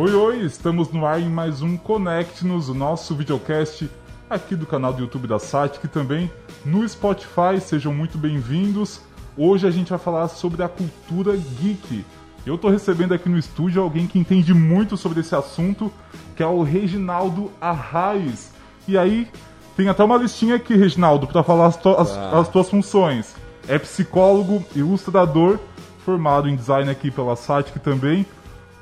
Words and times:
Oi, 0.00 0.14
oi, 0.14 0.44
estamos 0.44 0.92
no 0.92 1.04
ar 1.04 1.20
em 1.20 1.28
mais 1.28 1.60
um 1.60 1.76
Connect-nos, 1.76 2.68
o 2.68 2.74
nosso 2.74 3.16
videocast 3.16 3.90
aqui 4.30 4.54
do 4.54 4.64
canal 4.64 4.92
do 4.92 5.00
YouTube 5.00 5.26
da 5.26 5.40
site, 5.40 5.80
que 5.80 5.88
também 5.88 6.30
no 6.64 6.88
Spotify, 6.88 7.60
sejam 7.60 7.92
muito 7.92 8.16
bem-vindos. 8.16 9.00
Hoje 9.36 9.66
a 9.66 9.72
gente 9.72 9.90
vai 9.90 9.98
falar 9.98 10.28
sobre 10.28 10.62
a 10.62 10.68
cultura 10.68 11.36
geek. 11.36 12.04
Eu 12.46 12.54
estou 12.54 12.70
recebendo 12.70 13.12
aqui 13.12 13.28
no 13.28 13.36
estúdio 13.36 13.82
alguém 13.82 14.06
que 14.06 14.20
entende 14.20 14.54
muito 14.54 14.96
sobre 14.96 15.18
esse 15.18 15.34
assunto, 15.34 15.92
que 16.36 16.44
é 16.44 16.46
o 16.46 16.62
Reginaldo 16.62 17.50
Arraes. 17.60 18.52
E 18.86 18.96
aí, 18.96 19.26
tem 19.76 19.88
até 19.88 20.04
uma 20.04 20.16
listinha 20.16 20.54
aqui, 20.54 20.76
Reginaldo, 20.76 21.26
para 21.26 21.42
falar 21.42 21.66
as, 21.66 21.76
tu 21.76 21.88
as, 21.88 22.16
Ah. 22.16 22.38
as 22.38 22.48
tuas 22.48 22.70
funções. 22.70 23.34
É 23.66 23.76
psicólogo, 23.80 24.64
ilustrador, 24.76 25.58
formado 26.04 26.48
em 26.48 26.54
design 26.54 26.88
aqui 26.88 27.10
pela 27.10 27.34
que 27.64 27.80
também 27.80 28.24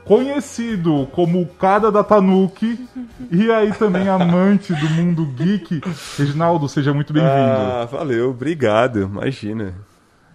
conhecido 0.06 1.08
como 1.12 1.42
o 1.42 1.46
cara 1.46 1.90
da 1.90 2.04
Tanuki 2.04 2.88
e 3.30 3.50
aí 3.50 3.72
também 3.72 4.08
amante 4.08 4.72
do 4.72 4.88
mundo 4.90 5.26
geek. 5.26 5.80
Reginaldo, 6.16 6.68
seja 6.68 6.94
muito 6.94 7.12
bem-vindo. 7.12 7.34
Ah, 7.34 7.88
valeu, 7.90 8.30
obrigado, 8.30 9.02
imagina. 9.02 9.74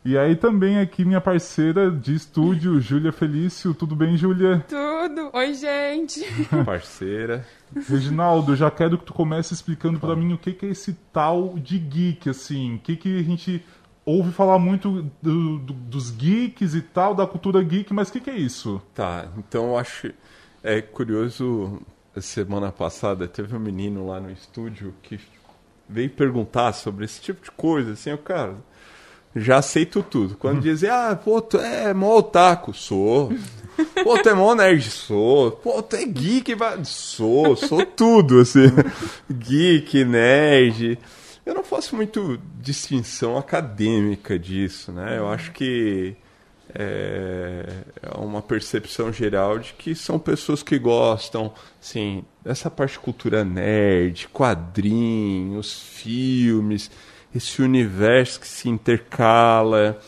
E 0.04 0.18
aí 0.18 0.36
também 0.36 0.80
aqui 0.80 1.06
minha 1.06 1.22
parceira 1.22 1.92
de 1.92 2.16
estúdio, 2.16 2.82
Júlia 2.82 3.12
Felício. 3.12 3.74
Tudo 3.74 3.96
bem, 3.96 4.18
Júlia? 4.18 4.66
Tudo! 4.68 5.30
Oi, 5.32 5.54
gente! 5.54 6.26
Parceira. 6.66 7.46
Reginaldo, 7.88 8.54
eu 8.54 8.56
já 8.56 8.72
quero 8.72 8.98
que 8.98 9.06
tu 9.06 9.14
comece 9.14 9.54
explicando 9.54 10.00
pra 10.00 10.16
mim 10.16 10.34
o 10.34 10.40
que, 10.40 10.54
que 10.54 10.66
é 10.66 10.70
esse 10.70 10.94
tal 11.14 11.54
de 11.56 11.78
geek, 11.78 12.30
assim. 12.30 12.76
O 12.76 12.80
que, 12.80 12.96
que 12.96 13.20
a 13.20 13.24
gente 13.24 13.64
ouve 14.06 14.32
falar 14.32 14.58
muito 14.60 15.10
do- 15.22 15.58
do- 15.60 15.74
dos 15.74 16.12
geeks 16.12 16.74
e 16.74 16.82
tal, 16.82 17.14
da 17.16 17.26
cultura 17.28 17.62
geek, 17.64 17.94
mas 17.94 18.10
o 18.10 18.14
que, 18.14 18.20
que 18.22 18.30
é 18.30 18.36
isso? 18.38 18.82
Tá, 18.94 19.28
então 19.38 19.66
eu 19.70 19.78
acho. 19.78 20.12
É 20.64 20.82
curioso, 20.82 21.82
semana 22.20 22.72
passada 22.72 23.28
teve 23.28 23.56
um 23.56 23.60
menino 23.60 24.08
lá 24.08 24.20
no 24.20 24.30
estúdio 24.32 24.94
que 25.02 25.20
veio 25.90 26.10
perguntar 26.10 26.74
sobre 26.74 27.06
esse 27.06 27.20
tipo 27.20 27.44
de 27.44 27.52
coisa, 27.52 27.94
assim, 27.94 28.12
eu, 28.12 28.18
cara, 28.18 28.56
já 29.36 29.58
aceito 29.58 30.04
tudo. 30.04 30.36
Quando 30.38 30.62
dizem, 30.62 30.90
ah, 30.90 31.16
pô, 31.16 31.42
tu 31.42 31.58
é 31.58 31.94
mó 31.94 32.18
otaku, 32.18 32.74
sou. 32.74 33.32
Pô, 34.04 34.18
tu 34.22 34.30
é 34.30 34.34
mó 34.34 34.54
nerd, 34.54 34.92
sou. 34.92 35.52
Pô, 35.52 35.82
tu 35.82 35.96
é 35.96 36.06
geek, 36.06 36.54
vai... 36.54 36.84
sou, 36.86 37.56
sou 37.56 37.84
tudo, 37.86 38.42
assim. 38.42 38.68
Geek, 39.32 40.04
nerd. 40.06 41.00
Eu 41.46 41.54
não 41.56 41.64
faço 41.64 41.96
muito 41.96 42.40
distinção 42.60 43.38
acadêmica 43.38 44.38
disso, 44.38 44.92
né? 44.92 45.18
Eu 45.18 45.28
acho 45.28 45.52
que 45.52 46.16
é 46.74 47.66
é 48.02 48.18
uma 48.18 48.42
percepção 48.42 49.12
geral 49.12 49.60
de 49.60 49.74
que 49.74 49.96
são 49.96 50.20
pessoas 50.20 50.64
que 50.64 50.78
gostam, 50.78 51.54
assim, 51.82 52.24
dessa 52.44 52.70
parte 52.70 52.94
de 52.94 53.00
cultura 53.00 53.44
nerd, 53.44 54.28
quadrinhos, 54.30 55.82
filmes, 55.82 56.90
esse 57.34 57.62
universo 57.62 58.40
que 58.40 58.48
se 58.48 58.68
intercala, 58.68 60.00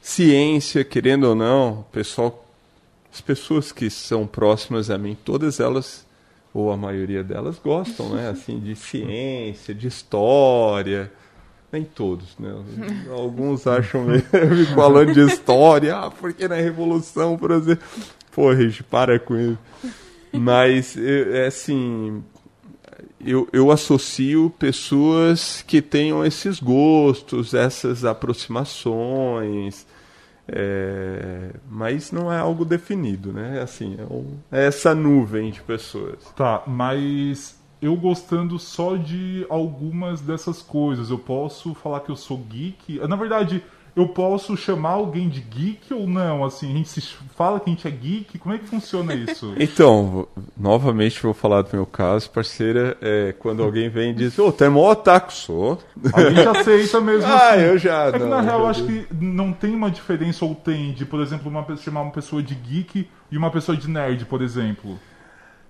ciência, 0.00 0.84
querendo 0.84 1.24
ou 1.24 1.34
não, 1.34 1.84
pessoal, 1.92 2.46
as 3.12 3.20
pessoas 3.20 3.70
que 3.70 3.90
são 3.90 4.26
próximas 4.26 4.90
a 4.90 4.98
mim, 4.98 5.16
todas 5.24 5.60
elas 5.60 6.06
ou 6.52 6.72
a 6.72 6.76
maioria 6.76 7.22
delas 7.22 7.58
gostam, 7.58 8.10
né, 8.10 8.28
assim, 8.30 8.58
de 8.58 8.74
ciência, 8.74 9.74
de 9.74 9.86
história. 9.86 11.12
Nem 11.70 11.84
todos, 11.84 12.38
né? 12.38 12.50
Alguns 13.10 13.66
acham 13.66 14.02
meio 14.02 14.24
me 14.56 14.64
falando 14.74 15.12
de 15.12 15.20
história, 15.20 15.96
ah, 15.96 16.10
porque 16.10 16.48
na 16.48 16.54
Revolução, 16.54 17.36
por 17.36 17.50
exemplo. 17.50 17.84
Pô, 18.32 18.50
Regi, 18.52 18.82
para 18.82 19.18
com 19.18 19.36
isso. 19.36 19.58
Mas, 20.32 20.96
é 20.96 21.42
é 21.42 21.46
assim, 21.46 22.22
eu, 23.24 23.48
eu 23.52 23.70
associo 23.70 24.52
pessoas 24.58 25.62
que 25.66 25.82
tenham 25.82 26.24
esses 26.24 26.60
gostos, 26.60 27.52
essas 27.52 28.04
aproximações, 28.04 29.86
é, 30.48 31.50
mas 31.68 32.10
não 32.12 32.32
é 32.32 32.38
algo 32.38 32.64
definido, 32.64 33.32
né? 33.32 33.60
Assim, 33.60 33.96
é, 33.98 34.02
um- 34.12 34.36
é 34.50 34.66
essa 34.66 34.94
nuvem 34.94 35.50
de 35.50 35.60
pessoas. 35.62 36.24
Tá, 36.36 36.62
mas 36.66 37.58
eu 37.80 37.94
gostando 37.96 38.58
só 38.58 38.96
de 38.96 39.46
algumas 39.48 40.20
dessas 40.20 40.60
coisas, 40.62 41.10
eu 41.10 41.18
posso 41.18 41.74
falar 41.74 42.00
que 42.00 42.10
eu 42.10 42.16
sou 42.16 42.38
geek? 42.38 42.98
Na 43.06 43.16
verdade, 43.16 43.62
eu 43.96 44.08
posso 44.08 44.56
chamar 44.56 44.90
alguém 44.90 45.28
de 45.28 45.40
geek 45.40 45.92
ou 45.92 46.06
não? 46.06 46.44
Assim, 46.44 46.70
a 46.72 46.76
gente 46.76 46.88
se 46.88 47.00
fala 47.36 47.58
que 47.60 47.68
a 47.70 47.72
gente 47.72 47.86
é 47.88 47.90
geek? 47.90 48.38
Como 48.38 48.54
é 48.54 48.58
que 48.58 48.66
funciona 48.66 49.14
isso? 49.14 49.54
Então, 49.58 50.26
novamente 50.56 51.22
vou 51.22 51.34
falar 51.34 51.62
do 51.62 51.70
meu 51.72 51.84
caso, 51.86 52.30
parceira, 52.30 52.96
é, 53.00 53.34
quando 53.38 53.62
alguém 53.62 53.88
vem 53.88 54.10
e 54.10 54.14
diz, 54.14 54.38
ô, 54.38 54.50
tu 54.52 54.64
é 54.64 54.68
mó 54.68 54.90
otaku, 54.92 55.32
sou. 55.32 55.78
Alguém 56.12 56.36
já 56.36 56.50
aceita 56.52 57.00
mesmo 57.00 57.26
Ah, 57.30 57.50
assim. 57.54 57.62
eu 57.62 57.78
já, 57.78 58.04
É 58.06 58.12
que 58.12 58.18
não, 58.18 58.28
na 58.28 58.40
real 58.40 58.60
eu 58.60 58.66
acho 58.68 58.84
que 58.86 59.06
não 59.20 59.52
tem 59.52 59.74
uma 59.74 59.90
diferença 59.90 60.44
ou 60.44 60.54
tem 60.54 60.92
de, 60.92 61.04
por 61.04 61.20
exemplo, 61.20 61.50
uma, 61.50 61.64
chamar 61.76 62.02
uma 62.02 62.12
pessoa 62.12 62.42
de 62.42 62.54
geek 62.54 63.08
e 63.30 63.36
uma 63.36 63.50
pessoa 63.50 63.76
de 63.76 63.88
nerd, 63.88 64.24
por 64.26 64.42
exemplo. 64.42 64.98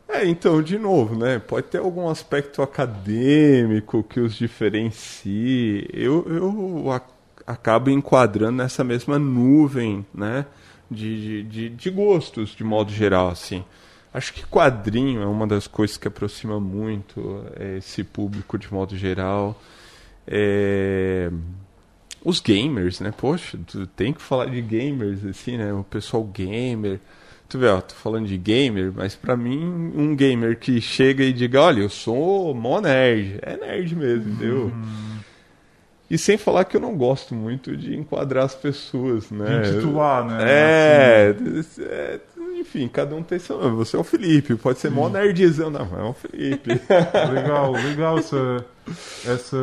É, 0.08 0.26
então, 0.26 0.62
de 0.62 0.78
novo, 0.78 1.14
né? 1.14 1.38
Pode 1.38 1.66
ter 1.66 1.78
algum 1.78 2.08
aspecto 2.08 2.62
acadêmico 2.62 4.02
que 4.02 4.18
os 4.20 4.34
diferencie. 4.34 5.86
Eu, 5.92 6.24
eu 6.28 6.90
a- 6.90 7.02
acabo 7.48 7.90
enquadrando 7.90 8.58
nessa 8.58 8.84
mesma 8.84 9.18
nuvem, 9.18 10.04
né? 10.14 10.44
De, 10.90 11.42
de, 11.42 11.42
de, 11.42 11.68
de 11.70 11.90
gostos, 11.90 12.50
de 12.50 12.62
modo 12.64 12.92
geral, 12.92 13.28
assim. 13.28 13.64
Acho 14.12 14.32
que 14.32 14.44
quadrinho 14.46 15.22
é 15.22 15.26
uma 15.26 15.46
das 15.46 15.66
coisas 15.66 15.96
que 15.96 16.08
aproxima 16.08 16.58
muito 16.60 17.44
é, 17.56 17.76
esse 17.78 18.02
público 18.04 18.58
de 18.58 18.72
modo 18.72 18.96
geral. 18.96 19.60
É, 20.26 21.30
Os 22.24 22.40
gamers, 22.40 23.00
né? 23.00 23.12
Poxa, 23.16 23.58
tu 23.66 23.86
tem 23.86 24.12
que 24.12 24.20
falar 24.22 24.46
de 24.46 24.60
gamers, 24.60 25.24
assim, 25.24 25.56
né? 25.56 25.72
O 25.72 25.84
pessoal 25.84 26.24
gamer. 26.24 27.00
Tu 27.48 27.58
vê, 27.58 27.66
ó, 27.68 27.80
tô 27.80 27.94
falando 27.94 28.26
de 28.26 28.36
gamer, 28.36 28.92
mas 28.94 29.14
pra 29.14 29.36
mim, 29.36 29.64
um 29.96 30.14
gamer 30.14 30.58
que 30.58 30.80
chega 30.82 31.24
e 31.24 31.32
diga, 31.32 31.62
olha, 31.62 31.80
eu 31.80 31.88
sou 31.88 32.54
mó 32.54 32.80
nerd. 32.80 33.38
É 33.42 33.56
nerd 33.56 33.94
mesmo, 33.96 34.32
entendeu? 34.32 34.72
E 36.10 36.16
sem 36.16 36.38
falar 36.38 36.64
que 36.64 36.76
eu 36.76 36.80
não 36.80 36.96
gosto 36.96 37.34
muito 37.34 37.76
de 37.76 37.94
enquadrar 37.94 38.44
as 38.44 38.54
pessoas, 38.54 39.30
né? 39.30 39.60
De 39.60 39.72
titular, 39.74 40.24
né? 40.24 40.38
É, 40.40 41.34
é, 41.80 42.20
enfim, 42.58 42.88
cada 42.88 43.14
um 43.14 43.22
tem 43.22 43.38
seu. 43.38 43.58
Você 43.76 43.94
é 43.94 43.98
o 43.98 44.04
Felipe, 44.04 44.54
pode 44.56 44.78
ser 44.78 44.90
mó 44.90 45.08
nerdzão. 45.08 45.68
Não, 45.70 45.86
é 45.98 46.02
o 46.02 46.14
Felipe. 46.14 46.70
Legal, 47.34 47.72
legal 47.72 48.18
essa, 48.18 48.64
essa 49.26 49.56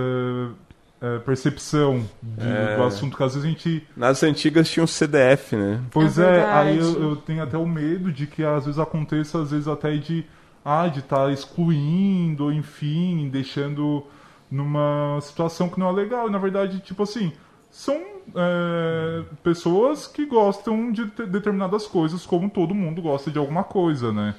é, 1.01 1.17
percepção 1.19 2.05
de- 2.21 2.47
É. 2.47 2.77
do 2.77 2.83
assunto, 2.83 3.17
que 3.17 3.23
às 3.23 3.33
vezes 3.33 3.47
a 3.47 3.49
gente. 3.51 3.83
Nas 3.97 4.21
antigas 4.23 4.69
tinha 4.69 4.83
um 4.83 4.87
CDF, 4.87 5.55
né? 5.55 5.81
Pois 5.91 6.19
É 6.19 6.39
é, 6.41 6.45
aí 6.45 6.77
eu, 6.77 7.01
eu 7.01 7.15
tenho 7.15 7.41
até 7.43 7.57
o 7.57 7.65
medo 7.65 8.11
de 8.11 8.27
que 8.27 8.43
às 8.43 8.65
vezes 8.65 8.79
aconteça, 8.79 9.41
às 9.41 9.49
vezes 9.51 9.67
até 9.67 9.95
de 9.97 10.23
ah, 10.63 10.87
de 10.87 10.99
estar 10.99 11.31
excluindo, 11.31 12.45
ou 12.45 12.51
enfim, 12.53 13.29
deixando 13.31 14.03
numa 14.49 15.19
situação 15.21 15.69
que 15.69 15.79
não 15.79 15.89
é 15.89 15.91
legal. 15.91 16.27
E, 16.27 16.31
na 16.31 16.37
verdade, 16.37 16.79
tipo 16.79 17.03
assim, 17.03 17.31
são 17.71 17.95
é, 18.35 19.23
pessoas 19.43 20.07
que 20.07 20.25
gostam 20.25 20.91
de 20.91 21.07
te- 21.07 21.25
determinadas 21.25 21.87
coisas, 21.87 22.25
como 22.25 22.49
todo 22.49 22.73
mundo 22.73 23.01
gosta 23.01 23.29
de 23.31 23.37
alguma 23.37 23.63
coisa, 23.63 24.11
né? 24.11 24.35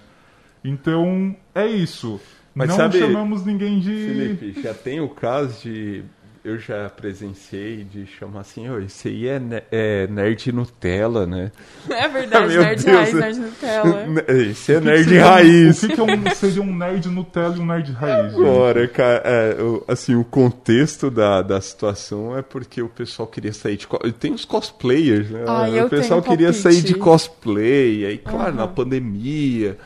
Então, 0.64 1.36
é 1.54 1.66
isso. 1.66 2.20
Mas 2.54 2.68
não 2.70 2.76
sabe, 2.76 2.98
chamamos 2.98 3.44
ninguém 3.44 3.78
de. 3.78 3.90
Felipe, 4.38 4.62
já 4.62 4.72
tem 4.72 5.00
o 5.00 5.10
caso 5.10 5.62
de. 5.62 6.02
Eu 6.48 6.58
já 6.58 6.88
presenciei 6.88 7.82
de 7.82 8.06
chamar 8.06 8.40
assim, 8.42 8.68
"Ô, 8.70 8.78
esse 8.78 9.08
aí 9.08 9.26
é, 9.26 9.38
ne- 9.40 9.62
é 9.72 10.06
nerd 10.06 10.52
Nutella, 10.52 11.26
né? 11.26 11.50
É 11.90 12.06
verdade, 12.08 12.46
Meu 12.54 12.62
nerd 12.62 12.84
Deus. 12.84 12.96
raiz, 12.96 13.14
nerd 13.14 13.38
Nutella. 13.40 14.04
Esse 14.50 14.72
é 14.72 14.76
O 14.76 14.80
que 14.80 14.84
que 14.84 14.90
nerd 14.92 15.04
seria 15.04 15.24
raiz. 15.26 15.82
O 15.82 15.88
que, 15.88 15.94
que 15.94 16.00
é 16.00 16.04
um, 16.04 16.30
seria 16.34 16.62
um 16.62 16.76
nerd 16.76 17.08
Nutella 17.08 17.56
e 17.56 17.60
um 17.60 17.66
nerd 17.66 17.92
raiz? 17.92 18.30
gente? 18.32 18.40
Agora, 18.40 18.86
cara, 18.88 19.22
é, 19.24 19.60
o- 19.60 19.84
assim, 19.88 20.14
o 20.14 20.22
contexto 20.24 21.10
da, 21.10 21.42
da 21.42 21.60
situação 21.60 22.36
é 22.38 22.42
porque 22.42 22.80
o 22.80 22.88
pessoal 22.88 23.26
queria 23.26 23.52
sair 23.52 23.76
de. 23.76 23.88
Tem 24.12 24.32
os 24.32 24.44
cosplayers, 24.44 25.28
né? 25.30 25.44
Ah, 25.48 25.62
o 25.68 25.74
eu 25.74 25.88
pessoal 25.88 26.22
tenho 26.22 26.36
queria 26.36 26.52
sair 26.52 26.76
de 26.82 26.94
palpite. 26.94 26.98
cosplay, 27.00 28.06
aí, 28.06 28.18
claro, 28.18 28.54
na 28.54 28.62
Aham. 28.64 28.72
pandemia. 28.72 29.76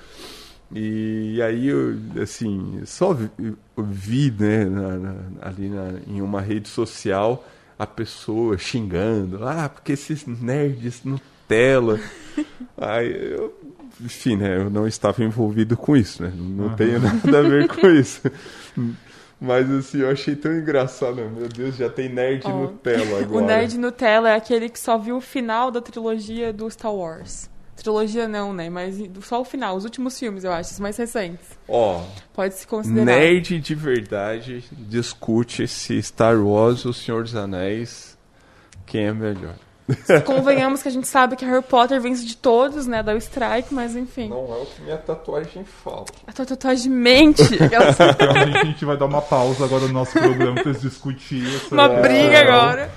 E 0.72 1.40
aí, 1.42 1.66
eu, 1.68 1.96
assim, 2.22 2.80
só 2.86 3.12
vi, 3.12 3.28
vi 3.76 4.30
né, 4.38 4.64
na- 4.66 4.98
na- 4.98 5.14
ali 5.42 5.68
na- 5.68 5.94
em 6.06 6.22
uma 6.22 6.40
rede 6.40 6.68
social 6.68 7.44
a 7.78 7.86
pessoa 7.86 8.56
xingando, 8.56 9.46
ah, 9.46 9.68
porque 9.68 9.92
esses 9.92 10.24
nerds 10.26 11.02
Nutella. 11.04 11.98
aí 12.78 13.32
eu, 13.32 13.52
enfim, 14.00 14.36
né, 14.36 14.58
eu 14.58 14.70
não 14.70 14.86
estava 14.86 15.24
envolvido 15.24 15.76
com 15.76 15.96
isso, 15.96 16.22
né, 16.22 16.32
não 16.36 16.66
Aham. 16.66 16.76
tenho 16.76 17.00
nada 17.00 17.38
a 17.38 17.42
ver 17.42 17.66
com 17.68 17.88
isso. 17.88 18.20
Mas 19.40 19.68
assim, 19.70 19.98
eu 20.00 20.10
achei 20.10 20.36
tão 20.36 20.52
engraçado, 20.52 21.16
meu 21.16 21.48
Deus, 21.48 21.74
já 21.76 21.88
tem 21.88 22.08
nerd 22.10 22.42
Ó, 22.46 22.50
Nutella 22.50 23.20
agora. 23.20 23.42
O 23.42 23.46
nerd 23.46 23.76
Nutella 23.78 24.28
é 24.30 24.36
aquele 24.36 24.68
que 24.68 24.78
só 24.78 24.98
viu 24.98 25.16
o 25.16 25.20
final 25.20 25.70
da 25.70 25.80
trilogia 25.80 26.52
do 26.52 26.70
Star 26.70 26.94
Wars. 26.94 27.48
Trilogia 27.82 28.28
não, 28.28 28.52
né? 28.52 28.68
Mas 28.68 28.96
só 29.22 29.40
o 29.40 29.44
final, 29.44 29.74
os 29.76 29.84
últimos 29.84 30.18
filmes, 30.18 30.44
eu 30.44 30.52
acho, 30.52 30.72
os 30.72 30.80
mais 30.80 30.96
recentes. 30.96 31.58
Ó, 31.66 32.02
Pode 32.34 32.54
se 32.54 32.66
considerar. 32.66 33.04
nerd 33.06 33.58
de 33.58 33.74
verdade 33.74 34.64
discute 34.72 35.66
se 35.66 36.02
Star 36.02 36.38
Wars 36.38 36.84
ou 36.84 36.92
Senhor 36.92 37.22
dos 37.22 37.34
Anéis 37.34 38.18
quem 38.86 39.06
é 39.06 39.12
melhor. 39.12 39.54
Convenhamos 40.24 40.82
que 40.82 40.88
a 40.88 40.90
gente 40.90 41.08
sabe 41.08 41.36
que 41.36 41.44
Harry 41.44 41.62
Potter 41.62 42.00
vence 42.00 42.24
de 42.24 42.36
todos, 42.36 42.86
né? 42.86 43.02
Da 43.02 43.14
Strike, 43.16 43.72
mas 43.72 43.96
enfim. 43.96 44.28
Não 44.28 44.52
é 44.52 44.62
o 44.62 44.66
que 44.66 44.82
minha 44.82 44.96
tatuagem 44.96 45.64
fala. 45.64 46.04
A 46.26 46.32
tua 46.32 46.46
tatuagem 46.46 46.92
mente. 46.92 47.42
Realmente 47.56 48.58
a 48.58 48.64
gente 48.64 48.84
vai 48.84 48.96
dar 48.96 49.06
uma 49.06 49.22
pausa 49.22 49.64
agora 49.64 49.86
no 49.86 49.92
nosso 49.92 50.12
programa 50.12 50.54
pra 50.54 50.70
eles 50.70 50.80
discutir 50.82 51.44
essa. 51.56 51.74
Uma 51.74 51.88
briga 51.88 52.40
agora. 52.40 52.90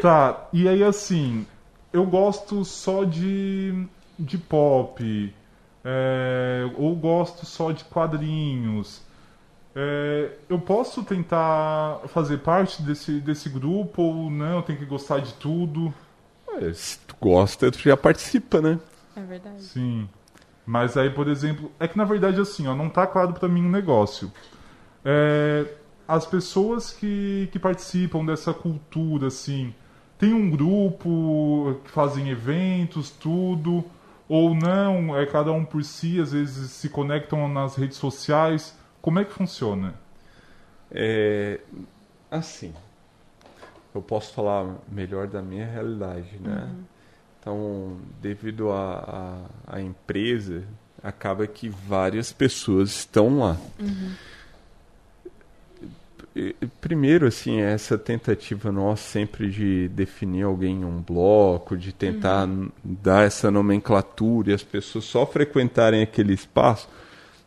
Tá, 0.00 0.48
e 0.52 0.68
aí 0.68 0.82
assim, 0.82 1.46
eu 1.92 2.04
gosto 2.04 2.64
só 2.64 3.04
de, 3.04 3.86
de 4.18 4.38
pop, 4.38 5.34
é, 5.84 6.70
ou 6.76 6.94
gosto 6.94 7.44
só 7.44 7.72
de 7.72 7.84
quadrinhos. 7.84 9.02
É, 9.76 10.30
eu 10.48 10.58
posso 10.58 11.02
tentar 11.02 12.00
fazer 12.08 12.38
parte 12.38 12.80
desse, 12.82 13.20
desse 13.20 13.48
grupo 13.48 14.02
ou 14.02 14.30
não? 14.30 14.56
Eu 14.56 14.62
tenho 14.62 14.78
que 14.78 14.84
gostar 14.84 15.18
de 15.18 15.34
tudo? 15.34 15.92
É, 16.48 16.72
se 16.72 16.98
tu 17.00 17.16
gosta, 17.20 17.70
tu 17.70 17.78
já 17.78 17.96
participa, 17.96 18.60
né? 18.60 18.78
É 19.16 19.20
verdade. 19.20 19.62
Sim. 19.62 20.08
Mas 20.64 20.96
aí, 20.96 21.10
por 21.10 21.28
exemplo, 21.28 21.70
é 21.78 21.86
que 21.86 21.98
na 21.98 22.04
verdade 22.04 22.40
assim, 22.40 22.66
ó, 22.66 22.74
não 22.74 22.88
tá 22.88 23.06
claro 23.06 23.32
pra 23.34 23.48
mim 23.48 23.62
um 23.62 23.70
negócio. 23.70 24.32
É, 25.04 25.66
as 26.06 26.24
pessoas 26.24 26.90
que, 26.92 27.48
que 27.52 27.58
participam 27.58 28.24
dessa 28.24 28.54
cultura, 28.54 29.26
assim, 29.26 29.74
tem 30.18 30.32
um 30.32 30.48
grupo 30.50 31.80
que 31.84 31.90
fazem 31.90 32.30
eventos, 32.30 33.10
tudo, 33.10 33.84
ou 34.28 34.54
não, 34.54 35.16
é 35.18 35.26
cada 35.26 35.52
um 35.52 35.64
por 35.64 35.84
si, 35.84 36.20
às 36.20 36.32
vezes 36.32 36.70
se 36.70 36.88
conectam 36.88 37.48
nas 37.48 37.76
redes 37.76 37.98
sociais. 37.98 38.76
Como 39.02 39.18
é 39.18 39.24
que 39.24 39.32
funciona? 39.32 39.94
É, 40.90 41.60
assim, 42.30 42.72
eu 43.94 44.00
posso 44.00 44.32
falar 44.32 44.66
melhor 44.88 45.26
da 45.26 45.42
minha 45.42 45.66
realidade, 45.66 46.38
né? 46.40 46.70
Então, 47.40 47.98
devido 48.22 48.70
à 48.72 49.80
empresa, 49.80 50.64
acaba 51.02 51.46
que 51.46 51.68
várias 51.68 52.32
pessoas 52.32 52.90
estão 52.90 53.38
lá. 53.40 53.58
E 53.78 54.14
Primeiro, 56.80 57.26
assim, 57.28 57.60
essa 57.60 57.96
tentativa 57.96 58.72
nossa 58.72 59.02
sempre 59.04 59.48
de 59.50 59.88
definir 59.88 60.42
alguém 60.42 60.80
em 60.80 60.84
um 60.84 61.00
bloco, 61.00 61.76
de 61.76 61.92
tentar 61.92 62.46
n- 62.46 62.70
dar 62.82 63.24
essa 63.24 63.50
nomenclatura 63.52 64.50
e 64.50 64.54
as 64.54 64.62
pessoas 64.64 65.04
só 65.04 65.24
frequentarem 65.24 66.02
aquele 66.02 66.34
espaço, 66.34 66.88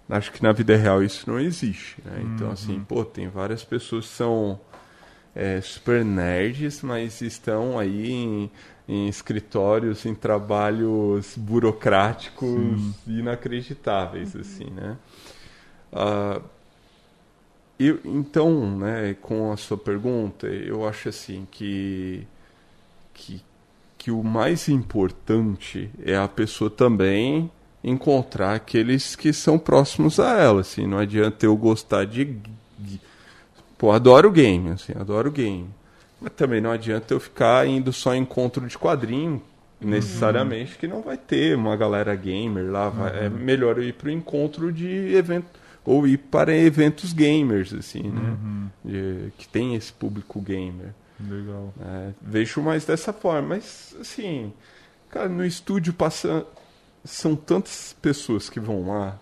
acho 0.10 0.32
que 0.32 0.42
na 0.42 0.54
vida 0.54 0.76
real 0.78 1.04
isso 1.04 1.30
não 1.30 1.38
existe. 1.38 1.98
né? 2.06 2.22
Então, 2.24 2.50
assim, 2.50 2.80
pô, 2.88 3.04
tem 3.04 3.28
várias 3.28 3.62
pessoas 3.62 4.06
que 4.08 4.14
são 4.14 4.58
é, 5.36 5.60
super 5.60 6.06
nerds, 6.06 6.82
mas 6.82 7.20
estão 7.22 7.78
aí 7.78 8.10
em, 8.10 8.52
em 8.88 9.10
escritórios, 9.10 10.06
em 10.06 10.16
trabalhos 10.16 11.36
burocráticos 11.38 12.80
inacreditáveis, 13.06 14.34
assim, 14.34 14.70
né? 14.72 14.96
Ah, 15.92 16.40
eu, 17.80 18.00
então, 18.06 18.78
né, 18.78 19.16
com 19.22 19.52
a 19.52 19.58
sua 19.58 19.78
pergunta, 19.78 20.48
eu 20.48 20.88
acho 20.88 21.10
assim 21.10 21.48
que, 21.52 22.26
que, 23.14 23.42
que 23.98 24.12
o 24.12 24.24
mais 24.24 24.68
importante 24.70 25.90
é 26.04 26.18
a 26.18 26.28
pessoa 26.28 26.70
também 26.70 27.52
encontrar 27.84 28.56
aqueles 28.56 29.16
que 29.16 29.32
são 29.34 29.60
próximos 29.60 30.20
a 30.20 30.38
ela, 30.40 30.62
assim, 30.62 30.88
não 30.88 30.98
adianta 30.98 31.46
eu 31.46 31.56
gostar 31.56 32.06
de 32.06 32.38
pô, 33.78 33.92
adoro 33.92 34.32
game, 34.32 34.70
assim, 34.72 34.94
adoro 35.00 35.32
game. 35.32 35.68
Mas 36.20 36.34
também 36.34 36.60
não 36.60 36.72
adianta 36.72 37.14
eu 37.14 37.20
ficar 37.20 37.68
indo 37.68 37.94
só 37.94 38.14
em 38.16 38.22
encontro 38.22 38.66
de 38.68 38.78
quadrinho, 38.78 39.42
necessariamente, 39.80 40.76
que 40.78 40.88
não 40.88 41.02
vai 41.02 41.16
ter 41.18 41.56
uma 41.56 41.76
galera 41.76 42.16
gamer 42.16 42.72
lá. 42.72 42.90
vai- 42.90 43.26
É 43.26 43.30
melhor 43.30 43.78
eu 43.78 43.84
ir 43.84 43.94
para 43.94 44.08
o 44.08 44.12
encontro 44.12 44.72
de 44.72 44.88
evento, 45.16 45.46
ou 45.88 46.06
ir 46.06 46.18
para 46.18 46.54
eventos 46.56 47.14
gamers, 47.14 47.74
assim, 47.74 48.04
né? 48.04 48.38
De- 48.84 49.32
que 49.38 49.48
tem 49.48 49.74
esse 49.74 49.92
público 49.94 50.42
gamer. 50.42 50.94
Legal. 51.20 51.74
né? 51.78 52.14
Vejo 52.22 52.62
mais 52.62 52.84
dessa 52.86 53.14
forma, 53.14 53.56
mas 53.56 53.96
assim, 54.00 54.52
cara, 55.10 55.30
no 55.30 55.44
estúdio 55.46 55.94
passa 55.94 56.46
são 57.06 57.36
tantas 57.38 57.96
pessoas 58.02 58.50
que 58.50 58.60
vão 58.60 58.86
lá. 58.90 59.18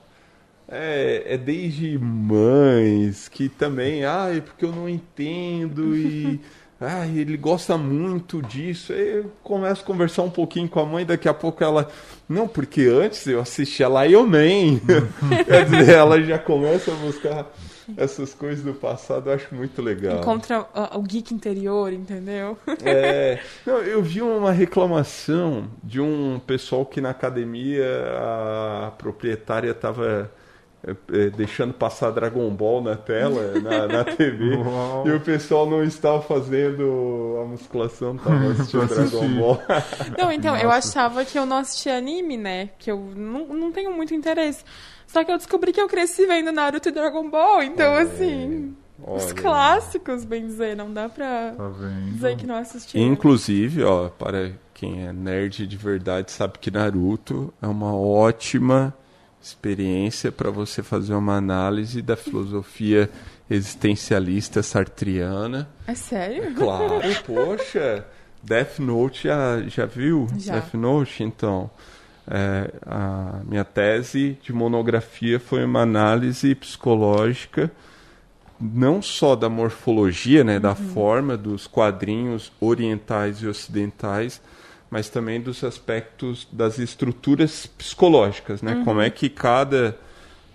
É, 0.67 1.35
é 1.35 1.37
desde 1.37 1.99
mães 1.99 3.27
que 3.29 3.47
também, 3.47 4.03
ai, 4.03 4.41
porque 4.41 4.65
eu 4.65 4.71
não 4.71 4.89
entendo 4.89 5.95
e 5.95 6.41
ai, 6.79 7.17
ele 7.17 7.37
gosta 7.37 7.77
muito 7.77 8.41
disso. 8.41 8.93
Aí 8.93 9.17
eu 9.17 9.31
começo 9.43 9.81
a 9.81 9.85
conversar 9.85 10.23
um 10.23 10.29
pouquinho 10.29 10.67
com 10.67 10.79
a 10.79 10.85
mãe, 10.85 11.05
daqui 11.05 11.27
a 11.27 11.33
pouco 11.33 11.63
ela, 11.63 11.89
não, 12.27 12.47
porque 12.47 12.81
antes 12.81 13.25
eu 13.27 13.39
assistia 13.39 13.87
Lion 13.87 14.25
Man. 14.25 14.79
Quer 15.45 15.65
dizer, 15.65 15.95
ela 15.95 16.21
já 16.21 16.37
começa 16.37 16.91
a 16.91 16.95
buscar 16.95 17.51
essas 17.97 18.33
coisas 18.33 18.63
do 18.63 18.73
passado, 18.73 19.29
eu 19.29 19.35
acho 19.35 19.53
muito 19.53 19.81
legal. 19.81 20.19
Encontra 20.19 20.67
ah, 20.73 20.97
o 20.97 21.01
geek 21.01 21.33
interior, 21.33 21.93
entendeu? 21.93 22.57
É, 22.83 23.39
não, 23.65 23.77
eu 23.77 24.01
vi 24.01 24.21
uma 24.21 24.51
reclamação 24.51 25.67
de 25.83 26.01
um 26.01 26.39
pessoal 26.39 26.85
que 26.85 26.99
na 26.99 27.11
academia 27.11 27.85
a 28.17 28.91
proprietária 28.97 29.71
estava 29.71 30.31
deixando 31.35 31.73
passar 31.73 32.11
Dragon 32.11 32.49
Ball 32.51 32.81
na 32.81 32.95
tela, 32.95 33.59
na, 33.59 33.87
na 33.87 34.03
TV, 34.03 34.55
Uau. 34.57 35.07
e 35.07 35.11
o 35.11 35.19
pessoal 35.19 35.69
não 35.69 35.83
estava 35.83 36.21
fazendo 36.21 37.39
a 37.41 37.45
musculação, 37.45 38.15
estava 38.15 38.51
assistindo. 38.51 38.87
Dragon 38.87 39.27
Ball. 39.39 39.61
Não, 40.17 40.31
então, 40.31 40.55
eu 40.55 40.65
Nossa. 40.69 40.77
achava 40.99 41.25
que 41.25 41.37
eu 41.37 41.45
não 41.45 41.57
assistia 41.57 41.97
anime, 41.97 42.37
né? 42.37 42.69
Que 42.77 42.91
eu 42.91 43.11
não, 43.15 43.47
não 43.47 43.71
tenho 43.71 43.91
muito 43.91 44.13
interesse. 44.13 44.63
Só 45.07 45.23
que 45.23 45.31
eu 45.31 45.37
descobri 45.37 45.71
que 45.71 45.79
eu 45.81 45.87
cresci 45.87 46.25
vendo 46.25 46.51
Naruto 46.51 46.89
e 46.89 46.91
Dragon 46.91 47.29
Ball, 47.29 47.63
então 47.63 47.93
Olha 47.93 48.03
assim. 48.03 48.75
Os 49.05 49.25
Olha. 49.25 49.33
clássicos, 49.33 50.23
bem 50.23 50.45
dizer, 50.45 50.75
não 50.75 50.91
dá 50.91 51.09
pra 51.09 51.53
Tá 51.55 51.71
dizer 52.11 52.37
que 52.37 52.47
não 52.47 52.55
assisti. 52.55 52.97
Inclusive, 52.99 53.83
ó, 53.83 54.07
para 54.09 54.51
quem 54.73 55.05
é 55.05 55.11
nerd 55.11 55.67
de 55.67 55.77
verdade, 55.77 56.31
sabe 56.31 56.57
que 56.59 56.71
Naruto 56.71 57.53
é 57.61 57.67
uma 57.67 57.93
ótima 57.93 58.93
experiência 59.45 60.31
para 60.31 60.49
você 60.49 60.81
fazer 60.81 61.13
uma 61.13 61.35
análise 61.35 62.01
da 62.01 62.15
filosofia 62.15 63.09
existencialista 63.49 64.63
sartriana. 64.63 65.69
É 65.85 65.93
sério? 65.93 66.53
Claro, 66.55 66.99
poxa. 67.25 68.05
Death 68.41 68.79
Note 68.79 69.23
já, 69.25 69.61
já 69.67 69.85
viu? 69.85 70.27
Já. 70.37 70.53
Death 70.53 70.73
Note, 70.73 71.23
então. 71.23 71.69
é, 72.27 72.71
a 72.85 73.41
minha 73.47 73.63
tese 73.63 74.37
de 74.41 74.51
monografia 74.51 75.39
foi 75.39 75.63
uma 75.63 75.81
análise 75.81 76.55
psicológica 76.55 77.71
não 78.59 79.01
só 79.01 79.35
da 79.35 79.49
morfologia, 79.49 80.43
né, 80.43 80.59
da 80.59 80.73
forma 80.73 81.35
dos 81.35 81.67
quadrinhos 81.67 82.51
orientais 82.59 83.41
e 83.41 83.47
ocidentais, 83.47 84.41
mas 84.95 85.09
também 85.09 85.41
dos 85.41 85.61
aspectos 85.61 86.47
das 86.53 86.79
estruturas 86.79 87.67
psicológicas, 87.67 88.61
né? 88.61 88.81
Como 88.85 89.01
é 89.01 89.09
que 89.09 89.27
cada 89.27 89.93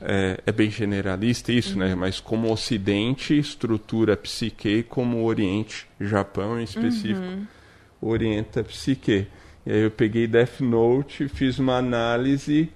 é, 0.00 0.40
é 0.46 0.50
bem 0.50 0.70
generalista 0.70 1.52
isso, 1.52 1.78
né? 1.78 1.94
Mas 1.94 2.20
como 2.20 2.48
o 2.48 2.52
Ocidente 2.52 3.38
estrutura 3.38 4.14
a 4.14 4.16
psique 4.16 4.82
como 4.84 5.18
o 5.18 5.24
Oriente, 5.26 5.86
Japão 6.00 6.58
em 6.58 6.64
específico, 6.64 7.46
orienta 8.00 8.60
a 8.60 8.64
psique. 8.64 9.26
E 9.66 9.72
aí 9.72 9.82
eu 9.82 9.90
peguei 9.90 10.26
Death 10.26 10.60
Note 10.60 11.24
e 11.24 11.28
fiz 11.28 11.58
uma 11.58 11.76
análise 11.76 12.70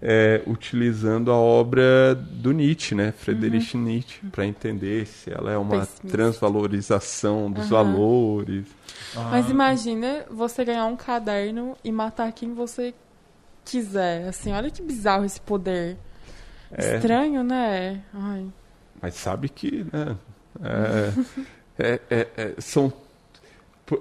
é, 0.00 0.42
utilizando 0.46 1.32
a 1.32 1.36
obra 1.36 2.14
do 2.14 2.52
Nietzsche, 2.52 2.94
né? 2.94 3.12
Friedrich 3.12 3.76
Nietzsche, 3.76 4.20
para 4.30 4.46
entender 4.46 5.06
se 5.06 5.30
ela 5.32 5.50
é 5.52 5.58
uma 5.58 5.80
Pessimista. 5.80 6.08
transvalorização 6.08 7.50
dos 7.50 7.68
valores. 7.68 8.64
Mas 9.30 9.50
imagina 9.50 10.24
você 10.30 10.64
ganhar 10.64 10.86
um 10.86 10.96
caderno 10.96 11.76
e 11.82 11.90
matar 11.90 12.30
quem 12.32 12.54
você 12.54 12.94
quiser. 13.64 14.28
Assim, 14.28 14.52
olha 14.52 14.70
que 14.70 14.82
bizarro 14.82 15.24
esse 15.24 15.40
poder. 15.40 15.96
É. 16.70 16.96
Estranho, 16.96 17.42
né? 17.42 18.00
Ai. 18.14 18.46
Mas 19.00 19.14
sabe 19.14 19.48
que, 19.48 19.84
né? 19.92 20.16
É, 20.62 21.12
é- 21.78 22.00
é- 22.10 22.28
é- 22.36 22.54
são 22.60 22.92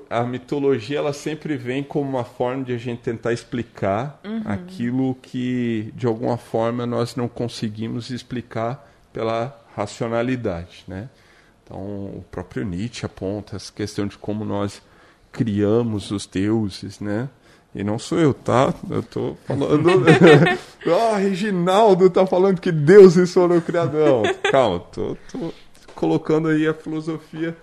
a 0.10 0.24
mitologia 0.24 0.98
ela 0.98 1.13
sempre 1.13 1.56
vem 1.56 1.84
como 1.84 2.10
uma 2.10 2.24
forma 2.24 2.63
de 2.63 2.74
a 2.74 2.77
gente 2.77 3.01
tentar 3.01 3.34
explicar 3.34 4.20
aquilo 4.46 5.15
que 5.15 5.91
de 5.96 6.06
alguma 6.06 6.38
forma 6.38 6.86
nós 6.86 7.15
não 7.15 7.27
conseguimos 7.27 8.10
explicar 8.10 8.89
pela 9.13 9.58
racionalidade, 9.75 10.84
né? 10.88 11.10
Então 11.63 11.77
o 11.77 12.25
próprio 12.32 12.65
Nietzsche 12.65 13.06
aponta 13.06 13.56
essa 13.56 13.72
questão 13.72 14.08
de 14.08 14.17
como 14.17 14.44
nós 14.44 14.82
criamos 15.32 16.12
os 16.12 16.25
deuses, 16.25 17.00
né? 17.00 17.29
E 17.75 17.84
não 17.84 18.00
sou 18.00 18.17
eu, 18.17 18.34
tá? 18.34 18.74
Eu 18.89 19.03
tô 19.03 19.38
falando. 19.46 19.88
Ah, 20.89 21.17
Reginaldo 21.17 22.10
tá 22.10 22.25
falando 22.25 22.62
que 22.62 22.72
Deus 22.72 23.17
restaurou 23.17 23.58
o 23.58 23.62
Criadão. 23.62 24.24
Calma, 24.50 24.79
tô, 24.79 25.17
tô 25.29 25.53
colocando 25.94 26.48
aí 26.48 26.65
a 26.65 26.74
filosofia 26.74 27.58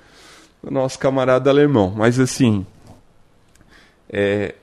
do 0.65 0.71
nosso 0.71 0.99
camarada 0.99 1.51
alemão. 1.51 1.93
Mas 1.97 2.19
assim, 2.19 2.67
é, 4.09 4.55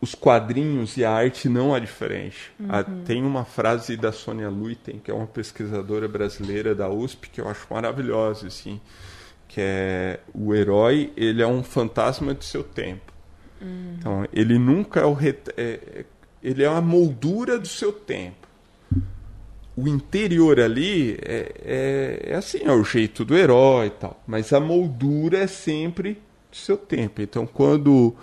os 0.00 0.14
quadrinhos 0.14 0.96
e 0.96 1.04
a 1.04 1.10
arte 1.12 1.48
não 1.48 1.74
é 1.76 1.80
diferente. 1.80 2.52
A- 2.68 2.82
tem 3.04 3.22
uma 3.22 3.44
frase 3.44 3.96
da 3.96 4.12
Sônia 4.12 4.48
Luiten, 4.48 4.98
que 4.98 5.10
é 5.10 5.14
uma 5.14 5.26
pesquisadora 5.26 6.08
brasileira 6.08 6.74
da 6.74 6.88
USP, 6.88 7.28
que 7.30 7.40
eu 7.40 7.48
acho 7.48 7.66
maravilhosa, 7.70 8.46
assim, 8.48 8.80
que 9.48 9.60
é 9.60 10.20
o 10.34 10.54
herói, 10.54 11.12
ele 11.16 11.42
é 11.42 11.46
um 11.46 11.62
fantasma 11.62 12.34
do 12.34 12.42
seu 12.44 12.64
tempo. 12.64 13.12
Então, 13.98 14.26
ele 14.32 14.58
nunca 14.58 15.00
é 15.00 15.04
o 15.04 15.12
ret... 15.12 15.48
é- 15.56 15.78
é- 16.00 16.04
ele 16.42 16.64
é 16.64 16.66
a 16.66 16.80
moldura 16.80 17.56
do 17.56 17.68
seu 17.68 17.92
tempo. 17.92 18.48
O 19.76 19.88
interior 19.88 20.60
ali 20.60 21.18
é, 21.22 21.52
é, 21.64 22.22
é 22.32 22.34
assim, 22.34 22.60
é 22.64 22.72
o 22.72 22.84
jeito 22.84 23.24
do 23.24 23.36
herói 23.36 23.86
e 23.86 23.90
tal. 23.90 24.22
Mas 24.26 24.52
a 24.52 24.60
moldura 24.60 25.38
é 25.38 25.46
sempre 25.46 26.14
do 26.50 26.56
seu 26.56 26.76
tempo. 26.76 27.22
Então, 27.22 27.46
quando 27.46 28.14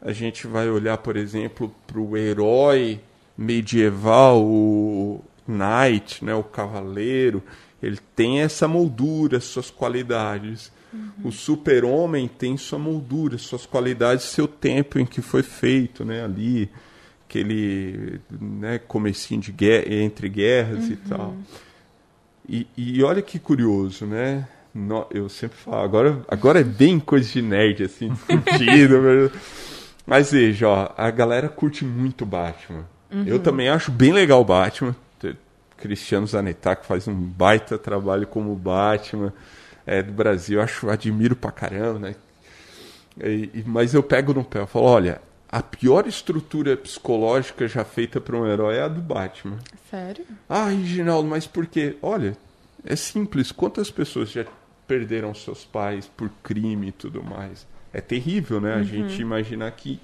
a 0.00 0.12
gente 0.12 0.46
vai 0.46 0.68
olhar, 0.68 0.98
por 0.98 1.16
exemplo, 1.16 1.74
para 1.86 1.98
o 1.98 2.16
herói 2.16 3.00
medieval, 3.36 4.42
o 4.44 5.24
knight, 5.46 6.24
né, 6.24 6.34
o 6.34 6.44
cavaleiro, 6.44 7.42
ele 7.82 7.98
tem 8.14 8.40
essa 8.40 8.68
moldura, 8.68 9.40
suas 9.40 9.70
qualidades. 9.70 10.70
O 11.24 11.32
super-homem 11.32 12.28
tem 12.28 12.56
sua 12.56 12.78
moldura, 12.78 13.38
suas 13.38 13.64
qualidades, 13.64 14.26
seu 14.26 14.46
tempo 14.46 14.98
em 14.98 15.06
que 15.06 15.22
foi 15.22 15.42
feito, 15.42 16.04
né, 16.04 16.22
ali, 16.22 16.68
aquele 17.36 18.20
né, 18.30 18.78
comecinho 18.86 19.40
de 19.40 19.50
guerra, 19.52 19.86
entre 19.94 20.28
guerras 20.28 20.88
e 20.90 20.96
tal. 20.96 21.34
E, 22.46 22.66
e 22.76 23.02
olha 23.02 23.22
que 23.22 23.38
curioso, 23.38 24.04
né? 24.04 24.46
No- 24.74 25.06
eu 25.10 25.28
sempre 25.28 25.56
falo, 25.56 25.82
agora, 25.82 26.22
agora 26.28 26.60
é 26.60 26.64
bem 26.64 26.98
coisa 27.00 27.30
de 27.30 27.40
nerd, 27.40 27.84
assim, 27.84 28.10
discutido. 28.28 29.30
mas- 30.06 30.30
veja, 30.30 30.68
ó, 30.68 30.92
a 30.96 31.10
galera 31.10 31.48
curte 31.48 31.84
muito 31.84 32.26
Batman. 32.26 32.84
Eu 33.26 33.38
também 33.38 33.68
acho 33.68 33.90
bem 33.90 34.12
legal 34.12 34.40
o 34.40 34.44
Batman. 34.44 34.94
Cristiano 35.76 36.26
Zanetti 36.26 36.60
faz 36.84 37.08
um 37.08 37.14
baita 37.14 37.76
trabalho 37.76 38.26
como 38.26 38.54
Batman 38.54 39.32
é, 39.86 40.00
do 40.02 40.12
Brasil. 40.12 40.58
Eu 40.58 40.64
acho, 40.64 40.88
admiro 40.88 41.34
pra 41.34 41.50
caramba, 41.50 41.98
né? 41.98 42.14
E- 43.20 43.64
mas 43.66 43.92
eu 43.92 44.02
pego 44.02 44.32
no 44.32 44.44
pé, 44.44 44.60
eu 44.60 44.66
falo, 44.66 44.84
olha, 44.86 45.20
a 45.52 45.62
pior 45.62 46.06
estrutura 46.06 46.74
psicológica 46.78 47.68
já 47.68 47.84
feita 47.84 48.18
para 48.18 48.34
um 48.34 48.46
herói 48.46 48.76
é 48.76 48.82
a 48.82 48.88
do 48.88 49.02
Batman. 49.02 49.58
Sério? 49.90 50.24
Ah, 50.48 50.68
Reginaldo, 50.68 51.28
mas 51.28 51.46
por 51.46 51.66
quê? 51.66 51.98
Olha, 52.00 52.34
é 52.82 52.96
simples. 52.96 53.52
Quantas 53.52 53.90
pessoas 53.90 54.30
já 54.30 54.46
perderam 54.88 55.34
seus 55.34 55.62
pais 55.62 56.10
por 56.16 56.30
crime 56.42 56.88
e 56.88 56.92
tudo 56.92 57.22
mais? 57.22 57.66
É 57.92 58.00
terrível, 58.00 58.62
né? 58.62 58.72
A 58.72 58.82
gente 58.82 59.20
imaginar 59.20 59.70
que 59.72 60.00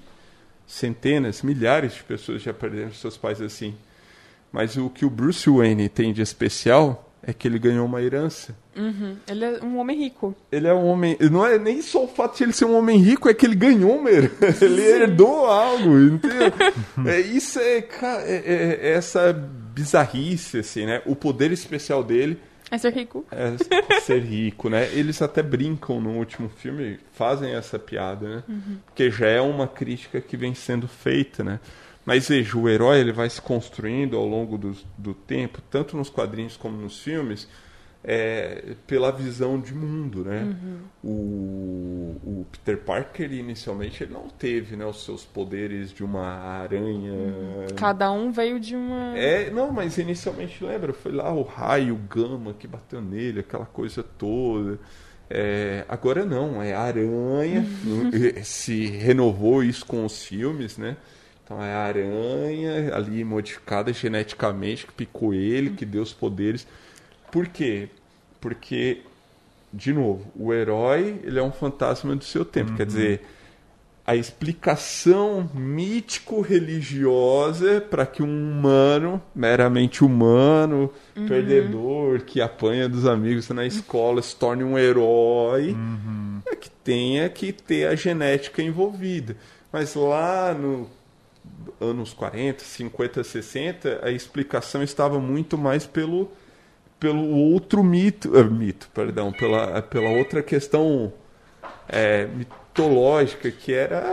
centenas, 0.67 1.41
milhares 1.41 1.95
de 1.95 2.03
pessoas 2.03 2.43
já 2.43 2.53
perderam 2.53 2.93
seus 2.93 3.17
pais 3.17 3.41
assim. 3.41 3.73
Mas 4.51 4.77
o 4.77 4.87
que 4.87 5.03
o 5.03 5.09
Bruce 5.09 5.49
Wayne 5.49 5.89
tem 5.89 6.13
de 6.13 6.21
especial 6.21 7.08
é 7.29 7.33
que 7.33 7.47
ele 7.47 7.59
ganhou 7.59 7.85
uma 7.85 8.01
herança. 8.01 8.55
Uhum. 8.75 9.15
Ele 9.27 9.45
é 9.45 9.59
um 9.63 9.77
homem 9.77 9.97
rico. 9.99 10.35
Ele 10.51 10.67
é 10.67 10.73
um 10.73 10.85
homem. 10.85 11.17
Não 11.31 11.45
é 11.45 11.57
nem 11.59 11.81
só 11.81 12.03
o 12.03 12.07
fato 12.07 12.37
de 12.37 12.43
ele 12.43 12.53
ser 12.53 12.65
um 12.65 12.75
homem 12.77 12.97
rico, 12.99 13.27
é 13.29 13.33
que 13.33 13.45
ele 13.45 13.55
ganhou 13.55 13.97
uma 13.97 14.09
herança. 14.09 14.63
Ele 14.65 14.81
herdou 14.81 15.45
algo, 15.45 15.97
entendeu? 15.99 16.51
É, 17.05 17.19
isso 17.19 17.59
é, 17.59 17.81
ca- 17.81 18.21
é- 18.21 18.43
é- 18.45 18.79
é 18.89 18.91
essa 18.93 19.33
bizarrice, 19.33 20.59
assim, 20.59 20.85
né? 20.85 21.01
O 21.05 21.15
poder 21.15 21.51
especial 21.51 22.03
dele 22.03 22.37
É 22.71 22.77
ser 22.77 22.93
rico. 22.93 23.25
é 23.31 23.99
ser 24.01 24.21
rico, 24.21 24.69
né? 24.69 24.87
Eles 24.93 25.21
até 25.21 25.41
brincam 25.41 25.99
no 26.01 26.11
último 26.17 26.49
filme, 26.49 26.99
fazem 27.13 27.53
essa 27.53 27.79
piada, 27.79 28.27
né? 28.37 28.43
Porque 28.85 29.09
já 29.09 29.27
é 29.27 29.41
uma 29.41 29.67
crítica 29.67 30.19
que 30.21 30.35
vem 30.37 30.53
sendo 30.53 30.87
feita, 30.87 31.43
né? 31.43 31.59
Mas 32.09 32.27
veja, 32.27 32.57
o 32.57 32.67
herói 32.67 33.01
ele 33.01 33.11
vai 33.11 33.29
se 33.29 33.39
construindo 33.39 34.17
ao 34.17 34.25
longo 34.25 34.57
do, 34.57 34.75
do 34.97 35.13
tempo, 35.13 35.61
tanto 35.69 35.95
nos 35.95 36.09
quadrinhos 36.09 36.57
como 36.57 36.75
nos 36.75 36.99
filmes, 36.99 37.47
é, 38.03 38.73
pela 38.87 39.11
visão 39.11 39.61
de 39.61 39.75
mundo, 39.75 40.23
né? 40.25 40.55
O, 41.03 42.17
o 42.23 42.47
Peter 42.51 42.79
Parker 42.79 43.31
inicialmente 43.31 44.01
ele 44.01 44.11
não 44.11 44.27
teve, 44.27 44.75
né, 44.75 44.87
os 44.87 45.05
seus 45.05 45.23
poderes 45.23 45.93
de 45.93 46.03
uma 46.03 46.25
aranha. 46.25 47.13
Cada 47.75 48.11
um 48.11 48.31
veio 48.31 48.59
de 48.59 48.75
uma. 48.75 49.15
É, 49.15 49.51
não, 49.51 49.71
mas 49.71 49.99
inicialmente 49.99 50.63
lembra, 50.63 50.93
foi 50.93 51.11
lá 51.11 51.31
o 51.31 51.43
raio 51.43 51.95
gama 52.09 52.55
que 52.55 52.67
bateu 52.67 53.01
nele, 53.01 53.41
aquela 53.41 53.67
coisa 53.67 54.01
toda. 54.01 54.79
É, 55.29 55.85
agora 55.87 56.25
não, 56.25 56.59
é 56.59 56.73
aranha, 56.73 57.63
se 58.43 58.87
renovou 58.87 59.63
isso 59.63 59.85
com 59.85 60.03
os 60.03 60.25
filmes, 60.25 60.75
né? 60.75 60.97
Então 61.49 61.63
é 61.63 61.73
a 61.73 61.79
aranha 61.79 62.93
ali 62.93 63.23
modificada 63.23 63.91
geneticamente, 63.91 64.85
que 64.85 64.93
picou 64.93 65.33
ele, 65.33 65.71
que 65.71 65.83
deu 65.83 66.03
os 66.03 66.13
poderes. 66.13 66.67
Por 67.31 67.47
quê? 67.47 67.89
Porque, 68.39 69.01
de 69.73 69.91
novo, 69.91 70.31
o 70.35 70.53
herói 70.53 71.19
ele 71.23 71.39
é 71.39 71.43
um 71.43 71.51
fantasma 71.51 72.15
do 72.15 72.23
seu 72.23 72.45
tempo. 72.45 72.75
Quer 72.75 72.85
dizer, 72.85 73.21
a 74.05 74.15
explicação 74.15 75.49
mítico-religiosa 75.51 77.81
para 77.81 78.05
que 78.05 78.21
um 78.21 78.27
humano, 78.27 79.19
meramente 79.33 80.03
humano, 80.03 80.93
perdedor, 81.27 82.21
que 82.21 82.41
apanha 82.41 82.87
dos 82.87 83.07
amigos 83.07 83.49
na 83.49 83.65
escola, 83.65 84.21
se 84.21 84.35
torne 84.35 84.63
um 84.63 84.77
herói, 84.77 85.75
é 86.45 86.55
que 86.55 86.69
tenha 86.69 87.27
que 87.27 87.51
ter 87.51 87.87
a 87.87 87.95
genética 87.95 88.61
envolvida. 88.61 89.35
Mas 89.71 89.95
lá 89.95 90.53
no 90.53 90.87
anos 91.79 92.13
40, 92.13 92.63
50, 92.63 93.23
60, 93.23 93.99
a 94.03 94.11
explicação 94.11 94.83
estava 94.83 95.19
muito 95.19 95.57
mais 95.57 95.85
pelo 95.85 96.31
pelo 96.99 97.29
outro 97.29 97.81
mito, 97.81 98.37
eh, 98.37 98.43
mito, 98.43 98.89
perdão, 98.93 99.31
pela, 99.31 99.81
pela 99.81 100.09
outra 100.09 100.43
questão 100.43 101.13
é, 101.87 102.27
mitológica 102.27 103.49
que 103.49 103.73
era 103.73 104.03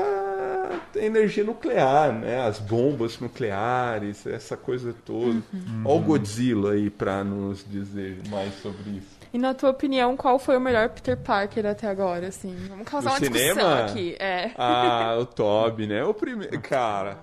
a 0.95 0.99
energia 0.99 1.45
nuclear, 1.45 2.13
né? 2.13 2.47
As 2.47 2.59
bombas 2.59 3.19
nucleares, 3.19 4.27
essa 4.27 4.57
coisa 4.57 4.95
toda. 5.05 5.43
Olha 5.85 5.97
o 5.97 6.01
Godzilla 6.01 6.73
aí 6.73 6.89
para 6.89 7.25
nos 7.25 7.65
dizer 7.69 8.21
mais 8.31 8.55
sobre 8.63 8.91
isso. 8.91 9.16
E 9.33 9.39
na 9.39 9.53
tua 9.55 9.71
opinião, 9.71 10.17
qual 10.17 10.39
foi 10.39 10.57
o 10.57 10.61
melhor 10.61 10.89
Peter 10.91 11.17
Parker 11.17 11.67
até 11.67 11.87
agora, 11.89 12.29
assim? 12.29 12.55
Vamos 12.69 12.87
causar 12.89 13.11
No 13.11 13.17
uma 13.17 13.21
discussão 13.21 13.49
cinema? 13.55 13.85
aqui. 13.85 14.17
É. 14.19 14.51
Ah, 14.57 15.17
o 15.21 15.27
Toby, 15.27 15.87
né? 15.87 16.05
O 16.05 16.15
primeiro, 16.15 16.61
cara. 16.61 17.19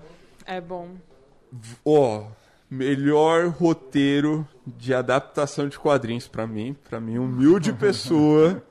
É 0.46 0.60
bom. 0.60 0.90
Ó, 1.84 2.24
melhor 2.70 3.48
roteiro 3.48 4.46
de 4.66 4.92
adaptação 4.94 5.68
de 5.68 5.78
quadrinhos 5.78 6.26
pra 6.28 6.46
mim, 6.46 6.76
pra 6.88 7.00
mim, 7.00 7.18
humilde 7.18 7.72
pessoa, 7.74 8.62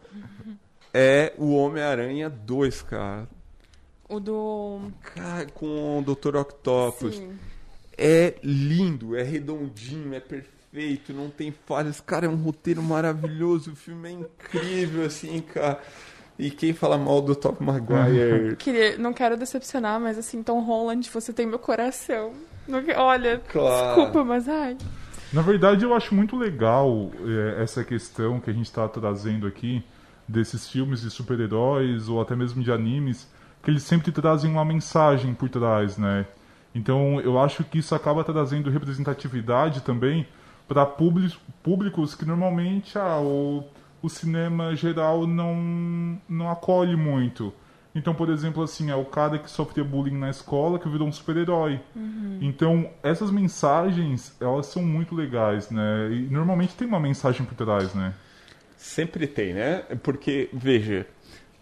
é 0.93 1.33
o 1.37 1.55
Homem-Aranha 1.55 2.29
2, 2.29 2.81
cara. 2.83 3.27
O 4.07 4.19
do. 4.19 4.91
Cara, 5.15 5.47
com 5.53 5.99
o 5.99 6.01
Dr. 6.01 6.35
Octopus. 6.35 7.15
Sim. 7.15 7.37
É 7.97 8.35
lindo, 8.43 9.15
é 9.15 9.21
redondinho, 9.23 10.13
é 10.15 10.19
perfeito, 10.19 10.52
não 11.09 11.29
tem 11.29 11.53
falhas. 11.65 12.01
Cara, 12.01 12.25
é 12.25 12.29
um 12.29 12.35
roteiro 12.35 12.81
maravilhoso, 12.81 13.73
o 13.73 13.75
filme 13.75 14.09
é 14.09 14.11
incrível, 14.13 15.05
assim, 15.05 15.39
cara. 15.41 15.79
E 16.37 16.49
quem 16.49 16.73
fala 16.73 16.97
mal 16.97 17.21
do 17.21 17.35
Top 17.35 17.63
Maguire? 17.63 18.55
Queria, 18.57 18.97
não 18.97 19.13
quero 19.13 19.37
decepcionar, 19.37 19.99
mas 19.99 20.17
assim, 20.17 20.41
Tom 20.41 20.61
Holland, 20.61 21.07
você 21.09 21.31
tem 21.31 21.45
meu 21.45 21.59
coração. 21.59 22.33
Olha, 22.97 23.39
Claro. 23.51 23.95
desculpa, 23.95 24.23
mas 24.23 24.47
ai. 24.49 24.75
Na 25.31 25.41
verdade, 25.41 25.83
eu 25.85 25.93
acho 25.93 26.13
muito 26.15 26.35
legal 26.35 27.11
é, 27.57 27.61
essa 27.61 27.83
questão 27.83 28.39
que 28.39 28.49
a 28.49 28.53
gente 28.53 28.65
está 28.65 28.87
trazendo 28.87 29.45
aqui 29.45 29.83
desses 30.27 30.67
filmes 30.69 31.01
de 31.01 31.09
super-heróis 31.11 32.07
ou 32.09 32.21
até 32.21 32.35
mesmo 32.35 32.63
de 32.63 32.71
animes, 32.71 33.27
que 33.61 33.69
eles 33.69 33.83
sempre 33.83 34.11
trazem 34.11 34.49
uma 34.51 34.65
mensagem 34.65 35.33
por 35.33 35.49
trás, 35.49 35.97
né? 35.97 36.25
Então, 36.73 37.19
eu 37.21 37.37
acho 37.37 37.63
que 37.63 37.77
isso 37.79 37.93
acaba 37.93 38.23
trazendo 38.23 38.69
representatividade 38.71 39.81
também 39.81 40.25
para 40.73 40.85
públicos 40.87 42.15
que 42.15 42.25
normalmente 42.25 42.97
ah, 42.97 43.19
o, 43.19 43.63
o 44.01 44.09
cinema 44.09 44.75
geral 44.75 45.27
não, 45.27 46.19
não 46.27 46.49
acolhe 46.49 46.95
muito. 46.95 47.53
Então, 47.95 48.15
por 48.15 48.27
exemplo, 48.29 48.63
assim, 48.63 48.89
é 48.89 48.95
o 48.95 49.05
cara 49.05 49.37
que 49.37 49.49
sofria 49.49 49.83
bullying 49.83 50.17
na 50.17 50.31
escola 50.31 50.79
que 50.79 50.89
virou 50.89 51.07
um 51.07 51.11
super-herói. 51.11 51.79
Então, 52.41 52.89
essas 53.03 53.29
mensagens, 53.29 54.35
elas 54.41 54.65
são 54.65 54.81
muito 54.81 55.13
legais, 55.13 55.69
né? 55.69 56.09
E 56.11 56.21
normalmente 56.21 56.73
tem 56.73 56.87
uma 56.87 56.99
mensagem 56.99 57.45
por 57.45 57.53
trás, 57.53 57.93
né? 57.93 58.15
Sempre 58.75 59.27
tem, 59.27 59.53
né? 59.53 59.83
Porque, 60.01 60.49
veja, 60.51 61.05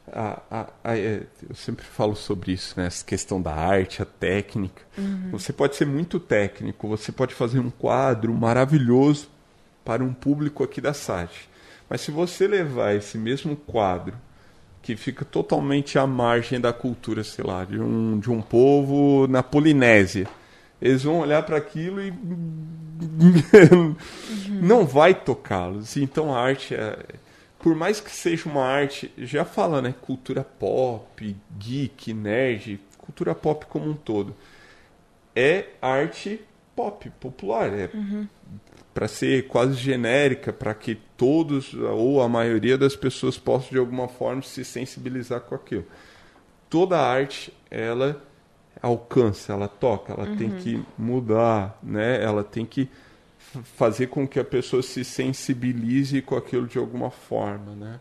a, 0.07 0.41
a, 0.49 0.67
a, 0.83 0.97
é, 0.97 1.23
eu 1.47 1.55
sempre 1.55 1.85
falo 1.85 2.15
sobre 2.15 2.53
isso, 2.53 2.73
né? 2.77 2.87
Essa 2.87 3.05
questão 3.05 3.41
da 3.41 3.53
arte, 3.53 4.01
a 4.01 4.05
técnica. 4.05 4.81
Você 5.31 5.53
pode 5.53 5.75
ser 5.75 5.85
muito 5.85 6.19
técnico, 6.19 6.87
você 6.87 7.11
pode 7.11 7.33
fazer 7.33 7.59
um 7.59 7.69
quadro 7.69 8.33
maravilhoso 8.33 9.29
para 9.83 10.03
um 10.03 10.13
público 10.13 10.63
aqui 10.63 10.81
da 10.81 10.93
SAT. 10.93 11.31
Mas 11.89 12.01
se 12.01 12.11
você 12.11 12.47
levar 12.47 12.95
esse 12.95 13.17
mesmo 13.17 13.55
quadro, 13.55 14.15
que 14.81 14.95
fica 14.95 15.23
totalmente 15.23 15.99
à 15.99 16.07
margem 16.07 16.59
da 16.59 16.73
cultura, 16.73 17.23
sei 17.23 17.45
lá, 17.45 17.63
de 17.63 17.79
um, 17.79 18.19
de 18.19 18.31
um 18.31 18.41
povo 18.41 19.27
na 19.27 19.43
Polinésia, 19.43 20.27
eles 20.81 21.03
vão 21.03 21.19
olhar 21.19 21.43
para 21.43 21.57
aquilo 21.57 22.01
e 22.01 22.11
não 24.49 24.85
vai 24.85 25.13
tocá-los. 25.13 25.95
Então 25.97 26.33
a 26.33 26.39
arte 26.39 26.73
é 26.73 26.97
por 27.61 27.75
mais 27.75 27.99
que 27.99 28.11
seja 28.11 28.49
uma 28.49 28.63
arte, 28.63 29.11
já 29.17 29.45
fala, 29.45 29.81
né? 29.81 29.93
Cultura 30.01 30.43
pop, 30.43 31.35
geek, 31.57 32.13
nerd, 32.13 32.79
cultura 32.97 33.35
pop 33.35 33.65
como 33.67 33.89
um 33.89 33.93
todo. 33.93 34.35
É 35.35 35.67
arte 35.81 36.41
pop, 36.75 37.09
popular. 37.19 37.71
É 37.71 37.89
para 38.93 39.07
ser 39.07 39.47
quase 39.47 39.75
genérica, 39.75 40.51
para 40.51 40.73
que 40.73 40.95
todos 41.15 41.73
ou 41.73 42.21
a 42.21 42.27
maioria 42.27 42.77
das 42.77 42.95
pessoas 42.95 43.37
possam 43.37 43.69
de 43.69 43.77
alguma 43.77 44.07
forma 44.07 44.41
se 44.41 44.65
sensibilizar 44.65 45.41
com 45.41 45.55
aquilo. 45.55 45.85
Toda 46.69 46.99
arte, 46.99 47.53
ela 47.69 48.21
alcança, 48.81 49.53
ela 49.53 49.67
toca, 49.67 50.13
ela 50.13 50.35
tem 50.35 50.51
que 50.51 50.83
mudar, 50.97 51.77
né? 51.81 52.21
Ela 52.21 52.43
tem 52.43 52.65
que 52.65 52.89
fazer 53.63 54.07
com 54.07 54.27
que 54.27 54.39
a 54.39 54.43
pessoa 54.43 54.81
se 54.81 55.03
sensibilize 55.03 56.21
com 56.21 56.35
aquilo 56.35 56.67
de 56.67 56.77
alguma 56.77 57.09
forma, 57.11 57.75
né? 57.75 57.99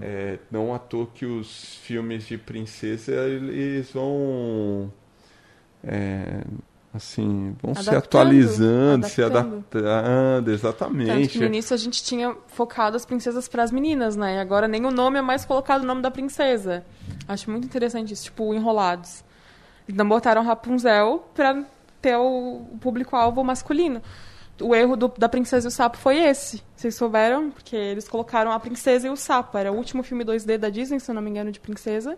É, 0.00 0.38
não 0.50 0.74
à 0.74 0.78
toa 0.78 1.06
que 1.14 1.24
os 1.24 1.76
filmes 1.82 2.26
de 2.26 2.36
princesa 2.36 3.12
eles 3.12 3.90
vão 3.92 4.92
é, 5.82 6.42
assim 6.92 7.56
vão 7.62 7.74
se 7.74 7.88
Adaptando, 7.88 8.04
atualizando, 8.04 9.06
se 9.08 9.22
adaptando. 9.22 9.88
adaptando, 9.88 10.44
Tanto 10.44 10.50
exatamente. 10.50 11.28
que 11.28 11.38
no 11.38 11.46
início 11.46 11.72
a 11.74 11.78
gente 11.78 12.02
tinha 12.04 12.36
focado 12.48 12.96
as 12.96 13.06
princesas 13.06 13.48
para 13.48 13.62
as 13.62 13.72
meninas, 13.72 14.14
né? 14.14 14.36
E 14.36 14.38
agora 14.38 14.68
nem 14.68 14.84
o 14.84 14.90
nome 14.90 15.18
é 15.18 15.22
mais 15.22 15.44
colocado 15.44 15.82
o 15.82 15.86
nome 15.86 16.02
da 16.02 16.10
princesa. 16.10 16.84
Acho 17.26 17.50
muito 17.50 17.64
interessante 17.64 18.12
isso, 18.12 18.24
tipo, 18.24 18.52
Enrolados. 18.52 19.24
Então 19.88 20.06
botaram 20.06 20.42
Rapunzel 20.44 21.28
pra 21.34 21.64
ter 22.00 22.16
o, 22.16 22.66
o 22.72 22.78
público-alvo 22.78 23.42
masculino. 23.42 24.02
O 24.60 24.74
erro 24.74 24.96
do- 24.96 25.12
da 25.16 25.28
Princesa 25.28 25.66
e 25.66 25.68
o 25.68 25.70
Sapo 25.70 25.96
foi 25.96 26.18
esse. 26.18 26.62
Vocês 26.76 26.94
souberam? 26.94 27.50
Porque 27.50 27.74
eles 27.74 28.08
colocaram 28.08 28.52
a 28.52 28.60
Princesa 28.60 29.06
e 29.06 29.10
o 29.10 29.16
Sapo. 29.16 29.56
Era 29.58 29.72
o 29.72 29.76
último 29.76 30.02
filme 30.02 30.24
2D 30.24 30.58
da 30.58 30.68
Disney, 30.68 31.00
se 31.00 31.10
eu 31.10 31.14
não 31.14 31.22
me 31.22 31.30
engano, 31.30 31.50
de 31.50 31.58
princesa. 31.58 32.16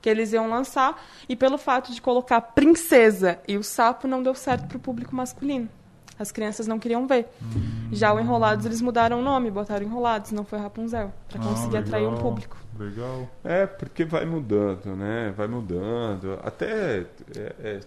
Que 0.00 0.08
eles 0.10 0.32
iam 0.32 0.48
lançar. 0.48 1.02
E 1.28 1.34
pelo 1.34 1.56
fato 1.58 1.92
de 1.92 2.00
colocar 2.02 2.40
Princesa 2.40 3.38
e 3.48 3.56
o 3.56 3.62
Sapo, 3.64 4.06
não 4.06 4.22
deu 4.22 4.34
certo 4.34 4.66
pro 4.68 4.78
público 4.78 5.14
masculino. 5.16 5.68
As 6.18 6.30
crianças 6.30 6.66
não 6.68 6.78
queriam 6.78 7.06
ver. 7.08 7.26
Já 7.90 8.12
o 8.12 8.20
Enrolados, 8.20 8.64
eles 8.66 8.80
mudaram 8.80 9.18
o 9.18 9.22
nome, 9.22 9.50
botaram 9.50 9.84
Enrolados, 9.84 10.30
não 10.30 10.44
foi 10.44 10.60
Rapunzel. 10.60 11.12
Pra 11.28 11.40
Ah, 11.40 11.44
conseguir 11.44 11.78
atrair 11.78 12.06
um 12.06 12.16
público. 12.18 12.56
Legal. 12.78 13.28
É, 13.42 13.66
porque 13.66 14.04
vai 14.04 14.24
mudando, 14.24 14.94
né? 14.94 15.32
Vai 15.36 15.48
mudando. 15.48 16.38
Até 16.44 16.98
é, 17.36 17.54
é, 17.64 17.80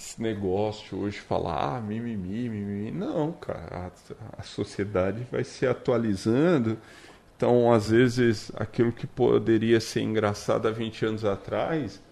esse 0.00 0.20
negócio 0.20 0.98
hoje 0.98 1.20
falar 1.20 1.76
ah, 1.76 1.80
mimimi, 1.80 2.48
mimimi. 2.48 2.90
Não, 2.90 3.32
cara. 3.32 3.92
A, 4.38 4.40
a 4.40 4.42
sociedade 4.42 5.26
vai 5.30 5.44
se 5.44 5.66
atualizando. 5.66 6.78
Então, 7.36 7.70
às 7.70 7.90
vezes, 7.90 8.50
aquilo 8.56 8.92
que 8.92 9.06
poderia 9.06 9.78
ser 9.78 10.00
engraçado 10.00 10.66
há 10.66 10.70
20 10.70 11.04
anos 11.04 11.24
atrás, 11.24 12.02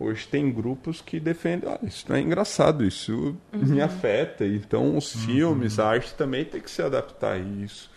hoje 0.00 0.26
tem 0.26 0.50
grupos 0.50 1.02
que 1.02 1.20
defendem, 1.20 1.70
ah, 1.70 1.78
isso 1.82 2.06
não 2.08 2.16
é 2.16 2.20
engraçado, 2.20 2.82
isso 2.82 3.36
me 3.52 3.82
afeta. 3.82 4.46
Então, 4.46 4.96
os 4.96 5.12
filmes, 5.12 5.78
a 5.78 5.88
arte 5.88 6.14
também 6.14 6.44
tem 6.46 6.62
que 6.62 6.70
se 6.70 6.82
adaptar 6.82 7.34
a 7.34 7.38
isso. 7.38 7.90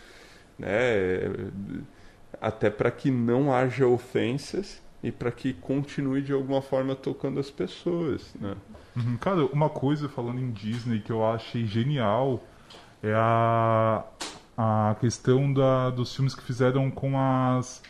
Né? 0.60 0.70
até 2.42 2.70
para 2.70 2.92
que 2.92 3.12
não 3.12 3.54
haja 3.54 3.88
ofensas 3.88 4.82
e 5.04 5.12
para 5.12 5.32
que 5.32 5.54
continue 5.54 6.22
de 6.22 6.34
alguma 6.34 6.62
forma 6.62 6.96
tocando 6.96 7.40
as 7.40 7.50
pessoas, 7.50 8.34
né? 8.40 8.56
Uhum. 8.98 9.18
Cara, 9.18 9.46
uma 9.46 9.70
coisa 9.70 10.10
falando 10.10 10.40
em 10.40 10.52
Disney 10.52 11.00
que 11.00 11.12
eu 11.12 11.24
achei 11.24 11.66
genial 11.68 12.44
é 13.04 13.14
a, 13.14 14.04
a 14.58 14.96
questão 15.00 15.54
da, 15.54 15.92
dos 15.92 16.16
filmes 16.16 16.34
que 16.34 16.42
fizeram 16.42 16.90
com 16.90 17.20
as 17.20 17.84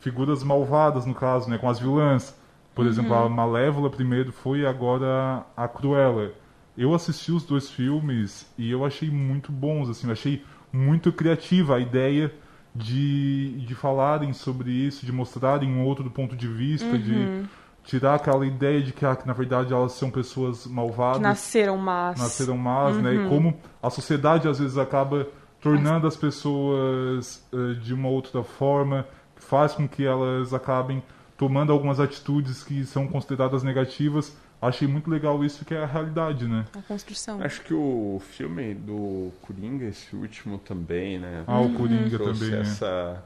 figuras 0.00 0.42
malvadas, 0.42 1.04
no 1.04 1.14
caso, 1.14 1.50
né? 1.50 1.58
Com 1.58 1.68
as 1.68 1.78
vilãs. 1.78 2.34
Por 2.74 2.86
exemplo, 2.86 3.12
a 3.12 3.28
Malévola 3.28 3.90
primeiro 3.90 4.32
foi 4.32 4.64
agora 4.64 5.44
a 5.56 5.66
Cruella. 5.66 6.32
Eu 6.76 6.94
assisti 6.94 7.32
os 7.32 7.44
dois 7.44 7.68
filmes 7.68 8.50
e 8.56 8.70
eu 8.70 8.84
achei 8.84 9.10
muito 9.10 9.50
bons, 9.50 9.90
assim, 9.90 10.06
eu 10.06 10.12
achei 10.12 10.44
muito 10.72 11.12
criativa 11.12 11.74
a 11.74 11.80
ideia 11.80 12.32
de, 12.72 13.64
de 13.66 13.74
falarem 13.74 14.32
sobre 14.32 14.70
isso, 14.70 15.04
de 15.04 15.10
mostrarem 15.10 15.68
um 15.68 15.84
outro 15.84 16.08
ponto 16.08 16.36
de 16.36 16.46
vista, 16.46 16.96
de 16.96 17.42
tirar 17.88 18.16
aquela 18.16 18.46
ideia 18.46 18.82
de 18.82 18.92
que, 18.92 19.06
ah, 19.06 19.16
que 19.16 19.26
na 19.26 19.32
verdade 19.32 19.72
elas 19.72 19.92
são 19.92 20.10
pessoas 20.10 20.66
malvadas 20.66 21.16
Que 21.16 21.22
nasceram 21.22 21.78
más. 21.78 22.20
nasceram 22.20 22.58
más, 22.58 22.98
né? 22.98 23.14
E 23.14 23.28
como 23.30 23.58
a 23.82 23.88
sociedade 23.88 24.46
às 24.46 24.58
vezes 24.58 24.76
acaba 24.76 25.26
tornando 25.58 26.06
as 26.06 26.14
pessoas 26.14 27.42
eh, 27.50 27.80
de 27.80 27.94
uma 27.94 28.10
outra 28.10 28.44
forma, 28.44 29.06
faz 29.36 29.72
com 29.72 29.88
que 29.88 30.04
elas 30.04 30.52
acabem 30.52 31.02
tomando 31.38 31.72
algumas 31.72 31.98
atitudes 31.98 32.62
que 32.62 32.84
são 32.84 33.08
consideradas 33.08 33.62
negativas. 33.62 34.36
Achei 34.60 34.86
muito 34.86 35.08
legal 35.08 35.42
isso 35.42 35.64
que 35.64 35.72
é 35.72 35.82
a 35.82 35.86
realidade, 35.86 36.46
né? 36.46 36.66
A 36.76 36.82
construção. 36.82 37.40
Acho 37.40 37.62
que 37.62 37.72
o 37.72 38.20
filme 38.32 38.74
do 38.74 39.32
Coringa, 39.40 39.86
esse 39.86 40.14
último 40.14 40.58
também, 40.58 41.18
né? 41.18 41.42
Ah, 41.46 41.58
o 41.60 41.72
Coringa 41.72 42.18
trouxe 42.18 42.40
também, 42.40 42.54
né? 42.56 42.60
essa 42.60 43.24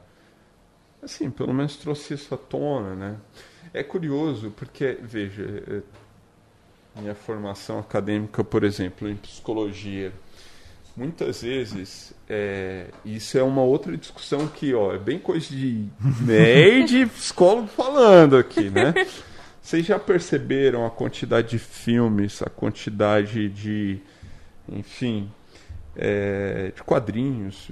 assim, 1.03 1.29
pelo 1.29 1.53
menos 1.53 1.75
trouxe 1.75 2.13
isso 2.13 2.33
à 2.33 2.37
tona, 2.37 2.95
né? 2.95 3.17
É 3.73 3.83
curioso 3.83 4.51
porque, 4.51 4.97
veja, 5.01 5.63
é, 6.95 7.01
minha 7.01 7.15
formação 7.15 7.79
acadêmica, 7.79 8.43
por 8.43 8.63
exemplo, 8.63 9.09
em 9.09 9.15
psicologia, 9.15 10.11
muitas 10.95 11.41
vezes 11.41 12.13
é, 12.29 12.87
isso 13.03 13.37
é 13.37 13.43
uma 13.43 13.61
outra 13.63 13.97
discussão 13.97 14.47
que, 14.47 14.73
ó, 14.73 14.93
é 14.93 14.97
bem 14.97 15.19
coisa 15.19 15.47
de 15.47 15.85
nerd 16.21 17.07
psicólogo 17.07 17.67
falando 17.67 18.37
aqui, 18.37 18.69
né? 18.69 18.93
Vocês 19.61 19.85
já 19.85 19.97
perceberam 19.97 20.85
a 20.85 20.91
quantidade 20.91 21.51
de 21.51 21.59
filmes, 21.59 22.41
a 22.41 22.49
quantidade 22.49 23.47
de, 23.49 23.99
enfim, 24.67 25.31
é, 25.95 26.71
de 26.75 26.81
quadrinhos? 26.83 27.69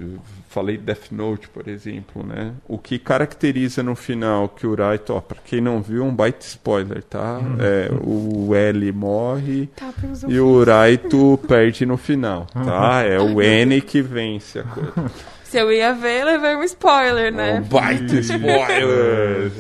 Falei 0.50 0.78
Death 0.78 1.12
Note, 1.12 1.48
por 1.50 1.68
exemplo, 1.68 2.24
né? 2.26 2.54
O 2.68 2.78
que 2.78 3.00
caracteriza 3.00 3.82
no 3.82 3.96
final 3.96 4.50
que 4.50 4.68
o 4.68 4.76
Raito, 4.76 5.14
ó, 5.14 5.22
pra 5.22 5.38
quem 5.44 5.62
não 5.62 5.82
viu, 5.82 6.04
um 6.04 6.14
baita 6.14 6.46
spoiler, 6.46 7.04
tá? 7.04 7.40
É, 7.60 7.90
o 8.04 8.54
L 8.56 8.92
morre 8.92 9.68
Tá, 9.76 9.94
e 10.28 10.40
o 10.40 10.64
Raito 10.64 11.40
perde 11.48 11.86
no 11.86 11.98
final, 11.98 12.46
tá? 12.54 13.02
É 13.04 13.20
o 13.20 13.42
N 13.42 13.82
que 13.82 14.02
vence 14.02 14.60
a 14.60 14.64
coisa. 14.64 14.94
Se 15.44 15.58
eu 15.58 15.70
ia 15.70 15.94
ver, 15.94 16.24
levei 16.24 16.56
um 16.56 16.64
spoiler, 16.64 17.30
né? 17.34 17.60
Um 17.60 17.64
baita 17.64 18.16
spoiler! 18.20 19.52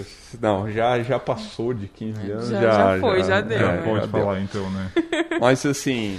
Não, 0.41 0.71
já, 0.71 1.03
já 1.03 1.19
passou 1.19 1.73
de 1.73 1.87
15 1.87 2.31
anos. 2.31 2.49
Já- 2.49 2.61
Já, 2.61 2.93
já 2.95 2.99
foi, 3.01 3.23
já 3.23 3.41
deu, 3.41 3.59
Já 3.59 3.71
É, 3.73 3.77
pode 3.81 4.05
já 4.05 4.07
falar 4.07 4.39
então, 4.39 4.69
né? 4.71 4.89
Mas 5.41 5.65
assim, 5.65 6.17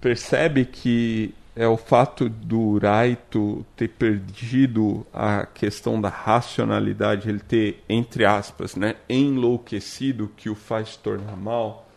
percebe 0.00 0.64
que 0.64 1.34
é 1.56 1.66
o 1.66 1.76
fato 1.76 2.28
do 2.28 2.78
Raito 2.78 3.66
ter 3.76 3.88
perdido 3.88 5.04
a 5.12 5.44
questão 5.44 6.00
da 6.00 6.08
racionalidade, 6.08 7.28
ele 7.28 7.40
ter, 7.40 7.82
entre 7.88 8.24
aspas, 8.24 8.76
né, 8.76 8.94
enlouquecido 9.08 10.30
que 10.36 10.48
o 10.48 10.54
faz 10.54 10.96
tornar 10.96 11.36
mal. 11.36 11.88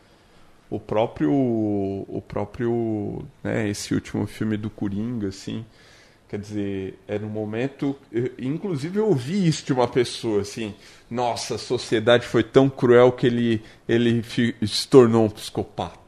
O 0.70 0.80
próprio, 0.80 1.32
o 1.32 2.24
próprio, 2.28 3.24
né, 3.44 3.70
esse 3.70 3.94
último 3.94 4.26
filme 4.26 4.58
do 4.58 4.70
Coringa, 4.70 5.28
assim, 5.28 5.64
quer 6.28 6.40
dizer, 6.40 6.98
era 7.08 7.24
um 7.24 7.30
momento, 7.30 7.96
eu- 8.12 8.32
inclusive 8.40 8.98
eu 8.98 9.10
ouvi 9.10 9.48
isso 9.48 9.66
de 9.66 9.74
uma 9.74 9.88
pessoa, 9.88 10.42
assim, 10.42 10.74
nossa, 11.10 11.56
a 11.56 11.58
sociedade 11.60 12.26
foi 12.26 12.42
tão 12.42 12.68
cruel 12.70 13.12
que 13.12 13.28
ele, 13.28 13.62
ele 13.88 14.24
se 14.66 14.88
tornou 14.88 15.26
um 15.26 15.30
psicopata. 15.30 16.00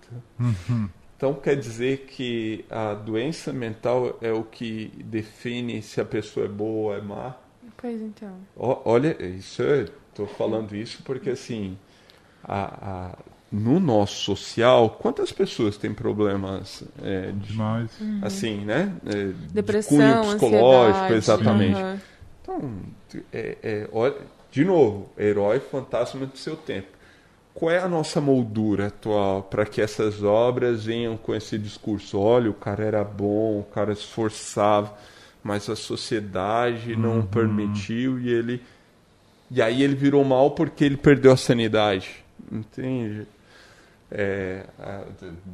Então 1.23 1.35
quer 1.35 1.55
dizer 1.55 1.99
que 1.99 2.65
a 2.69 2.93
doença 2.93 3.53
mental 3.53 4.17
é 4.19 4.33
o 4.33 4.43
que 4.43 4.91
define 5.05 5.81
se 5.81 6.01
a 6.01 6.03
pessoa 6.03 6.47
é 6.47 6.49
boa 6.49 6.95
ou 6.95 6.97
é 6.97 6.99
má? 7.01 7.33
Pois 7.77 8.01
então. 8.01 8.35
Ó, 8.57 8.81
Olha, 8.83 9.15
isso 9.25 9.61
eu 9.61 9.87
tô 10.13 10.25
falando 10.27 10.75
isso 10.75 11.01
porque 11.05 11.29
assim, 11.29 11.77
a- 12.43 13.11
a- 13.13 13.17
no 13.51 13.79
nosso 13.79 14.15
social, 14.15 14.89
quantas 15.01 15.31
pessoas 15.31 15.77
têm 15.77 15.93
problemas 15.93 16.83
é, 17.01 17.31
de, 17.31 17.53
Demais. 17.53 17.91
assim, 18.21 18.65
né? 18.65 18.91
É, 19.05 19.27
de 19.27 19.33
Depressão, 19.53 19.85
cunho 19.85 20.17
psicológico, 20.17 21.13
ansiedade. 21.13 21.13
exatamente. 21.13 21.85
aham. 21.85 22.01
Então, 22.41 22.81
é, 23.31 23.57
é, 23.63 23.89
olha, 23.93 24.17
de 24.51 24.65
novo, 24.65 25.09
herói 25.17 25.59
fantasma 25.61 26.25
do 26.25 26.37
seu 26.37 26.57
tempo. 26.57 26.89
Qual 27.53 27.71
é 27.71 27.77
a 27.79 27.87
nossa 27.87 28.19
moldura 28.19 28.87
atual 28.87 29.43
para 29.43 29.65
que 29.65 29.79
essas 29.81 30.23
obras 30.23 30.85
venham 30.85 31.15
com 31.15 31.35
esse 31.35 31.57
discurso? 31.57 32.19
Olha, 32.19 32.49
o 32.49 32.53
cara 32.53 32.83
era 32.83 33.03
bom, 33.03 33.59
o 33.59 33.63
cara 33.73 33.93
esforçava, 33.93 34.93
mas 35.43 35.69
a 35.69 35.75
sociedade 35.75 36.95
não 36.95 37.17
Uhum. 37.17 37.25
permitiu 37.27 38.19
e 38.19 38.29
ele. 38.29 38.61
E 39.51 39.61
aí 39.61 39.83
ele 39.83 39.93
virou 39.95 40.23
mal 40.23 40.51
porque 40.51 40.83
ele 40.83 40.97
perdeu 40.97 41.31
a 41.31 41.37
sanidade. 41.37 42.23
Entende? 42.51 43.27
É, 44.15 44.65
a- 44.77 45.01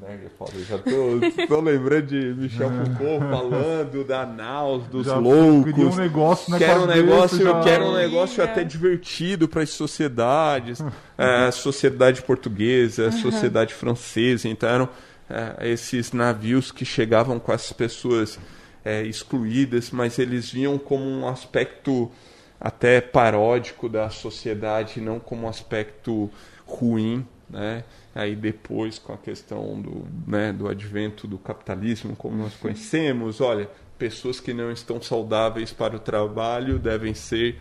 né, 0.02 0.20
eu 0.22 0.30
falo, 0.38 0.52
já 0.66 0.78
tô, 0.78 1.48
tô 1.48 1.62
lembrando 1.62 2.08
de 2.08 2.34
Michel 2.34 2.70
Foucault 2.70 3.20
falando 3.30 4.04
da 4.04 4.26
naus, 4.26 4.86
dos 4.88 5.06
Já 5.06 5.16
loucos. 5.18 5.72
cria 5.72 5.88
um 5.88 5.96
negócio 5.96 6.52
na 6.52 6.58
que 6.58 6.64
era 6.66 6.80
um 6.82 6.86
negócio, 6.86 7.42
já- 7.42 7.62
que 7.62 7.70
era 7.70 7.86
um 7.86 7.96
negócio 7.96 8.44
até 8.44 8.62
divertido 8.66 9.48
para 9.48 9.62
as 9.64 9.70
sociedades, 9.70 10.84
é, 11.18 11.46
a 11.48 11.52
sociedade 11.54 12.22
portuguesa, 12.22 13.08
a 13.08 13.12
sociedade 13.14 13.74
francesa, 13.74 14.50
então 14.50 14.68
eram 14.68 14.90
é, 15.30 15.70
esses 15.70 16.12
navios 16.12 16.70
que 16.70 16.84
chegavam 16.84 17.40
com 17.40 17.54
as 17.54 17.72
pessoas 17.72 18.38
é, 18.84 19.04
excluídas, 19.04 19.90
mas 19.92 20.20
eles 20.20 20.52
viam 20.52 20.78
como 20.78 21.06
um 21.06 21.28
aspecto 21.30 22.12
até 22.60 23.00
paródico 23.00 23.88
da 23.88 24.10
sociedade, 24.10 25.00
não 25.00 25.18
como 25.18 25.46
um 25.46 25.48
aspecto 25.50 26.30
ruim, 26.66 27.26
né? 27.50 27.84
Aí 28.14 28.36
depois 28.36 29.00
com 29.00 29.14
a 29.14 29.18
questão 29.18 29.82
do, 29.82 30.06
né, 30.28 30.52
do 30.54 30.68
advento 30.68 31.28
do 31.28 31.38
capitalismo, 31.38 32.16
como 32.16 32.38
nós 32.38 32.54
conhecemos, 32.56 33.40
olha, 33.42 33.70
pessoas 33.98 34.40
que 34.40 34.54
não 34.54 34.72
estão 34.72 35.02
saudáveis 35.02 35.72
para 35.74 35.96
o 35.96 36.00
trabalho 36.00 36.80
devem 36.80 37.14
ser 37.14 37.58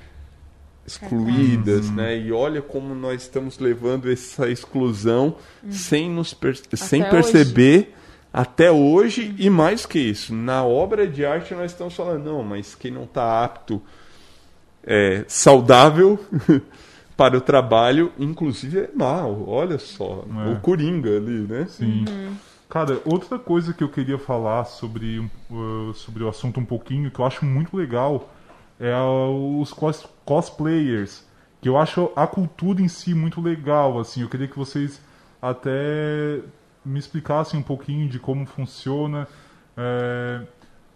excluídas, 0.87 1.91
né? 1.91 2.17
E 2.19 2.33
olha 2.33 2.63
como 2.63 2.95
nós 2.95 3.23
estamos 3.23 3.59
levando 3.59 4.11
essa 4.11 4.49
exclusão 4.49 5.37
sem 5.71 6.11
nos 6.11 6.33
per- 6.33 6.59
sem 6.75 7.03
hoje. 7.03 7.11
perceber 7.11 7.95
até 8.33 8.71
hoje 8.71 9.35
e 9.39 9.51
mais 9.51 9.85
que 9.85 9.99
isso, 9.99 10.35
na 10.35 10.65
obra 10.65 11.07
de 11.07 11.25
arte 11.27 11.55
nós 11.55 11.73
estamos 11.73 11.95
falando 11.95 12.25
não, 12.25 12.43
mas 12.43 12.75
quem 12.75 12.91
não 12.91 13.05
está 13.05 13.45
apto 13.45 13.83
é, 14.87 15.25
saudável 15.29 16.19
para 17.19 17.37
o 17.37 17.41
trabalho, 17.41 18.13
inclusive 18.17 18.79
é 18.79 18.91
mal. 18.95 19.45
Olha 19.49 19.77
só, 19.77 20.25
É. 20.47 20.53
o 20.53 20.61
Coringa 20.61 21.17
ali, 21.17 21.41
né? 21.49 21.67
Sim. 21.69 22.05
Cara, 22.69 23.01
outra 23.05 23.41
coisa 23.41 23.75
que 23.75 23.83
eu 23.83 23.89
queria 23.89 24.17
falar 24.19 24.65
sobre, 24.67 25.19
uh, 25.51 25.93
sobre 25.95 26.23
o 26.23 26.29
assunto 26.29 26.61
um 26.61 26.65
pouquinho, 26.65 27.11
que 27.11 27.19
eu 27.19 27.25
acho 27.25 27.45
muito 27.45 27.77
legal, 27.77 28.31
é 28.79 28.95
os 29.61 29.73
cos 29.73 30.07
cosplayers. 30.25 31.27
Que 31.61 31.69
eu 31.69 31.77
acho 31.77 32.09
a 32.15 32.25
cultura 32.25 32.81
em 32.81 32.87
si 32.87 33.13
muito 33.15 33.41
legal, 33.41 33.99
assim. 33.99 34.23
Eu 34.23 34.29
queria 34.29 34.47
que 34.47 34.57
vocês 34.57 35.01
até 35.43 36.39
me 36.85 37.01
explicassem 37.01 37.59
um 37.59 37.65
pouquinho 37.65 38.09
de 38.09 38.21
como 38.21 38.47
funciona, 38.47 39.27
é, 39.77 40.43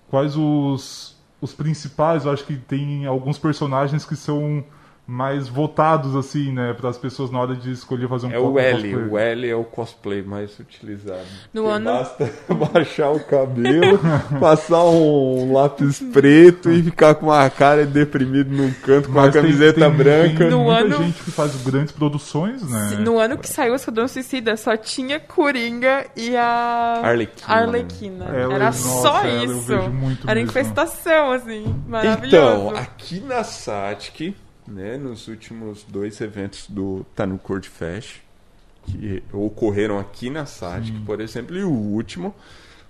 quais 0.08 0.36
os, 0.36 1.16
os 1.40 1.52
principais, 1.52 2.26
eu 2.26 2.30
acho 2.32 2.44
que 2.44 2.56
tem 2.56 3.06
alguns 3.06 3.38
personagens 3.38 4.04
que 4.04 4.14
são 4.14 4.64
mais 5.04 5.48
votados, 5.48 6.14
assim, 6.14 6.52
né, 6.52 6.72
para 6.72 6.88
as 6.88 6.96
pessoas 6.96 7.30
na 7.30 7.40
hora 7.40 7.54
de 7.56 7.72
escolher 7.72 8.08
fazer 8.08 8.28
um 8.28 8.30
É 8.32 8.38
o 8.38 8.58
L, 8.58 8.72
cosplay. 8.74 8.94
o 9.10 9.18
L 9.18 9.50
é 9.50 9.54
o 9.56 9.64
cosplay 9.64 10.22
mais 10.22 10.58
utilizado. 10.58 11.20
No 11.52 11.66
ano- 11.66 11.90
Basta 11.92 12.30
baixar 12.72 13.10
o 13.10 13.20
cabelo, 13.20 13.98
passar 14.40 14.84
um 14.84 15.52
lápis 15.52 15.98
preto 16.12 16.70
e 16.70 16.82
ficar 16.84 17.16
com 17.16 17.26
uma 17.26 17.50
cara 17.50 17.84
deprimido 17.84 18.50
num 18.54 18.72
canto 18.72 19.08
com 19.08 19.14
uma 19.16 19.22
Mas 19.22 19.32
tem- 19.32 19.42
camiseta 19.42 19.80
tem- 19.80 19.90
branca. 19.90 20.38
Tem 20.38 20.50
No 20.50 20.60
muita 20.64 20.80
ano- 20.80 20.96
gente 20.98 21.22
que 21.24 21.30
faz 21.32 21.56
grandes 21.64 21.92
produções, 21.92 22.62
né? 22.70 22.96
No 23.00 23.18
ano 23.18 23.36
que 23.36 23.48
saiu 23.48 23.72
o 23.72 23.76
Esquadrão 23.76 24.06
Suicida, 24.06 24.56
só 24.56 24.76
tinha 24.76 25.18
Coringa 25.18 26.06
e 26.16 26.34
a 26.36 27.00
Arlequina. 27.02 27.48
Arlequina. 27.54 28.24
Ela- 28.26 28.54
Era 28.54 28.64
nossa, 28.66 28.88
só 29.02 29.18
ela 29.24 29.44
eu 29.44 29.44
isso. 29.58 29.60
vejo 29.62 29.90
muito 29.90 30.26
Era 30.30 30.36
mesmo. 30.36 30.48
infestação, 30.50 31.32
assim. 31.32 31.62
Então, 31.62 31.74
Maravilhoso. 31.88 32.76
aqui 32.76 33.20
na 33.20 33.42
Satic, 33.44 34.34
né, 34.66 34.96
nos 34.96 35.28
últimos 35.28 35.84
dois 35.84 36.20
eventos 36.20 36.66
do 36.68 37.04
Tá 37.14 37.26
no 37.26 37.38
Code 37.38 37.68
Fest, 37.68 38.20
que 38.84 39.22
ocorreram 39.32 39.98
aqui 39.98 40.30
na 40.30 40.46
Satic, 40.46 40.94
por 41.04 41.20
exemplo, 41.20 41.56
e 41.56 41.62
o 41.64 41.70
último, 41.70 42.34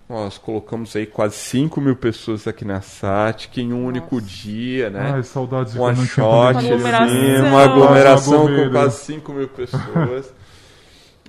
nós 0.09 0.39
colocamos 0.39 0.95
aí 0.97 1.07
quase 1.07 1.37
5 1.37 1.81
mil 1.81 1.97
pessoas 1.97 2.47
aqui 2.47 2.65
na 2.65 2.81
Satic 2.81 3.59
em 3.59 3.73
um 3.73 3.87
único 3.87 4.21
dia, 4.21 4.91
né? 4.91 5.13
Ai, 5.15 5.23
saudades 5.23 5.75
de 5.75 5.79
one 5.79 6.07
shot, 6.07 6.57
assim, 6.57 7.41
uma 7.47 7.63
aglomeração 7.63 8.47
com 8.47 8.71
quase 8.71 9.05
5 9.05 9.33
mil 9.33 9.49
pessoas. 9.49 10.33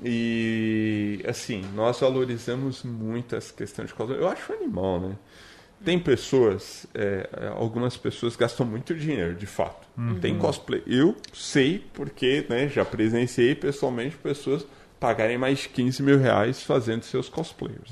E 0.06 1.24
assim, 1.26 1.64
nós 1.74 2.02
valorizamos 2.02 2.84
muito 2.84 3.38
essa 3.38 3.54
questão 3.54 3.86
de 3.86 3.94
cosplay. 3.94 4.20
Eu 4.20 4.28
acho 4.28 4.52
animal, 4.52 5.00
né? 5.00 5.16
Tem 5.84 6.00
pessoas, 6.00 6.86
é, 6.93 7.28
algumas 7.58 7.98
pessoas 7.98 8.36
gastam 8.36 8.65
muito 8.65 8.96
dinheiro, 8.96 9.36
de 9.36 9.46
fato. 9.46 9.88
Tem 10.22 10.38
cosplay. 10.38 10.82
Eu 10.88 11.15
sei 11.34 11.84
porque 11.93 12.46
né, 12.50 12.67
já 12.69 12.86
presenciei 12.86 13.54
pessoalmente 13.54 14.15
pessoas 14.15 14.65
pagarem 15.00 15.38
mais 15.38 15.60
de 15.60 15.69
15 15.69 16.02
mil 16.02 16.17
reais 16.17 16.63
fazendo 16.63 17.04
seus 17.04 17.28
cosplayers. 17.28 17.91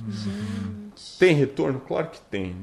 Tem 1.19 1.35
retorno? 1.35 1.81
Claro 1.81 2.07
que 2.07 2.21
tem. 2.21 2.55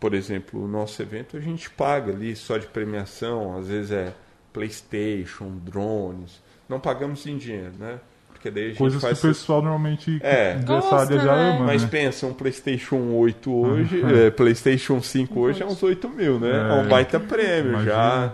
Por 0.00 0.14
exemplo, 0.14 0.64
o 0.64 0.66
nosso 0.66 1.00
evento 1.00 1.36
a 1.36 1.40
gente 1.40 1.70
paga 1.70 2.12
ali 2.12 2.34
só 2.34 2.58
de 2.58 2.66
premiação, 2.66 3.56
às 3.56 3.68
vezes 3.68 3.92
é 3.92 4.12
PlayStation, 4.52 5.58
drones. 5.58 6.42
Não 6.68 6.80
pagamos 6.80 7.24
em 7.26 7.38
dinheiro, 7.38 7.74
né? 7.78 8.00
Porque 8.44 8.50
daí 8.50 8.64
a 8.64 8.68
gente 8.68 8.76
Coisas 8.78 9.00
que 9.00 9.06
faz 9.06 9.18
o 9.18 9.22
pessoal 9.28 9.62
normalmente 9.62 10.18
É. 10.22 10.56
dessa 10.56 10.94
área 10.96 11.16
já 11.18 11.24
Gosta, 11.24 11.36
né? 11.36 11.50
ama, 11.56 11.64
mas 11.64 11.82
né? 11.82 11.88
pensa, 11.90 12.26
um 12.26 12.34
PlayStation 12.34 12.96
8 13.14 13.50
hoje, 13.54 14.02
é, 14.04 14.30
PlayStation 14.30 15.00
5 15.00 15.40
hoje 15.40 15.62
é 15.62 15.66
uns 15.66 15.82
8 15.82 16.06
mil, 16.10 16.38
né? 16.38 16.50
É, 16.50 16.78
É. 16.78 16.82
um 16.82 16.86
baita 16.86 17.18
prêmio 17.18 17.70
Imagina. 17.70 17.90
já. 17.90 18.32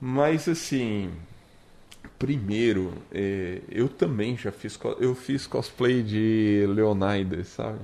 Mas 0.00 0.48
assim, 0.48 1.10
primeiro, 2.18 2.92
é, 3.12 3.58
eu 3.70 3.88
também 3.88 4.36
já 4.36 4.50
fiz, 4.50 4.76
eu 4.98 5.14
fiz 5.14 5.46
cosplay 5.46 6.02
de 6.02 6.66
Leonidas, 6.68 7.46
sabe? 7.48 7.78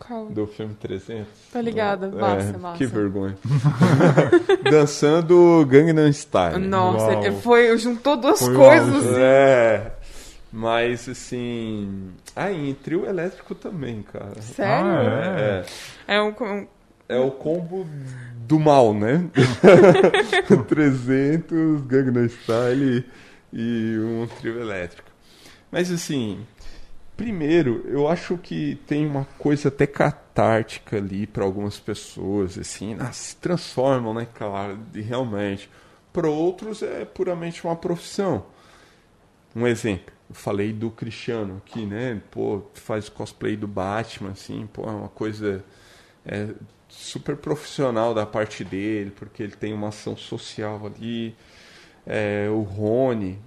Qual? 0.00 0.26
Do 0.26 0.48
filme 0.48 0.74
300. 0.74 1.26
Tô 1.52 1.60
ligada. 1.60 2.06
É, 2.06 2.20
Massa, 2.20 2.58
massa. 2.58 2.78
Que 2.78 2.86
vergonha. 2.86 3.36
Dançando 4.68 5.64
Gangnam 5.68 6.08
Style. 6.12 6.58
Nossa, 6.58 7.12
Uau. 7.12 7.32
foi, 7.34 7.78
juntou 7.78 8.16
duas 8.16 8.40
Foi 8.40 8.52
coisas. 8.54 9.06
assim. 9.06 9.14
É. 9.20 9.92
Mas 10.56 11.08
assim. 11.08 12.12
Ah, 12.36 12.48
e 12.52 12.70
em 12.70 12.74
trio 12.74 13.04
elétrico 13.06 13.56
também, 13.56 14.02
cara. 14.02 14.40
Sério? 14.40 14.86
Ah, 14.86 15.64
É. 16.06 16.14
É 16.16 16.22
um, 16.22 16.28
um- 16.28 16.68
É 17.08 17.18
o 17.18 17.30
combo 17.32 17.84
do 18.46 18.60
mal, 18.60 18.94
né? 18.94 19.28
300, 20.68 21.82
Gangnam 21.82 22.24
Style 22.28 23.04
e 23.52 23.96
um 23.98 24.26
trio 24.38 24.60
elétrico. 24.60 25.08
Mas 25.72 25.90
assim, 25.90 26.46
primeiro, 27.16 27.84
eu 27.88 28.06
acho 28.08 28.38
que 28.38 28.76
tem 28.86 29.04
uma 29.06 29.24
coisa 29.38 29.68
até 29.68 29.86
catártica 29.88 30.96
ali 30.98 31.26
para 31.26 31.42
algumas 31.44 31.80
pessoas, 31.80 32.56
assim, 32.56 32.96
ah, 33.00 33.10
se 33.12 33.34
transformam, 33.36 34.14
né, 34.14 34.26
claro, 34.34 34.78
de- 34.92 35.00
realmente. 35.00 35.68
Para 36.12 36.28
outros 36.28 36.80
é 36.80 37.04
puramente 37.04 37.64
uma 37.64 37.74
profissão. 37.74 38.46
Um 39.54 39.66
exemplo, 39.66 40.13
eu 40.28 40.34
falei 40.34 40.72
do 40.72 40.90
Cristiano 40.90 41.60
aqui, 41.64 41.84
né? 41.86 42.20
Pô, 42.30 42.62
faz 42.74 43.08
cosplay 43.08 43.56
do 43.56 43.66
Batman, 43.68 44.30
assim, 44.30 44.68
pô, 44.72 44.82
é 44.84 44.90
uma 44.90 45.08
coisa 45.08 45.64
é, 46.24 46.48
super 46.88 47.36
profissional 47.36 48.14
da 48.14 48.24
parte 48.26 48.64
dele, 48.64 49.10
porque 49.14 49.42
ele 49.42 49.52
tem 49.52 49.72
uma 49.72 49.88
ação 49.88 50.16
social 50.16 50.80
ali. 50.86 51.34
É, 52.06 52.48
o 52.50 52.60
Rony, 52.60 53.38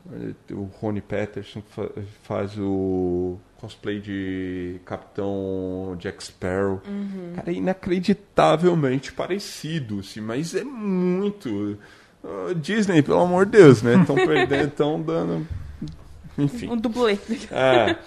o 0.52 0.64
Rony 0.80 1.00
Peterson 1.00 1.62
fa- 1.70 1.92
faz 2.24 2.58
o 2.58 3.38
cosplay 3.58 4.00
de 4.00 4.80
Capitão 4.84 5.96
Jack 6.00 6.24
Sparrow. 6.24 6.82
Cara, 7.36 7.52
é 7.52 7.54
inacreditavelmente 7.54 9.12
parecido, 9.14 10.00
assim, 10.00 10.22
mas 10.22 10.56
é 10.56 10.64
muito. 10.64 11.78
Ah, 12.24 12.54
Disney, 12.56 13.02
pelo 13.04 13.22
amor 13.22 13.46
de 13.46 13.52
Deus, 13.54 13.82
né? 13.84 13.96
Estão 14.02 14.16
perdendo, 14.26 14.68
estão 14.70 15.02
dando. 15.02 15.48
Enfim. 16.38 16.70
um 16.70 16.78
dublê. 16.78 17.18
É. 17.52 17.98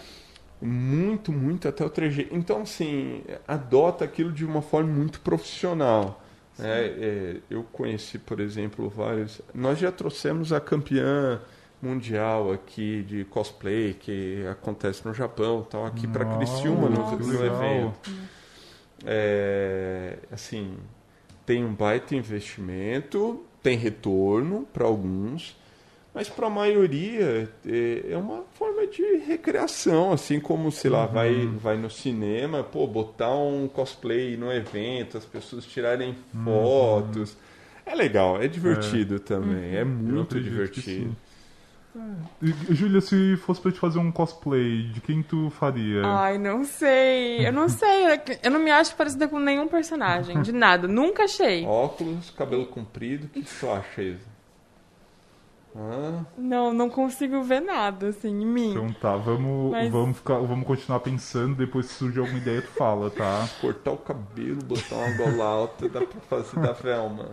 Muito, 0.63 1.33
muito 1.33 1.67
até 1.69 1.85
o 1.85 1.91
3G. 1.91 2.29
Então, 2.31 2.63
assim, 2.63 3.23
adota 3.49 4.05
aquilo 4.05 4.31
de 4.31 4.45
uma 4.45 4.61
forma 4.61 4.93
muito 4.93 5.21
profissional. 5.21 6.23
É, 6.59 6.95
é, 6.99 7.37
eu 7.49 7.63
conheci, 7.73 8.19
por 8.19 8.41
exemplo, 8.41 8.89
vários. 8.91 9.41
Nós 9.55 9.79
já 9.79 9.91
trouxemos 9.91 10.53
a 10.53 10.61
campeã 10.61 11.41
mundial 11.81 12.53
aqui 12.53 13.03
de 13.03 13.25
cosplay 13.25 13.95
que 13.95 14.45
acontece 14.47 15.07
no 15.07 15.15
Japão, 15.15 15.67
tal, 15.69 15.87
aqui 15.87 16.07
para 16.07 16.25
Criciúma 16.37 16.89
no, 16.91 17.19
no 17.19 17.45
evento. 17.45 18.11
É, 19.05 20.19
assim, 20.31 20.77
tem 21.47 21.65
um 21.65 21.73
baita 21.73 22.15
investimento, 22.15 23.45
tem 23.63 23.79
retorno 23.79 24.69
para 24.73 24.85
alguns, 24.85 25.57
mas 26.15 26.29
para 26.29 26.47
a 26.49 26.51
maioria 26.51 27.49
é, 27.67 28.05
é 28.11 28.17
uma 28.17 28.43
forma 28.55 28.87
de 28.87 29.03
recreação, 29.27 30.13
assim 30.13 30.41
como, 30.41 30.71
sei 30.73 30.91
lá, 30.91 31.07
vai, 31.07 31.47
vai 31.47 31.77
no 31.77 31.89
cinema, 31.91 32.63
pô, 32.65 32.87
botar 32.87 33.35
um 33.35 33.69
cosplay 33.69 34.37
no 34.37 34.53
evento, 34.53 35.17
as 35.19 35.25
pessoas 35.25 35.65
tirarem 35.65 36.15
fotos. 36.45 37.37
É 37.87 37.95
legal, 37.95 38.41
é 38.41 38.47
divertido 38.49 39.19
também, 39.21 39.77
é 39.77 39.83
Eu 39.83 39.87
muito 39.87 40.23
acredito 40.23 40.45
que 40.71 40.81
divertido. 40.81 41.11
sim. 41.11 41.17
E, 42.41 42.75
Júlia, 42.75 43.01
se 43.01 43.37
fosse 43.39 43.61
pra 43.61 43.73
te 43.73 43.79
fazer 43.81 43.99
um 43.99 44.13
cosplay, 44.13 44.85
de 44.93 45.01
quem 45.01 45.23
tu 45.25 45.51
faria? 45.51 46.03
Ai, 46.05 46.39
não 46.39 46.63
sei. 46.65 47.45
Eu 47.45 47.53
não 47.53 47.69
sei. 47.69 48.05
Eu 48.45 48.51
não 48.53 48.61
me 48.61 48.71
acho 48.71 48.95
parecida 48.95 49.27
com 49.27 49.41
nenhum 49.41 49.67
personagem. 49.67 50.41
De 50.41 50.53
nada. 50.53 50.87
Nunca 50.87 51.25
achei. 51.25 51.67
Óculos, 51.67 52.31
cabelo 52.31 52.67
comprido, 52.67 53.27
o 53.27 53.29
que 53.29 53.43
que 53.43 53.55
tu 53.59 53.69
acha, 53.69 54.03
Isa? 54.03 54.21
Não, 56.37 56.73
não 56.73 56.91
consigo 56.91 57.43
ver 57.43 57.61
nada, 57.61 58.09
assim, 58.09 58.29
em 58.29 58.47
mim. 58.47 58.71
Então 58.73 58.93
tá, 58.93 59.17
vamos, 59.17 59.71
Mas- 59.71 59.91
vamos, 59.91 60.17
ficar, 60.17 60.39
vamos 60.39 60.67
continuar 60.67 61.01
pensando, 61.01 61.55
depois 61.55 61.87
se 61.87 61.95
surgir 61.95 62.19
alguma 62.21 62.39
ideia 62.39 62.61
tu 62.63 62.69
fala, 62.69 63.09
tá? 63.11 63.49
Cortar 63.61 63.93
o 63.93 63.97
cabelo, 63.97 64.59
botar 64.65 64.97
uma 64.97 65.17
gola 65.17 65.45
alta, 65.45 65.89
dá 65.89 66.01
pra 66.01 66.21
fazer 66.29 66.59
da 66.61 66.73
Velma. 66.73 67.29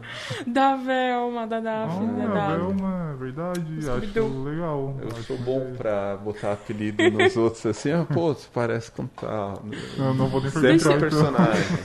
Da 0.45 0.75
Velma, 0.75 1.47
da 1.47 1.59
Daphne, 1.59 2.07
da 2.07 2.23
Ah, 2.23 2.27
Daphne. 2.27 2.57
Velma, 2.57 3.11
é 3.13 3.15
verdade, 3.17 3.77
acho 3.79 4.43
legal. 4.43 4.95
Eu 5.01 5.07
Acho 5.07 5.23
sou 5.23 5.37
que- 5.37 5.43
bom 5.43 5.73
pra 5.75 6.17
botar 6.17 6.53
apelido 6.53 7.09
nos 7.09 7.35
outros 7.37 7.65
assim, 7.65 7.91
ah, 7.91 8.05
pô, 8.11 8.33
você 8.33 8.47
parece 8.53 8.91
com 8.91 9.07
tal. 9.07 9.63
Não, 9.97 10.13
não 10.13 10.27
vou 10.27 10.41
nem 10.41 10.51
Sempre 10.51 10.77
perguntar. 10.77 10.95
então. 10.95 10.99
personagem. 11.09 11.77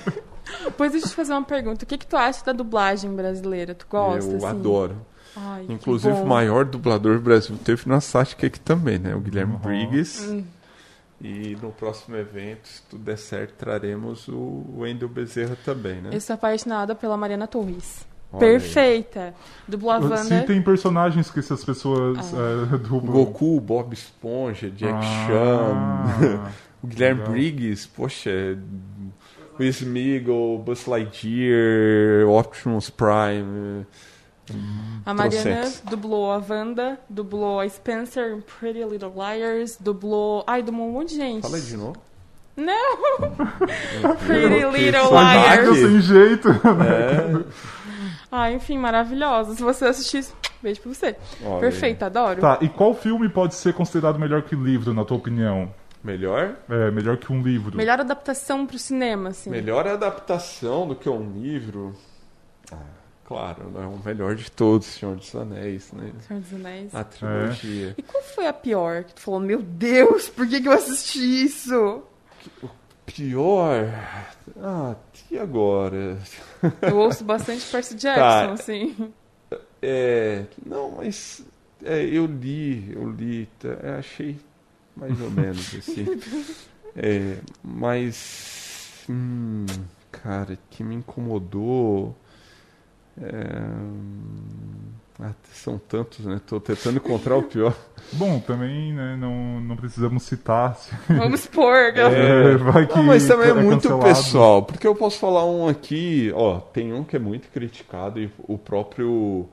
Depois 0.65 0.93
deixa 0.93 1.07
eu 1.07 1.11
te 1.11 1.17
fazer 1.17 1.33
uma 1.33 1.43
pergunta. 1.45 1.85
O 1.85 1.89
que, 1.89 1.97
que 1.97 2.07
tu 2.07 2.17
acha 2.17 2.45
da 2.45 2.53
dublagem 2.53 3.15
brasileira? 3.15 3.75
Tu 3.75 3.87
gosta? 3.89 4.31
eu 4.31 4.37
assim? 4.37 4.47
adoro. 4.47 4.97
Ai, 5.37 5.67
Inclusive, 5.69 6.13
o 6.15 6.27
maior 6.27 6.65
dublador 6.65 7.17
do 7.17 7.23
Brasil 7.23 7.57
teve 7.65 7.89
na 7.89 8.01
Sática 8.01 8.47
aqui 8.47 8.61
também, 8.61 8.99
né? 8.99 9.15
O 9.15 9.21
Guilherme 9.21 9.55
Uhum. 9.55 9.59
Briggs. 9.61 10.23
Hum. 10.27 10.45
E 11.21 11.57
no 11.63 11.71
próximo 11.71 12.17
evento, 12.17 12.67
se 12.67 12.83
tudo 12.91 13.05
der 13.05 13.17
certo, 13.17 13.55
traremos 13.57 14.27
o 14.29 14.65
Wendel 14.79 15.09
Bezerra 15.09 15.57
também, 15.65 16.03
né? 16.03 16.11
Eu 16.13 16.21
sou 16.21 16.35
apaixonada 16.35 16.95
pela 16.95 17.17
Mariana 17.17 17.47
Torres. 17.47 18.05
Olha 18.33 18.45
aí. 18.47 18.53
Perfeita. 18.53 19.35
Dubla 19.69 19.97
a 19.97 19.99
Wanda. 20.01 20.17
Se 20.19 20.41
tem 20.43 20.61
personagens 20.61 21.31
que 21.31 21.39
essas 21.39 21.65
pessoas 21.65 22.19
é, 22.35 22.77
dublam. 22.89 23.13
Goku, 23.13 23.61
Bob 23.61 23.93
Esponja, 23.93 24.69
Jack 24.71 24.95
Ah, 24.95 25.27
Chan, 25.29 26.41
o 26.83 26.87
Guilherme 26.89 27.21
legal. 27.21 27.33
Briggs, 27.33 27.87
poxa, 27.89 28.59
o 29.59 29.63
Smeagol, 29.63 30.59
Buzz 30.59 30.87
Lightyear, 30.87 32.27
Optimus 32.29 32.91
Prime. 32.91 33.87
A 35.07 35.15
Mariana 35.15 35.71
dublou 35.89 36.31
a 36.33 36.37
Wanda, 36.49 36.99
dublou 37.09 37.61
a 37.61 37.69
Spencer 37.69 38.33
em 38.33 38.41
Pretty 38.41 38.83
Little 38.85 39.13
Liars, 39.15 39.77
dublou. 39.81 40.45
Ai, 40.47 40.63
dublou 40.63 40.89
um 40.89 40.93
monte 40.93 41.11
de 41.11 41.17
gente. 41.17 41.43
Fala 41.43 41.57
aí 41.57 41.63
de 41.63 41.77
novo. 41.77 41.97
Não! 42.57 42.97
Pretty 44.27 44.65
Little 44.79 45.07
só 45.09 45.21
Liars. 45.21 45.79
Sem 45.79 46.01
jeito. 46.01 46.49
É, 46.51 47.45
Ah, 48.31 48.51
enfim, 48.53 48.79
maravilhosa. 48.79 49.55
Se 49.55 49.63
você 49.63 49.87
assistir, 49.87 50.25
beijo 50.63 50.81
pra 50.81 50.93
você. 50.95 51.17
olha 51.45 51.55
aí. 51.55 51.61
Perfeita, 51.61 52.07
adoro. 52.07 52.41
Tá, 52.41 52.59
e 52.61 52.69
qual 52.69 52.95
filme 52.95 53.29
pode 53.29 53.55
ser 53.55 53.75
considerado 53.75 54.19
melhor 54.19 54.43
que 54.43 54.55
livro, 54.55 54.93
na 54.95 55.05
tua 55.05 55.17
opinião? 55.19 55.73
Melhor? 56.03 56.57
É, 56.69 56.91
melhor 56.91 57.17
que 57.17 57.33
um 57.33 57.43
livro. 57.43 57.77
Melhor 57.77 58.01
adaptação 58.01 58.67
pro 58.67 58.79
cinema, 58.79 59.29
assim. 59.31 59.51
Melhor 59.51 59.87
adaptação 59.87 60.87
do 60.89 60.95
que 60.97 61.09
um 61.09 61.31
livro. 61.41 61.95
Ah, 62.73 62.77
claro, 63.33 63.71
não 63.71 63.83
é 63.83 63.87
o 63.87 63.99
melhor 64.05 64.35
de 64.35 64.51
todos, 64.51 64.87
Senhor 64.87 65.17
dos 65.17 65.35
Anéis, 65.35 65.91
né? 65.93 66.13
Senhor 66.27 66.41
dos 66.43 66.53
Anéis. 66.53 66.95
A 66.95 67.03
trilogia. 67.05 67.95
E 67.97 68.03
qual 68.03 68.23
foi 68.23 68.47
a 68.47 68.53
pior 68.53 69.05
que 69.05 69.15
tu 69.15 69.21
falou? 69.21 69.41
Meu 69.41 69.63
Deus, 69.63 70.29
por 70.29 70.47
que, 70.47 70.61
que 70.61 70.69
eu 70.69 70.73
assisti 70.73 71.45
isso? 71.45 72.03
Pior. 73.07 73.89
Ah, 74.63 74.95
e 75.31 75.39
agora? 75.39 76.19
Eu 76.83 76.97
ouço 76.99 77.25
bastante 77.25 77.65
Percy 77.71 77.95
Jackson, 77.99 78.21
Tá. 78.21 78.53
assim. 78.53 79.13
É. 79.81 80.45
Não, 80.65 80.93
mas. 80.93 81.45
É, 81.85 82.05
eu 82.05 82.27
li, 82.27 82.93
eu 82.95 83.11
li, 83.11 83.49
tá, 83.59 83.71
é, 83.83 83.91
achei 83.99 84.39
mais 84.97 85.21
ou 85.21 85.31
menos 85.31 85.75
assim. 85.75 86.07
É, 86.95 87.39
mas. 87.65 89.07
Hum, 89.09 89.65
cara, 90.11 90.59
que 90.71 90.85
me 90.85 90.95
incomodou. 90.95 92.15
É, 93.21 93.63
ah, 95.21 95.33
são 95.53 95.79
tantos, 95.79 96.25
né? 96.25 96.41
Tô 96.47 96.59
tentando 96.59 96.97
encontrar 96.97 97.37
o 97.37 97.43
pior. 97.43 97.75
Bom, 98.15 98.41
também, 98.41 98.93
né, 98.93 99.17
não, 99.19 99.61
não 99.61 99.77
precisamos 99.77 100.23
citar. 100.25 100.75
se- 100.77 100.91
Vamos 101.13 101.47
pôr, 101.47 101.93
galera. 101.93 102.53
É, 102.53 102.57
vai 102.57 102.87
que 102.87 102.97
Não, 102.97 103.05
mas 103.05 103.27
também 103.27 103.47
é 103.49 103.51
é 103.51 103.55
muito 103.55 103.83
cancelado. 103.89 104.03
pessoal, 104.05 104.63
porque 104.63 104.87
eu 104.87 104.95
posso 104.95 105.19
falar 105.19 105.45
um 105.45 105.69
aqui, 105.69 106.33
ó, 106.35 106.59
tem 106.59 106.93
um 106.93 107.05
que 107.05 107.15
é 107.17 107.19
muito 107.19 107.49
criticado 107.51 108.19
e 108.21 108.31
o 108.49 108.59
próprio 108.59 109.47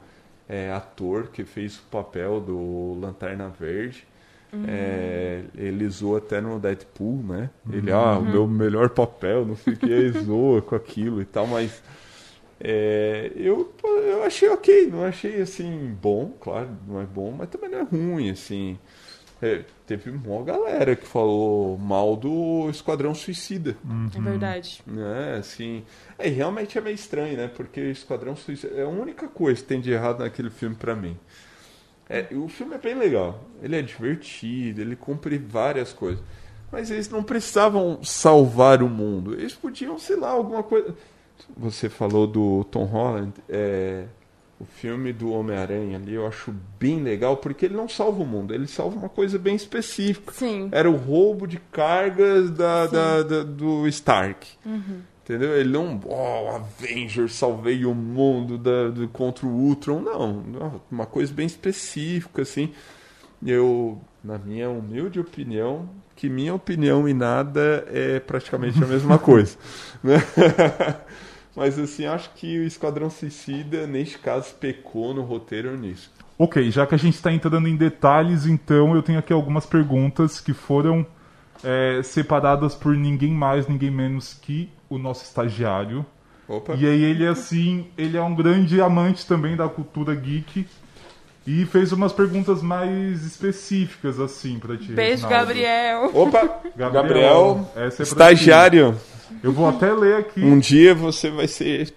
é, 0.47 0.71
ator 0.71 1.27
que 1.27 1.43
fez 1.43 1.77
o 1.77 1.83
papel 1.91 2.39
do 2.41 2.97
Lanterna 2.99 3.49
Verde, 3.59 4.03
é, 4.67 5.41
ele 5.55 5.87
zoa 5.89 6.17
até 6.17 6.41
no 6.41 6.57
Deadpool, 6.59 7.21
né? 7.23 7.51
Ele, 7.71 7.91
ah, 7.91 8.17
o 8.17 8.23
meu 8.23 8.47
melhor 8.47 8.89
papel, 8.89 9.45
não 9.45 9.55
sei 9.55 9.73
o 9.73 9.77
que, 9.77 10.09
zoa 10.25 10.59
com 10.59 10.75
aquilo 10.75 11.21
e 11.21 11.25
tal, 11.25 11.45
mas 11.45 11.83
é, 12.59 13.31
eu, 13.35 13.73
eu 13.83 14.23
achei 14.23 14.49
ok, 14.49 14.87
não 14.87 15.03
achei 15.05 15.41
assim 15.41 15.95
bom, 16.01 16.33
claro, 16.41 16.69
não 16.87 17.01
é 17.01 17.05
bom, 17.05 17.31
mas 17.31 17.49
também 17.49 17.69
não 17.69 17.79
é 17.79 17.83
ruim, 17.83 18.29
assim. 18.29 18.77
É, 19.41 19.63
teve 19.87 20.09
uma 20.09 20.43
galera 20.43 20.97
que 20.97 21.07
falou 21.07 21.77
mal 21.77 22.17
do 22.17 22.69
Esquadrão 22.69 23.15
Suicida, 23.15 23.77
É 24.13 24.19
verdade. 24.19 24.81
né? 24.85 25.37
Assim, 25.39 25.85
é 26.17 26.27
realmente 26.27 26.77
é 26.77 26.81
meio 26.81 26.95
estranho, 26.95 27.37
né? 27.37 27.47
Porque 27.47 27.79
Esquadrão 27.79 28.35
Suicida 28.35 28.75
é 28.75 28.83
a 28.83 28.87
única 28.89 29.29
coisa 29.29 29.61
que 29.61 29.67
tem 29.67 29.79
de 29.79 29.91
errado 29.91 30.19
naquele 30.19 30.49
filme 30.49 30.75
pra 30.75 30.93
mim. 30.93 31.17
É, 32.09 32.25
o 32.33 32.49
filme 32.49 32.75
é 32.75 32.77
bem 32.79 32.95
legal, 32.95 33.41
ele 33.63 33.77
é 33.77 33.81
divertido, 33.81 34.81
ele 34.81 34.95
cumpre 34.95 35.37
várias 35.37 35.93
coisas, 35.93 36.21
mas 36.71 36.89
eles 36.91 37.07
não 37.07 37.23
precisavam 37.23 38.03
salvar 38.03 38.83
o 38.83 38.89
mundo. 38.89 39.35
Eles 39.35 39.53
podiam, 39.53 39.97
sei 39.97 40.17
lá, 40.17 40.31
alguma 40.31 40.63
coisa. 40.63 40.93
Você 41.57 41.89
falou 41.89 42.25
do 42.27 42.63
Tom 42.65 42.85
Holland, 42.85 43.33
é, 43.49 44.05
o 44.59 44.65
filme 44.65 45.11
do 45.13 45.31
Homem-Aranha 45.31 45.97
ali, 45.97 46.13
eu 46.13 46.27
acho 46.27 46.53
bem 46.79 47.01
legal 47.01 47.37
porque 47.37 47.65
ele 47.65 47.75
não 47.75 47.87
salva 47.89 48.21
o 48.21 48.25
mundo, 48.25 48.53
ele 48.53 48.67
salva 48.67 48.97
uma 48.97 49.09
coisa 49.09 49.37
bem 49.39 49.55
específica 49.55 50.31
Sim. 50.33 50.69
era 50.71 50.89
o 50.89 50.95
roubo 50.97 51.47
de 51.47 51.57
cargas 51.71 52.49
da, 52.51 52.87
da- 52.87 53.23
da- 53.23 53.43
do 53.43 53.87
Stark. 53.87 54.47
Entendeu? 55.23 55.55
Ele 55.55 55.69
não, 55.69 55.99
oh, 56.05 56.55
Avengers, 56.55 57.33
salvei 57.35 57.85
o 57.85 57.93
mundo 57.93 58.57
da, 58.57 58.89
do, 58.89 59.07
contra 59.09 59.45
o 59.45 59.49
Ultron. 59.49 59.99
Não, 60.01 60.81
uma 60.91 61.05
coisa 61.05 61.31
bem 61.31 61.45
específica, 61.45 62.41
assim. 62.41 62.71
Eu, 63.45 64.01
na 64.23 64.37
minha 64.39 64.69
humilde 64.71 65.19
opinião, 65.19 65.87
que 66.15 66.27
minha 66.27 66.53
opinião 66.53 67.07
e 67.07 67.13
nada 67.13 67.85
é 67.89 68.19
praticamente 68.19 68.83
a 68.83 68.87
mesma 68.87 69.17
coisa. 69.19 69.55
né? 70.03 70.15
Mas, 71.59 71.77
assim, 71.77 72.05
acho 72.05 72.29
que 72.35 72.57
o 72.57 72.63
Esquadrão 72.63 73.09
Suicida, 73.09 73.85
neste 73.85 74.17
caso, 74.17 74.53
pecou 74.61 75.13
no 75.13 75.23
roteiro 75.23 75.77
nisso. 75.77 76.09
Ok, 76.37 76.71
já 76.71 76.87
que 76.87 76.95
a 76.95 76.97
gente 76.97 77.15
está 77.15 77.33
entrando 77.33 77.67
em 77.67 77.75
detalhes, 77.75 78.45
então 78.45 78.95
eu 78.95 79.03
tenho 79.03 79.19
aqui 79.19 79.33
algumas 79.33 79.65
perguntas 79.65 80.39
que 80.39 80.53
foram 80.53 81.05
é, 81.61 81.99
separadas 82.01 82.75
por 82.75 82.95
ninguém 82.95 83.33
mais, 83.33 83.67
ninguém 83.67 83.91
menos 83.91 84.39
que 84.41 84.69
o 84.89 84.97
nosso 84.97 85.25
estagiário. 85.25 86.05
Opa! 86.47 86.75
E 86.75 86.85
aí 86.85 87.03
ele 87.03 87.27
assim, 87.27 87.87
ele 87.97 88.15
é 88.15 88.21
um 88.21 88.33
grande 88.33 88.79
amante 88.79 89.27
também 89.27 89.57
da 89.57 89.67
cultura 89.67 90.15
geek 90.15 90.65
e 91.45 91.65
fez 91.65 91.91
umas 91.91 92.13
perguntas 92.13 92.61
mais 92.61 93.25
específicas 93.25 94.17
assim 94.17 94.59
pra 94.59 94.77
ti. 94.77 94.93
Beijo, 94.93 95.27
Reginaldo. 95.27 95.47
Gabriel. 95.47 96.11
Opa! 96.13 96.39
Gabriel, 96.77 96.91
Gabriel, 96.91 97.71
essa 97.75 98.01
é 98.01 98.03
estagiário. 98.03 98.97
Eu 99.43 99.51
vou 99.51 99.67
até 99.67 99.91
ler 99.93 100.15
aqui. 100.17 100.43
Um 100.43 100.59
dia 100.59 100.93
você 100.95 101.29
vai 101.29 101.47
ser. 101.47 101.93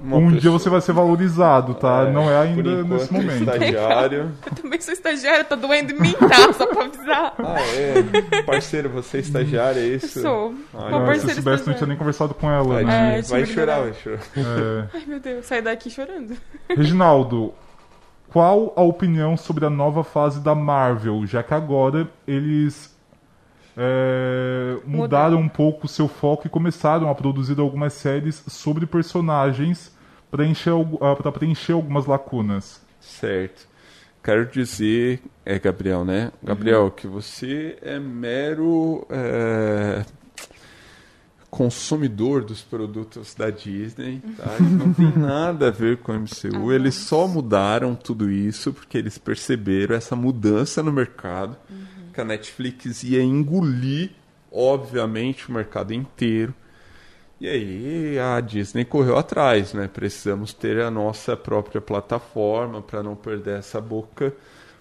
Uma 0.00 0.16
Um 0.16 0.28
dia 0.28 0.36
pessoa- 0.36 0.58
você 0.60 0.70
vai 0.70 0.80
ser 0.80 0.92
valorizado, 0.92 1.74
tá? 1.74 2.04
Não 2.04 2.30
é 2.30 2.38
ainda 2.40 2.60
enquanto, 2.70 2.86
nesse 2.88 3.12
momento. 3.12 3.40
Estagiário. 3.40 4.30
Eu 4.46 4.54
também 4.54 4.80
sou 4.80 4.94
estagiária, 4.94 5.44
tá 5.44 5.56
doendo 5.56 5.92
em 5.92 5.98
mim, 6.00 6.12
tá? 6.12 6.52
Só 6.52 6.66
pra 6.66 6.84
avisar. 6.84 7.34
Ah, 7.36 7.56
é. 7.74 8.42
Parceiro, 8.42 8.88
você 8.90 9.16
é 9.16 9.20
estagiário, 9.20 9.80
é 9.82 9.86
isso? 9.86 10.20
Sou. 10.20 10.54
Ah, 10.72 10.86
Uma 10.86 11.00
Não, 11.00 11.14
se 11.18 11.26
eu 11.26 11.34
soubesse, 11.34 11.66
não 11.66 11.74
tinha 11.74 11.86
nem 11.88 11.96
conversado 11.96 12.32
com 12.32 12.48
ela. 12.48 12.74
Tadinho. 12.76 12.86
Né? 12.86 13.18
É, 13.18 13.22
vai 13.22 13.42
que 13.42 13.52
chorar, 13.52 13.80
vai 13.80 13.92
chorar. 13.94 14.20
É. 14.36 14.88
Ai, 14.94 15.02
meu 15.04 15.18
Deus, 15.18 15.46
saí 15.46 15.62
daqui 15.62 15.90
chorando. 15.90 16.36
Reginaldo, 16.68 17.52
qual 18.28 18.72
a 18.76 18.82
opinião 18.82 19.36
sobre 19.36 19.64
a 19.66 19.70
nova 19.70 20.04
fase 20.04 20.38
da 20.38 20.54
Marvel? 20.54 21.26
Já 21.26 21.42
que 21.42 21.54
agora 21.54 22.08
eles 22.24 22.96
é, 23.80 24.76
mudaram 24.84 25.38
um 25.38 25.48
pouco 25.48 25.86
o 25.86 25.88
seu 25.88 26.08
foco 26.08 26.46
e 26.48 26.50
começaram 26.50 27.08
a 27.08 27.14
produzir 27.14 27.58
algumas 27.60 27.92
séries 27.92 28.42
sobre 28.48 28.84
personagens 28.86 29.96
preencher, 30.32 30.70
algu- 30.70 30.98
ah, 31.00 31.30
preencher 31.32 31.72
algumas 31.72 32.04
lacunas. 32.04 32.82
Certo. 33.00 33.68
Quero 34.22 34.44
dizer, 34.46 35.22
é 35.46 35.58
Gabriel, 35.60 36.04
né? 36.04 36.32
Gabriel, 36.42 36.90
que 36.90 37.06
você 37.06 37.78
é 37.80 37.98
mero 38.00 39.06
é, 39.08 40.04
consumidor 41.50 42.44
dos 42.44 42.60
produtos 42.60 43.34
da 43.34 43.48
Disney, 43.48 44.20
tá? 44.36 44.56
E 44.60 44.62
Não 44.64 44.92
tem 44.92 45.16
nada 45.16 45.68
a 45.68 45.70
ver 45.70 45.98
com 45.98 46.12
o 46.12 46.14
MCU. 46.20 46.72
Eles 46.72 46.94
só 46.94 47.26
mudaram 47.26 47.94
tudo 47.94 48.30
isso 48.30 48.72
porque 48.72 48.98
eles 48.98 49.16
perceberam 49.16 49.94
essa 49.94 50.14
mudança 50.14 50.82
no 50.82 50.92
mercado, 50.92 51.56
que 52.18 52.22
a 52.22 52.24
Netflix 52.24 53.04
ia 53.04 53.22
engolir, 53.22 54.10
obviamente, 54.50 55.48
o 55.48 55.52
mercado 55.52 55.94
inteiro. 55.94 56.52
E 57.40 57.48
aí 57.48 58.18
a 58.18 58.40
Disney 58.40 58.84
correu 58.84 59.16
atrás, 59.16 59.72
né? 59.72 59.86
Precisamos 59.86 60.52
ter 60.52 60.80
a 60.80 60.90
nossa 60.90 61.36
própria 61.36 61.80
plataforma 61.80 62.82
para 62.82 63.04
não 63.04 63.14
perder 63.14 63.60
essa 63.60 63.80
boca, 63.80 64.34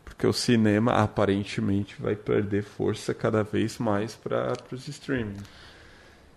porque 0.04 0.26
o 0.26 0.34
cinema 0.34 0.94
aparentemente 0.94 2.02
vai 2.02 2.16
perder 2.16 2.64
força 2.64 3.14
cada 3.14 3.44
vez 3.44 3.78
mais 3.78 4.16
para 4.16 4.54
os 4.72 4.88
streaming. 4.88 5.38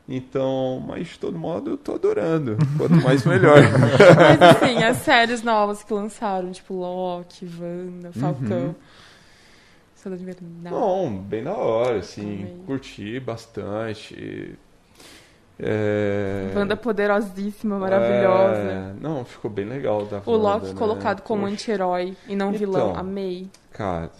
Então, 0.07 0.85
mas 0.87 1.09
de 1.09 1.19
todo 1.19 1.39
modo 1.39 1.71
eu 1.71 1.77
tô 1.79 1.95
adorando. 1.95 2.59
Quanto 2.77 2.97
mais 2.97 3.25
melhor. 3.25 3.57
Mas 4.19 4.43
assim, 4.43 4.83
as 4.83 4.97
séries 5.05 5.41
novas 5.41 5.85
que 5.85 5.95
lançaram, 5.95 6.51
tipo 6.51 6.75
Loki, 6.75 7.49
Wanda, 7.59 8.11
Falcão. 8.13 8.75
Invernal. 10.09 10.71
Bom, 10.71 11.19
bem 11.19 11.45
da 11.45 11.53
hora, 11.53 11.99
assim, 11.99 12.43
Amei. 12.43 12.57
curti 12.67 13.21
bastante. 13.21 14.57
É... 15.59 16.53
Wanda 16.57 16.75
poderosíssima, 16.77 17.79
maravilhosa. 17.79 18.57
É, 18.61 18.93
Não, 19.01 19.25
ficou 19.25 19.51
bem 19.51 19.67
legal 19.67 20.07
da 20.07 20.23
O 20.25 20.35
Loki 20.37 20.69
né? 20.69 20.75
colocado 20.75 21.21
como 21.21 21.45
anti-herói 21.47 22.17
e 22.27 22.35
não 22.35 22.49
Então. 22.49 22.59
vilão. 22.59 22.97
Amei. 22.97 23.47
Cara, 23.73 24.11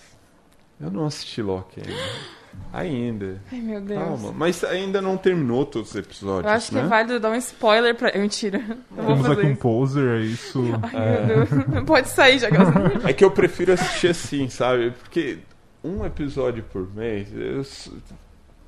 eu 0.79 0.91
não 0.91 1.07
assisti 1.07 1.41
Loki 1.41 1.81
ainda. 1.81 2.31
Ainda. 2.73 3.41
Ai, 3.51 3.61
meu 3.61 3.81
Deus. 3.81 4.03
Calma, 4.03 4.33
mas 4.33 4.63
ainda 4.65 5.01
não 5.01 5.17
terminou 5.17 5.65
todos 5.65 5.91
os 5.91 5.97
episódios, 5.97 6.45
Eu 6.45 6.57
acho 6.57 6.69
que 6.71 6.75
né? 6.75 6.83
é 6.83 6.87
válido 6.87 7.21
dar 7.21 7.31
um 7.31 7.35
spoiler 7.37 7.95
pra. 7.95 8.13
Mentira. 8.19 8.59
Não 8.91 9.05
vou 9.05 9.07
Temos 9.15 9.27
fazer 9.29 9.41
aqui 9.41 9.47
um 9.47 9.53
isso. 9.53 9.61
poser, 9.61 10.21
é 10.21 10.21
isso. 10.25 10.63
Ai, 10.93 11.27
meu 11.27 11.47
Deus. 11.47 11.67
Não 11.69 11.85
pode 11.87 12.09
sair 12.09 12.39
já. 12.41 12.51
que 12.51 12.57
eu- 12.57 12.63
É 13.09 13.13
que 13.15 13.25
eu 13.25 13.31
prefiro 13.31 13.73
assistir 13.73 14.09
assim, 14.09 14.49
sabe? 14.51 14.91
Porque 14.91 15.39
um 15.83 16.05
episódio 16.05 16.63
por 16.73 16.89
mês, 16.95 17.29
eu... 17.35 17.65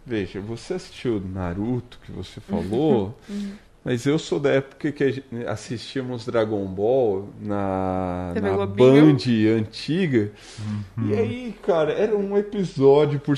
veja, 0.04 0.40
você 0.40 0.74
assistiu 0.74 1.20
Naruto, 1.20 1.98
que 2.04 2.12
você 2.12 2.40
falou, 2.48 3.16
Uhum. 3.28 3.52
mas 3.84 4.06
eu 4.06 4.18
sou 4.18 4.38
da 4.40 4.50
época 4.50 4.90
que 4.92 5.22
assistíamos 5.46 6.24
Dragon 6.26 6.64
Ball 6.66 7.28
na, 7.40 8.32
na 8.40 8.50
Globinho. 8.50 9.06
Band 9.12 9.58
antiga. 9.60 10.30
E 11.06 11.14
aí, 11.14 11.54
cara, 11.62 11.92
era 11.92 12.16
um 12.16 12.36
episódio 12.38 13.18
por, 13.20 13.36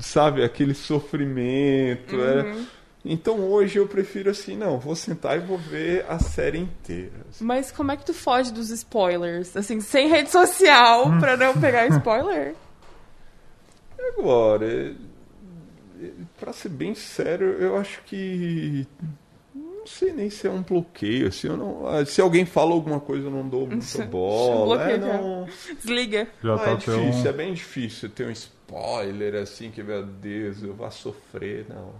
sabe, 0.00 0.42
aquele 0.44 0.74
sofrimento, 0.74 2.20
era... 2.20 2.44
Uhum. 2.54 2.66
Então 3.08 3.38
hoje 3.38 3.78
eu 3.78 3.86
prefiro 3.86 4.30
assim, 4.30 4.56
não, 4.56 4.80
vou 4.80 4.96
sentar 4.96 5.36
e 5.36 5.40
vou 5.40 5.56
ver 5.56 6.04
a 6.08 6.18
série 6.18 6.58
inteira. 6.58 7.12
assim. 7.30 7.44
Mas 7.44 7.70
como 7.70 7.92
é 7.92 7.96
que 7.96 8.04
tu 8.04 8.12
foge 8.12 8.52
dos 8.52 8.68
spoilers? 8.70 9.56
Assim, 9.56 9.80
sem 9.80 10.08
rede 10.08 10.28
social 10.28 11.16
pra 11.20 11.36
não 11.36 11.54
pegar 11.54 11.86
spoiler? 11.96 12.56
Agora, 13.98 14.66
é- 14.66 14.94
é- 16.02 16.10
pra 16.38 16.52
ser 16.52 16.68
bem 16.70 16.94
sério, 16.94 17.46
eu 17.52 17.76
acho 17.76 18.02
que 18.04 18.86
não 19.54 19.86
sei 19.86 20.12
nem 20.12 20.28
se 20.30 20.46
é 20.46 20.50
um 20.50 20.62
bloqueio, 20.62 21.28
assim, 21.28 21.46
eu 21.48 21.56
não, 21.56 21.86
ah, 21.86 22.04
se 22.04 22.20
alguém 22.20 22.44
fala 22.44 22.72
alguma 22.72 22.98
coisa 23.00 23.26
eu 23.26 23.30
não 23.30 23.48
dou 23.48 23.66
muita 23.66 24.04
bola, 24.04 24.82
é, 24.82 24.98
não, 24.98 25.46
Desliga. 25.76 26.28
Já 26.42 26.54
Ah, 26.54 26.58
tá 26.58 26.70
é 26.72 26.76
difícil, 26.76 27.24
um... 27.24 27.28
é 27.28 27.32
bem 27.32 27.54
difícil 27.54 28.08
ter 28.10 28.26
um 28.26 28.30
spoiler 28.30 29.34
assim 29.36 29.70
que, 29.70 29.82
meu 29.82 30.04
Deus, 30.04 30.62
eu 30.62 30.74
vá 30.74 30.90
sofrer, 30.90 31.66
não. 31.68 31.90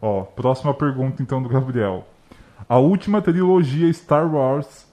Ó, 0.00 0.22
próxima 0.22 0.72
pergunta 0.74 1.22
então 1.22 1.42
do 1.42 1.48
Gabriel. 1.48 2.06
A 2.68 2.78
última 2.78 3.20
trilogia 3.20 3.92
Star 3.92 4.32
Wars. 4.34 4.83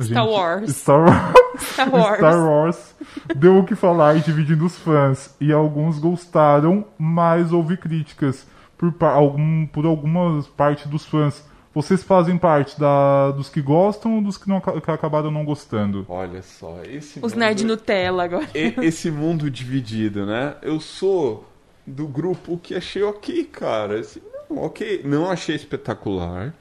Star 0.00 0.28
Wars. 0.28 0.70
Star 0.76 1.00
Wars. 1.00 1.34
Star 1.60 1.90
Wars. 1.94 2.16
Star 2.18 2.46
Wars 2.48 2.94
deu 3.36 3.58
o 3.58 3.64
que 3.64 3.74
falar 3.74 4.16
dividindo 4.18 4.64
os 4.66 4.76
fãs. 4.78 5.34
E 5.40 5.52
alguns 5.52 5.98
gostaram, 5.98 6.84
mas 6.98 7.52
houve 7.52 7.76
críticas 7.76 8.46
por, 8.78 8.92
algum, 9.04 9.66
por 9.66 9.84
algumas 9.86 10.46
partes 10.48 10.86
dos 10.86 11.04
fãs. 11.04 11.44
Vocês 11.74 12.04
fazem 12.04 12.38
parte 12.38 12.78
da, 12.78 13.32
dos 13.32 13.48
que 13.48 13.60
gostam 13.60 14.16
ou 14.16 14.22
dos 14.22 14.38
que, 14.38 14.48
não, 14.48 14.60
que 14.60 14.90
acabaram 14.90 15.30
não 15.30 15.44
gostando? 15.44 16.06
Olha 16.08 16.40
só, 16.40 16.78
esse 16.84 17.18
Os 17.20 17.32
mundo- 17.32 17.40
nerd 17.40 17.64
Nutella 17.64 18.24
agora. 18.24 18.46
e- 18.54 18.74
esse 18.78 19.10
mundo 19.10 19.50
dividido, 19.50 20.24
né? 20.24 20.54
Eu 20.62 20.78
sou 20.78 21.44
do 21.84 22.06
grupo 22.06 22.56
que 22.62 22.74
achei 22.76 23.02
ok, 23.02 23.44
cara. 23.44 23.98
Assim, 23.98 24.20
não, 24.48 24.58
ok. 24.64 25.02
Não 25.04 25.28
achei 25.28 25.56
espetacular, 25.56 26.54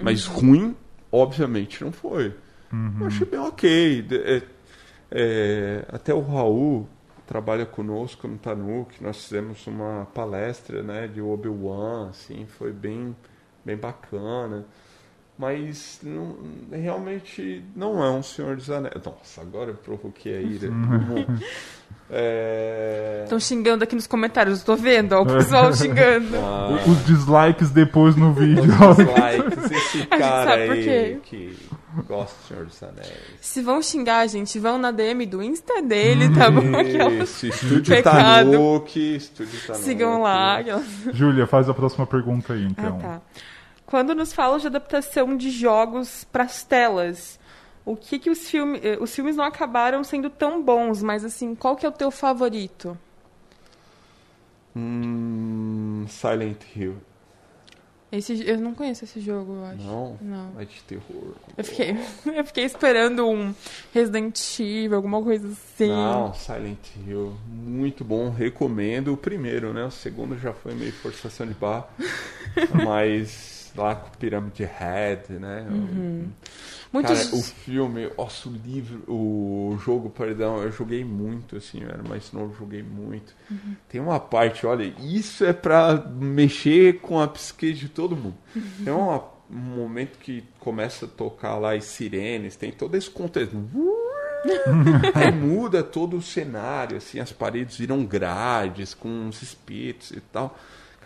mas 0.00 0.26
ruim, 0.26 0.74
obviamente, 1.12 1.84
não 1.84 1.92
foi. 1.92 2.34
Eu 3.00 3.06
achei 3.06 3.26
bem 3.26 3.40
ok. 3.40 4.06
É- 4.10 4.42
é, 5.10 5.84
até 5.88 6.12
o 6.12 6.20
Raul 6.20 6.88
trabalha 7.26 7.64
conosco 7.66 8.26
no 8.28 8.36
Tanuki. 8.38 9.02
Nós 9.02 9.24
fizemos 9.24 9.66
uma 9.66 10.06
palestra, 10.14 10.82
né, 10.82 11.06
de 11.08 11.20
Obi-Wan, 11.20 12.08
assim, 12.10 12.46
foi 12.58 12.72
bem, 12.72 13.14
bem 13.64 13.76
bacana. 13.76 14.64
Mas 15.38 16.00
não- 16.02 16.36
realmente 16.72 17.62
não 17.76 18.02
é 18.02 18.10
um 18.10 18.22
Senhor 18.22 18.56
dos 18.56 18.70
Anéis. 18.70 18.94
Nossa, 19.04 19.42
agora 19.42 19.70
eu 19.70 19.74
provoquei 19.74 20.36
a 20.36 20.40
ira. 20.40 20.68
Vamos- 20.70 21.42
É... 22.08 23.22
Estão 23.24 23.38
xingando 23.40 23.82
aqui 23.84 23.94
nos 23.96 24.06
comentários, 24.06 24.60
eu 24.60 24.64
tô 24.66 24.76
vendo, 24.76 25.12
ó, 25.12 25.22
o 25.22 25.26
pessoal 25.26 25.72
xingando. 25.74 26.36
Ah, 26.36 26.78
Os 26.88 27.04
dislikes 27.04 27.70
depois 27.70 28.14
no 28.16 28.32
vídeo. 28.32 28.62
os 28.62 28.98
likes, 28.98 29.70
esse 29.72 30.06
cara 30.10 30.44
sabe 30.50 30.66
por 30.66 30.72
aí 30.72 30.84
quê. 30.84 31.18
que 31.24 31.58
gosta 32.02 32.36
do 32.36 32.48
Senhor 32.48 32.66
dos 32.66 32.82
Anéis. 32.82 33.12
Se 33.40 33.62
vão 33.62 33.80
xingar, 33.82 34.26
gente, 34.26 34.58
vão 34.58 34.78
na 34.78 34.90
DM 34.90 35.26
do 35.26 35.42
Insta 35.42 35.82
dele, 35.82 36.34
tá 36.34 36.50
bom? 36.50 36.62
Isso, 37.22 37.46
estúdio 37.46 37.96
Pecado. 37.96 38.50
Tanuki, 38.50 39.16
estúdio 39.16 39.60
Tanuki. 39.66 39.84
Sigam 39.84 40.22
lá. 40.22 40.58
Júlia, 41.12 41.46
faz 41.46 41.68
a 41.68 41.74
próxima 41.74 42.06
pergunta 42.06 42.52
aí, 42.52 42.64
então. 42.64 42.98
Ah, 42.98 43.02
tá. 43.02 43.20
Quando 43.86 44.14
nos 44.14 44.32
falam 44.32 44.58
de 44.58 44.66
adaptação 44.66 45.36
de 45.36 45.50
jogos 45.50 46.24
para 46.24 46.44
as 46.44 46.64
telas, 46.64 47.38
o 47.84 47.96
que 47.96 48.18
que 48.18 48.30
os 48.30 48.48
filmes, 48.48 48.80
os 49.00 49.14
filmes 49.14 49.36
não 49.36 49.44
acabaram 49.44 50.02
sendo 50.02 50.28
tão 50.28 50.62
bons, 50.62 51.02
mas 51.02 51.24
assim, 51.24 51.54
qual 51.54 51.76
que 51.76 51.86
é 51.86 51.88
o 51.88 51.92
teu 51.92 52.10
favorito? 52.10 52.98
Hum, 54.74 56.04
Silent 56.08 56.62
Hill. 56.74 56.96
Esse, 58.16 58.48
eu 58.48 58.58
não 58.58 58.74
conheço 58.74 59.04
esse 59.04 59.20
jogo, 59.20 59.54
eu 59.54 59.64
acho. 59.64 59.82
Não? 59.82 60.18
Não. 60.20 60.60
É 60.60 60.64
de 60.64 60.82
terror. 60.82 61.34
Eu 61.56 61.64
fiquei, 61.64 61.96
eu 62.34 62.44
fiquei 62.44 62.64
esperando 62.64 63.28
um 63.28 63.54
Resident 63.92 64.40
Evil, 64.60 64.96
alguma 64.96 65.22
coisa 65.22 65.48
assim. 65.48 65.88
Não, 65.88 66.32
Silent 66.34 66.78
Hill, 67.06 67.36
muito 67.46 68.04
bom, 68.04 68.30
recomendo 68.30 69.12
o 69.12 69.16
primeiro, 69.16 69.72
né? 69.72 69.84
O 69.84 69.90
segundo 69.90 70.38
já 70.38 70.52
foi 70.52 70.74
meio 70.74 70.92
forçação 70.92 71.46
de 71.46 71.54
barra, 71.54 71.88
mas 72.84 73.55
lá 73.76 73.94
com 73.94 74.10
Pyramid 74.18 74.58
Head, 74.64 75.32
né? 75.34 75.66
Uhum. 75.70 76.28
Muitos... 76.92 77.24
Cara, 77.24 77.36
o 77.36 77.42
filme, 77.42 78.10
nossa, 78.16 78.48
o 78.48 78.52
livro, 78.52 79.02
o 79.06 79.78
jogo, 79.84 80.08
perdão, 80.10 80.62
eu 80.62 80.70
joguei 80.72 81.04
muito, 81.04 81.56
assim, 81.56 81.82
eu 81.82 81.88
era 81.90 82.02
mais 82.02 82.32
novo, 82.32 82.54
joguei 82.58 82.82
muito. 82.82 83.34
Uhum. 83.50 83.76
Tem 83.88 84.00
uma 84.00 84.18
parte, 84.20 84.66
olha, 84.66 84.84
isso 85.00 85.44
é 85.44 85.52
pra 85.52 85.94
mexer 86.18 87.00
com 87.00 87.20
a 87.20 87.28
psique 87.28 87.72
de 87.72 87.88
todo 87.88 88.16
mundo. 88.16 88.36
Uhum. 88.54 88.62
Tem 88.84 88.92
uma- 88.92 89.36
um 89.50 89.58
momento 89.58 90.18
que 90.18 90.42
começa 90.58 91.04
a 91.04 91.08
tocar 91.08 91.56
lá 91.56 91.74
as 91.74 91.84
sirenes, 91.84 92.56
tem 92.56 92.72
todo 92.72 92.96
esse 92.96 93.08
contexto. 93.10 93.56
Aí 95.14 95.32
muda 95.32 95.82
todo 95.82 96.16
o 96.16 96.22
cenário, 96.22 96.96
assim, 96.96 97.18
as 97.20 97.32
paredes 97.32 97.76
viram 97.76 98.04
grades 98.04 98.94
com 98.94 99.08
uns 99.08 99.42
espíritos 99.42 100.10
e 100.12 100.20
tal. 100.20 100.56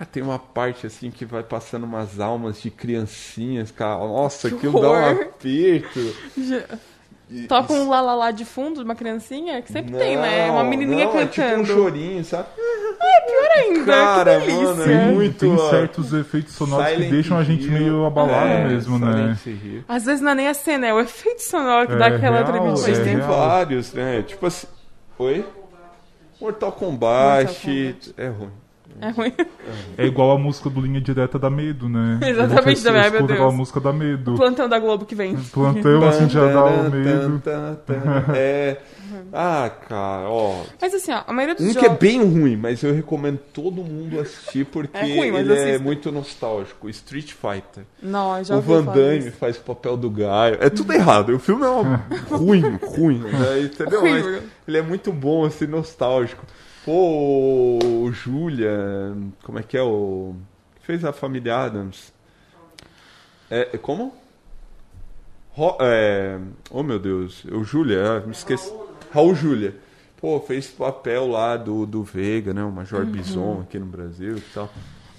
Cara, 0.01 0.11
tem 0.11 0.23
uma 0.23 0.39
parte 0.39 0.87
assim 0.87 1.11
que 1.11 1.27
vai 1.27 1.43
passando 1.43 1.85
umas 1.85 2.19
almas 2.19 2.63
de 2.63 2.71
criancinhas, 2.71 3.71
cara. 3.71 3.99
Nossa, 3.99 4.49
Que 4.49 4.55
aquilo 4.57 4.81
dá 4.81 4.89
um 4.89 4.93
horror. 4.93 5.23
aperto. 5.23 6.17
Já- 6.39 6.65
E- 7.33 7.47
Toca 7.47 7.73
um 7.73 7.89
lá 7.89 8.01
lá 8.01 8.13
lá 8.15 8.31
de 8.33 8.45
fundo 8.45 8.79
de 8.79 8.83
uma 8.85 8.97
criancinha, 8.97 9.63
que 9.63 9.71
sempre 9.71 9.93
Não, 9.93 9.99
tem, 10.01 10.17
né? 10.17 10.51
Uma 10.51 10.65
menininha 10.65 11.05
não, 11.05 11.17
É 11.17 11.27
tipo 11.27 11.43
um 11.47 11.49
cantando. 11.49 11.67
chorinho, 11.67 12.25
sabe? 12.25 12.49
Pior 12.57 13.51
ainda, 13.57 13.85
Cara, 13.93 14.41
que 14.41 14.47
delícia. 14.47 14.65
mano, 14.75 14.83
é 14.93 15.05
muito. 15.13 15.39
Tem 15.39 15.53
ó, 15.55 15.71
certos 15.71 16.13
efeitos 16.13 16.55
sonoros 16.55 16.87
que 16.89 16.93
Silent 16.95 17.11
deixam 17.13 17.39
a 17.39 17.45
gente 17.45 17.65
Hill. 17.67 17.73
meio 17.73 18.05
abalado 18.07 18.49
É, 18.49 18.65
mesmo, 18.67 18.99
né? 18.99 19.37
Hill. 19.47 19.85
Às 19.87 20.07
vezes 20.07 20.21
não 20.21 20.33
é 20.33 20.35
nem 20.35 20.49
a 20.49 20.55
cena, 20.55 20.87
é 20.89 20.93
o 20.95 20.99
efeito 20.99 21.41
sonoro 21.43 21.87
que 21.87 21.93
É 21.95 21.97
dá 21.99 22.07
aquela 22.07 22.43
tremidinha. 22.43 22.89
Mas 22.89 22.99
É 22.99 23.05
tem 23.05 23.17
real. 23.17 23.29
vários, 23.29 23.93
né? 23.93 24.23
Tipo 24.23 24.47
assim. 24.47 24.67
Oi? 25.19 25.45
Mortal 26.41 26.73
Kombat. 26.73 27.45
Mortal 27.45 27.55
Kombat. 27.63 28.15
É 28.17 28.27
ruim. 28.29 28.51
É 29.01 29.11
ruim. 29.11 29.33
É 29.97 30.07
igual 30.07 30.33
a 30.33 30.39
música 30.39 30.69
do 30.69 30.81
Linha 30.81 31.01
Direta 31.01 31.39
da 31.39 31.49
Medo, 31.49 31.89
né? 31.89 32.19
Exatamente, 32.27 32.83
meu 32.83 32.97
escuta 33.01 33.25
aquela 33.25 33.27
Deus. 33.27 33.55
música 33.55 33.81
da 33.81 33.93
Medo. 33.93 34.35
O 34.35 34.37
plantão 34.37 34.69
da 34.69 34.79
Globo 34.79 35.05
que 35.05 35.15
vem. 35.15 35.37
Plantão, 35.37 36.07
assim, 36.09 36.29
já 36.29 36.47
dá 36.53 36.65
o 36.65 36.91
medo. 36.91 37.43
É. 38.35 38.79
Ah, 39.33 39.71
cara, 39.89 40.29
ó. 40.29 40.63
Mas 40.81 40.95
assim, 40.95 41.13
ó, 41.13 41.23
a 41.27 41.33
maioria 41.33 41.55
dos 41.55 41.65
Um 41.65 41.73
que 41.73 41.79
é 41.79 41.83
jogos... 41.83 41.99
bem 41.99 42.23
ruim, 42.23 42.57
mas 42.57 42.83
eu 42.83 42.93
recomendo 42.93 43.39
todo 43.53 43.83
mundo 43.83 44.21
assistir 44.21 44.65
porque 44.71 44.97
É 44.97 45.17
ruim, 45.17 45.31
mas 45.31 45.49
ele 45.49 45.71
é 45.71 45.79
muito 45.79 46.11
nostálgico. 46.11 46.89
Street 46.89 47.33
Fighter. 47.33 47.85
Não, 48.03 48.39
eu 48.39 48.45
já 48.45 48.57
o 48.57 48.61
Van 48.61 48.85
Damme 48.85 49.31
faz 49.31 49.57
o 49.57 49.61
papel 49.61 49.97
do 49.97 50.11
Gaio. 50.11 50.59
É 50.61 50.69
tudo 50.71 50.93
errado. 50.93 51.35
O 51.35 51.39
filme 51.39 51.65
é 51.65 51.69
uma... 51.69 52.05
ruim, 52.31 52.79
ruim. 52.83 53.19
Né? 53.19 53.63
Entendeu? 53.65 54.03
Mas 54.03 54.23
Horrível. 54.25 54.43
ele 54.67 54.79
é 54.79 54.83
muito 54.83 55.13
bom, 55.13 55.45
assim, 55.45 55.67
nostálgico. 55.67 56.45
Pô, 56.85 57.79
o 57.83 58.13
Julia. 58.13 58.71
Como 59.43 59.59
é 59.59 59.63
que 59.63 59.77
é 59.77 59.83
o. 59.83 60.35
que 60.81 60.87
fez 60.87 61.05
a 61.05 61.13
família 61.13 61.57
Adams? 61.57 62.13
É, 63.51 63.77
como? 63.79 64.15
Ro- 65.53 65.77
é, 65.81 66.39
oh 66.71 66.83
meu 66.83 66.99
Deus, 66.99 67.45
o 67.47 67.65
Julia, 67.65 67.99
ah, 68.19 68.21
me 68.21 68.33
esqueci. 68.33 68.73
Raul 69.13 69.35
Julia. 69.35 69.75
Pô, 70.17 70.39
fez 70.41 70.69
papel 70.69 71.27
lá 71.27 71.57
do, 71.57 71.85
do 71.87 72.03
Vega, 72.05 72.55
né? 72.55 72.63
O 72.63 72.71
Major 72.71 73.01
Uhum. 73.05 73.11
Bison 73.11 73.61
aqui 73.63 73.79
no 73.79 73.87
Brasil 73.87 74.37
e 74.37 74.41
tal. 74.41 74.71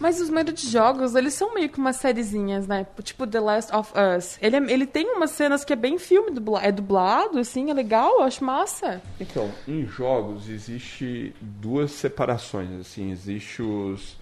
Mas 0.01 0.19
os 0.19 0.31
meio 0.31 0.45
de 0.51 0.67
jogos, 0.67 1.13
eles 1.13 1.35
são 1.35 1.53
meio 1.53 1.69
que 1.69 1.77
umas 1.77 1.97
sériezinhas, 1.97 2.65
né? 2.65 2.87
Tipo 3.03 3.27
The 3.27 3.39
Last 3.39 3.71
of 3.75 3.93
Us. 4.17 4.37
Ele, 4.41 4.55
é- 4.55 4.71
ele 4.73 4.87
tem 4.87 5.05
umas 5.15 5.29
cenas 5.29 5.63
que 5.63 5.71
é 5.71 5.75
bem 5.75 5.99
filme, 5.99 6.31
dubla, 6.31 6.59
é 6.63 6.71
dublado, 6.71 7.37
assim, 7.37 7.69
é 7.69 7.73
legal, 7.73 8.13
eu 8.17 8.23
acho 8.23 8.43
massa. 8.43 8.99
Então, 9.19 9.51
em 9.67 9.85
jogos 9.85 10.49
existe 10.49 11.35
duas 11.39 11.91
separações, 11.91 12.71
assim, 12.81 13.11
existe 13.11 13.61
os 13.61 14.19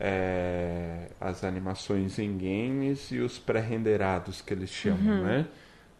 é, 0.00 1.08
as 1.20 1.44
animações 1.44 2.18
em 2.18 2.36
games 2.38 3.10
e 3.10 3.18
os 3.18 3.36
pré-renderados 3.38 4.40
que 4.40 4.54
eles 4.54 4.70
chamam, 4.70 5.22
né? 5.24 5.46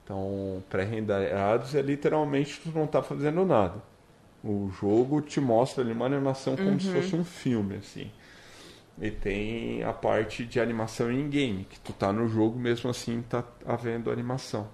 Então, 0.04 0.62
pré-renderados 0.70 1.74
é 1.74 1.82
literalmente 1.82 2.60
tu 2.62 2.70
não 2.74 2.86
tá 2.86 3.02
fazendo 3.02 3.44
nada. 3.44 3.82
O 4.42 4.70
jogo 4.80 5.20
te 5.20 5.40
mostra 5.40 5.82
ali 5.84 5.92
uma 5.92 6.06
animação 6.06 6.56
como 6.56 6.80
se 6.80 6.86
fosse 6.92 7.14
um 7.16 7.24
filme, 7.24 7.76
assim. 7.76 8.10
E 9.00 9.10
tem 9.10 9.84
a 9.84 9.92
parte 9.92 10.44
de 10.44 10.58
animação 10.60 11.10
em 11.10 11.28
game, 11.28 11.64
que 11.64 11.78
tu 11.80 11.92
tá 11.92 12.12
no 12.12 12.28
jogo 12.28 12.58
mesmo 12.58 12.90
assim 12.90 13.22
tá 13.22 13.44
havendo 13.64 14.10
animação. 14.10 14.68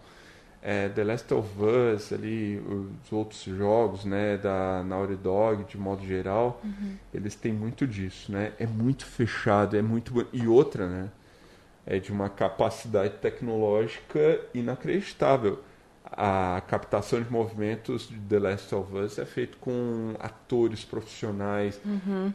É, 0.63 0.89
The 0.89 1.05
Last 1.05 1.35
of 1.35 1.49
Us, 1.63 2.11
ali, 2.11 2.59
os 2.59 3.13
outros 3.13 3.43
jogos, 3.43 4.07
né, 4.07 4.39
da 4.39 4.83
Naughty 4.83 5.17
Dog, 5.17 5.65
de 5.65 5.77
modo 5.77 6.07
geral, 6.07 6.63
eles 7.13 7.35
têm 7.35 7.53
muito 7.53 7.87
disso, 7.87 8.33
né? 8.33 8.53
É 8.59 8.67
muito 8.67 9.05
fechado, 9.05 9.77
é 9.77 9.83
muito... 9.83 10.27
E 10.33 10.47
outra, 10.49 10.89
né? 10.89 11.11
É 11.85 11.99
de 11.99 12.11
uma 12.11 12.31
capacidade 12.31 13.13
tecnológica 13.19 14.41
inacreditável. 14.55 15.63
A 16.17 16.63
captação 16.69 17.21
de 17.21 17.29
movimentos 17.29 18.09
de 18.09 18.17
The 18.21 18.39
Last 18.39 18.73
of 18.73 18.97
Us 18.97 19.19
é 19.19 19.25
feito 19.25 19.57
com 19.59 20.15
atores 20.21 20.85
profissionais, 20.85 21.81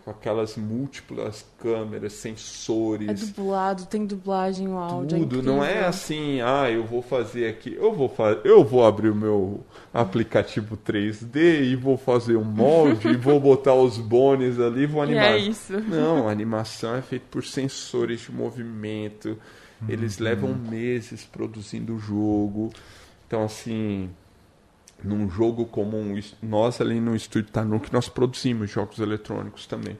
com 0.03 0.11
aquelas 0.11 0.57
múltiplas 0.57 1.45
câmeras, 1.57 2.11
É 2.13 2.15
sensores, 2.17 3.29
dublado, 3.31 3.85
tem 3.85 4.05
dublagem, 4.05 4.67
o 4.67 4.77
áudio. 4.77 5.15
é 5.15 5.19
tudo, 5.21 5.41
não 5.41 5.63
é 5.63 5.85
assim, 5.85 6.41
ah, 6.41 6.69
eu 6.69 6.83
vou 6.85 7.01
fazer 7.01 7.47
aqui, 7.47 7.73
eu 7.79 7.93
vou 7.93 8.09
fazer, 8.09 8.41
eu 8.43 8.65
vou 8.65 8.85
abrir 8.85 9.11
o 9.11 9.15
meu 9.15 9.63
aplicativo 9.93 10.75
3D 10.77 11.61
e 11.63 11.75
vou 11.75 11.97
fazer 11.97 12.35
um 12.35 12.43
molde 12.43 13.07
e 13.07 13.15
vou 13.15 13.39
botar 13.39 13.75
os 13.75 13.97
bones 13.97 14.59
ali 14.59 14.81
e 14.83 14.87
vou 14.87 15.01
E 15.05 15.05
animar. 15.05 15.31
é 15.31 15.37
isso. 15.37 15.79
Não, 15.79 16.27
a 16.27 16.31
animação 16.31 16.95
é 16.95 17.01
feita 17.01 17.25
por 17.31 17.45
sensores 17.45 18.19
de 18.21 18.31
movimento. 18.33 19.37
Eles 19.87 20.17
levam 20.17 20.53
meses 20.53 21.23
produzindo 21.23 21.95
o 21.95 21.99
jogo. 21.99 22.69
Então, 23.29 23.43
assim, 23.43 24.09
num 25.03 25.29
jogo 25.29 25.63
comum, 25.67 26.17
is- 26.17 26.35
nós 26.41 26.81
ali 26.81 26.99
no 26.99 27.15
Estúdio 27.15 27.51
Tanuki, 27.51 27.93
nós 27.93 28.09
produzimos 28.09 28.71
jogos 28.71 28.97
eletrônicos 28.97 29.67
também. 29.67 29.95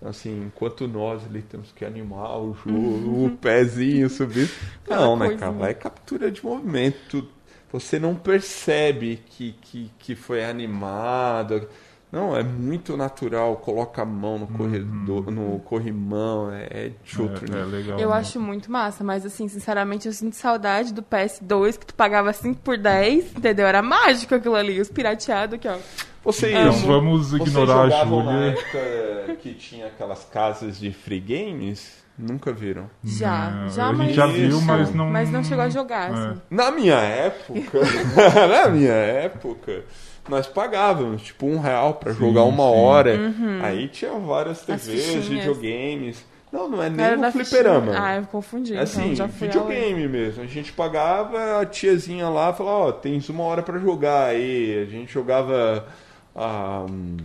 Assim, 0.00 0.44
enquanto 0.46 0.86
nós 0.86 1.26
ali 1.26 1.42
temos 1.42 1.72
que 1.72 1.84
animar 1.84 2.38
o 2.38 2.54
jogo, 2.54 3.26
o 3.26 3.36
pezinho 3.36 4.08
subir. 4.08 4.48
Não, 4.88 5.16
né, 5.16 5.26
cara? 5.36 5.50
Vai 5.58 5.74
captura 5.74 6.30
de 6.30 6.44
movimento. 6.44 7.26
Você 7.72 7.98
não 7.98 8.14
percebe 8.14 9.20
que, 9.30 9.52
que, 9.60 9.90
que 9.98 10.14
foi 10.14 10.44
animado. 10.44 11.68
Não, 12.12 12.36
é 12.36 12.42
muito 12.42 12.96
natural. 12.96 13.56
Coloca 13.58 14.02
a 14.02 14.04
mão 14.04 14.38
no 14.38 14.46
corredor, 14.48 15.30
no 15.30 15.60
corrimão. 15.60 16.50
É, 16.52 16.66
é 16.70 16.92
de 17.04 17.22
outro 17.22 17.44
É, 17.46 17.60
é 17.60 17.64
nível. 17.64 17.78
legal. 17.78 18.00
Eu 18.00 18.10
né? 18.10 18.16
acho 18.16 18.40
muito 18.40 18.70
massa, 18.70 19.04
mas 19.04 19.24
assim, 19.24 19.46
sinceramente, 19.46 20.06
eu 20.08 20.12
sinto 20.12 20.34
saudade 20.34 20.92
do 20.92 21.02
PS2, 21.02 21.78
que 21.78 21.86
tu 21.86 21.94
pagava 21.94 22.32
5 22.32 22.60
por 22.62 22.76
10, 22.76 23.36
entendeu? 23.36 23.66
Era 23.66 23.80
mágico 23.80 24.34
aquilo 24.34 24.56
ali, 24.56 24.80
os 24.80 24.88
pirateados 24.90 25.54
aqui, 25.54 25.68
ó. 25.68 25.76
Vocês, 26.24 26.52
Então 26.52 26.68
Amo. 26.74 26.86
vamos 26.86 27.30
vocês 27.30 27.48
ignorar 27.48 27.80
a 27.82 27.88
jogavam 27.88 28.24
na 28.24 28.32
Júlia. 28.32 28.50
época 28.50 29.36
que 29.36 29.54
tinha 29.54 29.86
aquelas 29.86 30.24
casas 30.24 30.78
de 30.78 30.92
free 30.92 31.20
games? 31.20 31.98
Nunca 32.18 32.52
viram? 32.52 32.90
Já, 33.02 33.50
Não, 33.50 33.68
já, 33.70 33.86
a 33.86 33.92
mas... 33.94 34.14
já 34.14 34.26
Isso. 34.26 34.36
viu, 34.36 34.60
mas 34.60 34.92
não. 34.94 35.08
Mas 35.08 35.30
não 35.30 35.42
chegou 35.42 35.64
a 35.64 35.70
jogar, 35.70 36.10
É. 36.10 36.12
assim. 36.14 36.40
Na 36.50 36.70
minha 36.70 36.96
época, 36.98 37.78
na 38.48 38.68
minha 38.68 38.92
época, 38.92 39.84
nós 40.28 40.46
pagávamos 40.46 41.22
tipo 41.22 41.46
um 41.46 41.58
real 41.58 41.94
pra 41.94 42.12
jogar 42.12 42.44
uma 42.44 42.64
sim. 42.64 42.78
hora. 42.78 43.18
Aí 43.62 43.88
tinha 43.88 44.12
várias 44.12 44.66
Uhum. 44.66 44.74
As 44.74 44.82
TVs, 44.82 45.26
videogames. 45.26 46.24
Não, 46.52 46.68
não 46.68 46.82
é 46.82 46.90
nem 46.90 47.06
Era 47.06 47.16
na 47.16 47.30
fliperama. 47.30 47.86
fichinha. 47.86 48.02
Ah, 48.02 48.16
eu 48.16 48.22
confundi. 48.24 48.74
É 48.74 48.80
assim, 48.80 49.12
então 49.12 49.14
já 49.14 49.28
fui 49.28 49.46
videogame 49.46 50.08
mesmo. 50.08 50.42
A 50.42 50.46
gente 50.46 50.72
pagava, 50.72 51.60
a 51.60 51.66
tiazinha 51.66 52.28
lá 52.28 52.52
falava, 52.52 52.76
ó, 52.76 52.92
tens 52.92 53.28
uma 53.28 53.44
hora 53.44 53.62
pra 53.62 53.78
jogar 53.78 54.26
aí. 54.26 54.82
A 54.82 54.90
gente 54.90 55.12
jogava 55.12 55.86
ah, 56.34 56.86
hum, 56.90 57.18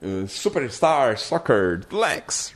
eh, 0.00 0.24
Superstar 0.26 1.18
Soccer 1.18 1.80
Lex. 1.92 2.54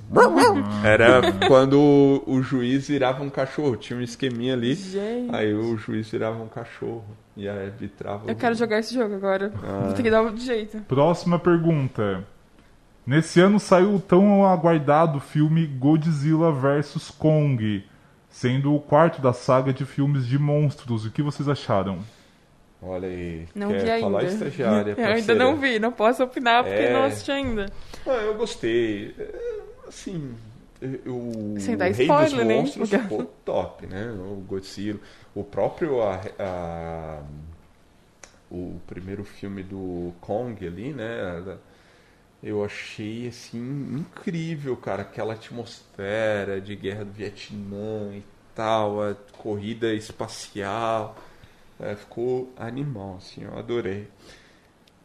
Era 0.85 1.21
quando 1.47 1.79
o, 1.79 2.23
o 2.27 2.43
juiz 2.43 2.89
virava 2.89 3.23
um 3.23 3.31
cachorro. 3.31 3.77
Tinha 3.77 3.99
um 3.99 4.03
esqueminha 4.03 4.55
ali. 4.55 4.75
Gente. 4.75 5.35
Aí 5.35 5.53
o 5.53 5.77
juiz 5.77 6.09
virava 6.09 6.43
um 6.43 6.49
cachorro. 6.49 7.05
E 7.37 7.49
aí 7.49 7.67
arbitrava. 7.67 8.25
Eu 8.29 8.35
o- 8.35 8.37
quero 8.37 8.55
jogar 8.55 8.79
esse 8.79 8.95
jogo 8.95 9.15
agora. 9.15 9.53
Ah. 9.63 9.85
Vou 9.87 9.93
ter 9.95 10.03
que 10.03 10.11
dar 10.11 10.23
um 10.23 10.37
jeito. 10.37 10.79
Próxima 10.89 11.39
pergunta. 11.39 12.25
Nesse 13.07 13.41
ano 13.41 13.59
saiu 13.59 13.95
o 13.97 14.01
tão 14.01 14.45
aguardado 14.47 15.19
filme 15.19 15.67
Godzilla 15.67 16.53
vs 16.53 17.11
Kong, 17.11 17.85
sendo 18.29 18.75
o 18.75 18.81
quarto 18.81 19.21
da 19.21 19.33
saga 19.33 19.73
de 19.73 19.85
filmes 19.85 20.27
de 20.27 20.39
monstros. 20.39 21.05
O 21.05 21.11
que 21.11 21.23
vocês 21.23 21.49
acharam? 21.49 21.99
Olha 22.81 23.09
aí. 23.09 23.47
Não 23.55 23.69
quer 23.71 23.85
vi 23.85 23.91
ainda. 23.91 24.07
falar 24.07 24.25
estagiária, 24.25 24.95
Eu 24.99 25.07
ainda 25.07 25.35
não 25.35 25.57
vi, 25.57 25.79
não 25.79 25.93
posso 25.93 26.23
opinar 26.23 26.63
porque 26.65 26.79
É. 26.79 26.93
não 26.93 27.05
assisti 27.05 27.31
ainda. 27.33 27.67
Ah, 28.07 28.11
eu 28.11 28.35
gostei. 28.35 29.15
É, 29.19 29.53
Assim, 29.89 30.35
o 31.07 31.61
Sem 31.61 31.77
dar 31.77 31.91
o 31.91 31.95
Rei 31.95 32.07
spoiler, 32.07 32.31
dos 32.39 32.47
né? 32.47 32.55
Monstros 32.57 32.91
Porque- 32.91 33.03
ficou 33.05 33.25
top, 33.45 33.87
né? 33.87 34.11
O 34.11 34.37
Godzilla. 34.47 35.01
O 35.35 35.45
próprio... 35.45 36.03
A, 36.03 36.21
a- 36.39 37.23
o 38.51 38.79
primeiro 38.87 39.25
filme 39.25 39.63
do 39.63 40.13
Kong 40.21 40.67
ali, 40.67 40.93
né? 40.93 41.57
Eu 42.43 42.63
achei, 42.65 43.29
assim, 43.29 43.59
incrível, 43.99 44.77
cara. 44.77 45.03
Aquela 45.03 45.33
atmosfera 45.35 46.61
de 46.61 46.77
guerra 46.77 47.05
do 47.05 47.13
Vietnã 47.13 48.11
e 48.15 48.23
tal. 48.55 49.03
A 49.03 49.15
corrida 49.39 49.95
espacial. 49.95 51.17
É, 51.81 51.95
ficou 51.97 52.53
animal, 52.59 53.17
assim. 53.19 53.43
Eu 53.45 53.57
adorei. 53.59 54.07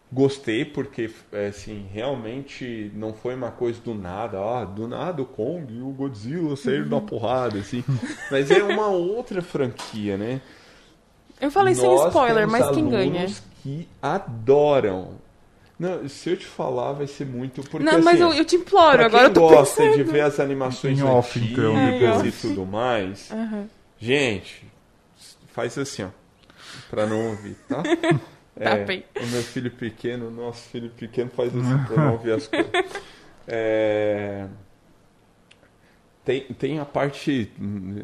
Gostei 0.10 0.64
porque, 0.64 1.10
é, 1.34 1.48
assim, 1.48 1.86
realmente 1.92 2.90
não 2.96 3.14
foi 3.14 3.36
uma 3.36 3.52
coisa 3.52 3.82
do 3.82 3.94
nada, 3.94 4.40
ó, 4.40 4.64
do 4.64 4.88
nada 4.88 5.22
o 5.22 5.26
Kong 5.26 5.74
e 5.74 5.82
o 5.82 5.90
Godzilla 5.90 6.56
saíram 6.56 6.88
da 6.88 7.02
porrada, 7.02 7.60
assim. 7.60 7.84
Mas 8.32 8.50
é 8.50 8.64
uma 8.64 8.88
outra 8.88 9.42
franquia, 9.42 10.18
né? 10.18 10.40
Eu 11.42 11.52
falei 11.52 11.76
sem 11.76 11.86
Nós 11.94 12.06
spoiler, 12.08 12.48
temos 12.48 12.52
mas 12.60 12.76
quem 12.76 12.90
ganha? 12.90 13.26
que 13.62 13.88
adoram. 14.02 15.16
Não, 15.78 16.08
se 16.08 16.30
eu 16.30 16.38
te 16.38 16.46
falar, 16.46 16.94
vai 16.94 17.06
ser 17.06 17.26
muito. 17.26 17.62
Porque, 17.64 17.84
Não, 17.86 18.02
mas 18.02 18.20
assim, 18.20 18.32
eu, 18.32 18.34
eu 18.34 18.46
te 18.46 18.56
imploro, 18.56 18.98
pra 18.98 19.06
agora 19.06 19.26
eu 19.28 19.34
quem 19.34 19.44
tô 19.44 19.48
gosta 19.48 19.84
pensando. 19.84 19.94
de 20.06 20.12
ver 20.12 20.22
as 20.22 20.40
animações 20.40 20.98
Em 21.00 21.04
off, 21.04 21.38
então, 21.38 21.76
antigas 21.76 22.16
depois. 22.16 22.44
e 22.44 22.48
tudo 22.48 22.66
mais, 22.66 23.30
Aham. 23.32 23.68
gente, 24.00 24.66
faz 25.54 25.78
assim, 25.78 26.04
ó. 26.04 26.10
Pra 26.90 27.06
não 27.06 27.28
ouvir, 27.32 27.56
tá? 27.68 27.84
Tá 28.64 28.76
bem. 28.78 29.04
o 29.16 29.28
meu 29.28 29.44
filho 29.44 29.72
pequeno, 29.72 30.32
nosso 30.32 30.70
filho 30.70 30.90
pequeno 30.90 31.30
faz 31.30 31.56
assim 31.56 31.78
pra 31.86 31.98
não 31.98 32.14
ouvir 32.14 32.34
as 32.34 32.48
coisas. 32.48 32.70
É, 33.48 34.48
tem, 36.28 36.42
tem 36.42 36.78
a 36.78 36.84
parte, 36.84 37.50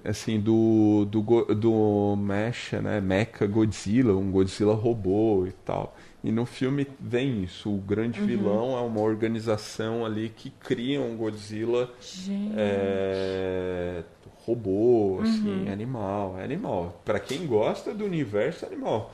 assim, 0.05 0.39
do, 0.39 1.03
do, 1.03 1.21
do 1.53 2.15
Mecha, 2.15 2.81
né? 2.81 3.01
Mecha 3.01 3.45
Godzilla, 3.45 4.15
um 4.15 4.31
Godzilla 4.31 4.73
robô 4.73 5.45
e 5.45 5.51
tal. 5.51 5.93
E 6.23 6.31
no 6.31 6.45
filme 6.45 6.87
vem 6.97 7.43
isso. 7.43 7.69
O 7.69 7.79
grande 7.79 8.21
vilão 8.21 8.77
é 8.77 8.79
uma 8.79 9.01
organização 9.01 10.05
ali 10.05 10.29
que 10.29 10.49
cria 10.49 11.01
um 11.01 11.17
Godzilla 11.17 11.91
é, 12.55 14.03
robô, 14.45 15.19
assim, 15.21 15.67
animal, 15.67 16.39
é 16.39 16.45
animal. 16.45 17.01
Pra 17.03 17.19
quem 17.19 17.45
gosta 17.45 17.93
do 17.93 18.05
universo 18.05 18.63
é 18.63 18.69
animal. 18.69 19.13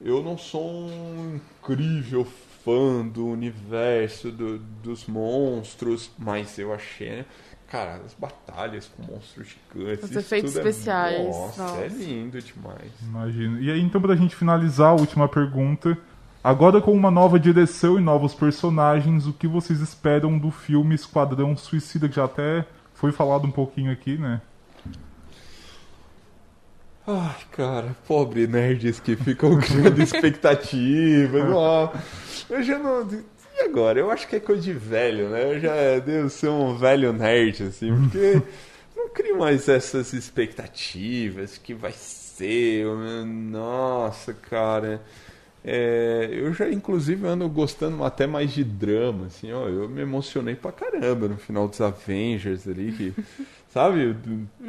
Eu 0.00 0.22
não 0.22 0.38
sou 0.38 0.70
um 0.70 1.40
incrível 1.62 2.26
fã 2.64 3.06
do 3.06 3.26
universo 3.26 4.30
do- 4.30 4.58
dos 4.58 5.06
monstros, 5.06 6.10
mas 6.18 6.58
eu 6.58 6.72
achei, 6.72 7.24
cara, 7.68 8.00
as 8.04 8.14
batalhas 8.14 8.86
com 8.96 9.02
monstros 9.02 9.48
gigantes, 9.74 10.04
Os 10.04 10.16
efeitos 10.16 10.52
tudo 10.54 10.66
é- 10.66 10.68
especiais, 10.70 11.26
nossa, 11.36 11.62
nossa. 11.62 11.80
é 11.80 11.88
lindo 11.88 12.40
demais. 12.40 12.92
Imagino. 13.02 13.60
E 13.60 13.70
aí, 13.70 13.80
então, 13.80 14.00
pra 14.00 14.14
gente 14.16 14.36
finalizar, 14.36 14.90
a 14.90 14.94
última 14.94 15.28
pergunta. 15.28 15.96
Agora 16.44 16.80
com 16.80 16.92
uma 16.92 17.10
nova 17.10 17.38
direção 17.38 17.98
e 17.98 18.00
novos 18.00 18.32
personagens, 18.34 19.26
o 19.26 19.32
que 19.32 19.48
vocês 19.48 19.80
esperam 19.80 20.38
do 20.38 20.50
filme 20.52 20.94
Esquadrão 20.94 21.56
Suicida, 21.56 22.08
que 22.08 22.14
já 22.14 22.24
até 22.26 22.64
foi 22.94 23.10
falado 23.10 23.46
um 23.46 23.50
pouquinho 23.50 23.90
aqui, 23.90 24.16
né? 24.16 24.40
Ai, 27.10 27.36
cara, 27.52 27.96
pobre 28.06 28.46
nerds 28.46 29.00
que 29.00 29.16
ficam 29.16 29.56
criando 29.60 30.02
expectativas. 30.02 31.42
ó. 31.54 31.90
eu 32.50 32.62
já 32.62 32.78
não. 32.78 33.08
E 33.56 33.62
agora? 33.62 33.98
Eu 33.98 34.10
acho 34.10 34.28
que 34.28 34.36
é 34.36 34.40
coisa 34.40 34.60
de 34.60 34.74
velho, 34.74 35.30
né? 35.30 35.54
Eu 35.54 35.58
já 35.58 35.98
devo 36.00 36.28
ser 36.28 36.48
um 36.50 36.76
velho 36.76 37.10
nerd, 37.14 37.62
assim, 37.62 37.96
porque 37.96 38.42
não 38.94 39.08
crio 39.08 39.38
mais 39.38 39.66
essas 39.70 40.12
expectativas 40.12 41.56
que 41.56 41.72
vai 41.72 41.92
ser. 41.92 42.84
Nossa, 43.24 44.34
cara. 44.34 45.00
É, 45.64 46.28
eu 46.30 46.52
já, 46.52 46.68
inclusive, 46.70 47.26
ando 47.26 47.48
gostando 47.48 48.04
até 48.04 48.26
mais 48.26 48.52
de 48.52 48.62
drama, 48.62 49.26
assim, 49.26 49.50
ó. 49.50 49.66
Eu 49.66 49.88
me 49.88 50.02
emocionei 50.02 50.54
pra 50.54 50.72
caramba 50.72 51.26
no 51.26 51.38
final 51.38 51.66
dos 51.66 51.80
Avengers 51.80 52.68
ali, 52.68 52.92
que, 52.92 53.14
sabe? 53.68 54.16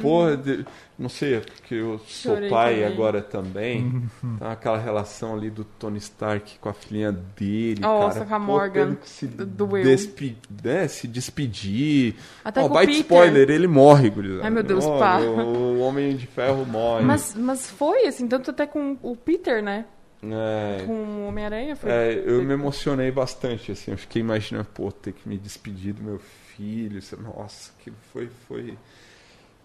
Porra, 0.00 0.36
de- 0.36 0.64
não 0.98 1.08
sei, 1.08 1.34
é 1.36 1.40
porque 1.40 1.74
eu 1.74 1.98
sou 2.06 2.34
Chorei 2.34 2.50
pai 2.50 2.74
também. 2.74 2.92
agora 2.92 3.22
também. 3.22 4.02
Então, 4.22 4.50
aquela 4.50 4.78
relação 4.78 5.34
ali 5.34 5.48
do 5.50 5.64
Tony 5.64 5.98
Stark 5.98 6.58
com 6.58 6.68
a 6.68 6.72
filhinha 6.74 7.10
dele, 7.10 7.80
Nossa, 7.80 8.18
cara. 8.20 8.26
com 8.26 8.34
a 8.34 8.38
pô, 8.40 8.44
Morgan, 8.46 8.94
que 8.96 9.08
se, 9.08 9.26
doeu. 9.26 9.82
despe- 9.82 10.36
né, 10.62 10.86
se 10.88 11.08
despedir. 11.08 12.16
Até 12.44 12.60
Ó, 12.62 12.68
com 12.68 12.74
Peter. 12.78 12.94
spoiler, 12.96 13.50
ele 13.50 13.66
morre, 13.66 14.10
gurizada. 14.10 14.44
Ai, 14.44 14.50
meu 14.50 14.62
Deus, 14.62 14.84
Morre, 14.84 14.98
pá. 15.00 15.18
O, 15.20 15.80
Homem 15.80 16.14
de 16.16 16.26
Ferro 16.26 16.66
morre. 16.66 17.04
Mas, 17.04 17.34
mas 17.34 17.70
foi, 17.70 18.06
assim, 18.06 18.28
tanto 18.28 18.50
até 18.50 18.66
com 18.66 18.98
o 19.02 19.16
Peter, 19.16 19.62
né? 19.62 19.86
É, 20.22 20.84
Com 20.84 20.92
o 20.92 21.26
Homem-Aranha. 21.28 21.74
Foi... 21.74 21.90
é, 21.90 22.22
eu 22.26 22.42
me 22.42 22.52
emocionei 22.52 23.10
bastante, 23.10 23.72
assim, 23.72 23.92
eu 23.92 23.96
fiquei 23.96 24.20
imaginando, 24.20 24.66
pô, 24.74 24.92
ter 24.92 25.12
que 25.14 25.26
me 25.26 25.38
despedir 25.38 25.94
do 25.94 26.02
meu 26.02 26.18
filho, 26.18 26.39
isso- 26.62 27.20
nossa, 27.20 27.72
que 27.80 27.92
foi, 28.12 28.28
foi... 28.48 28.76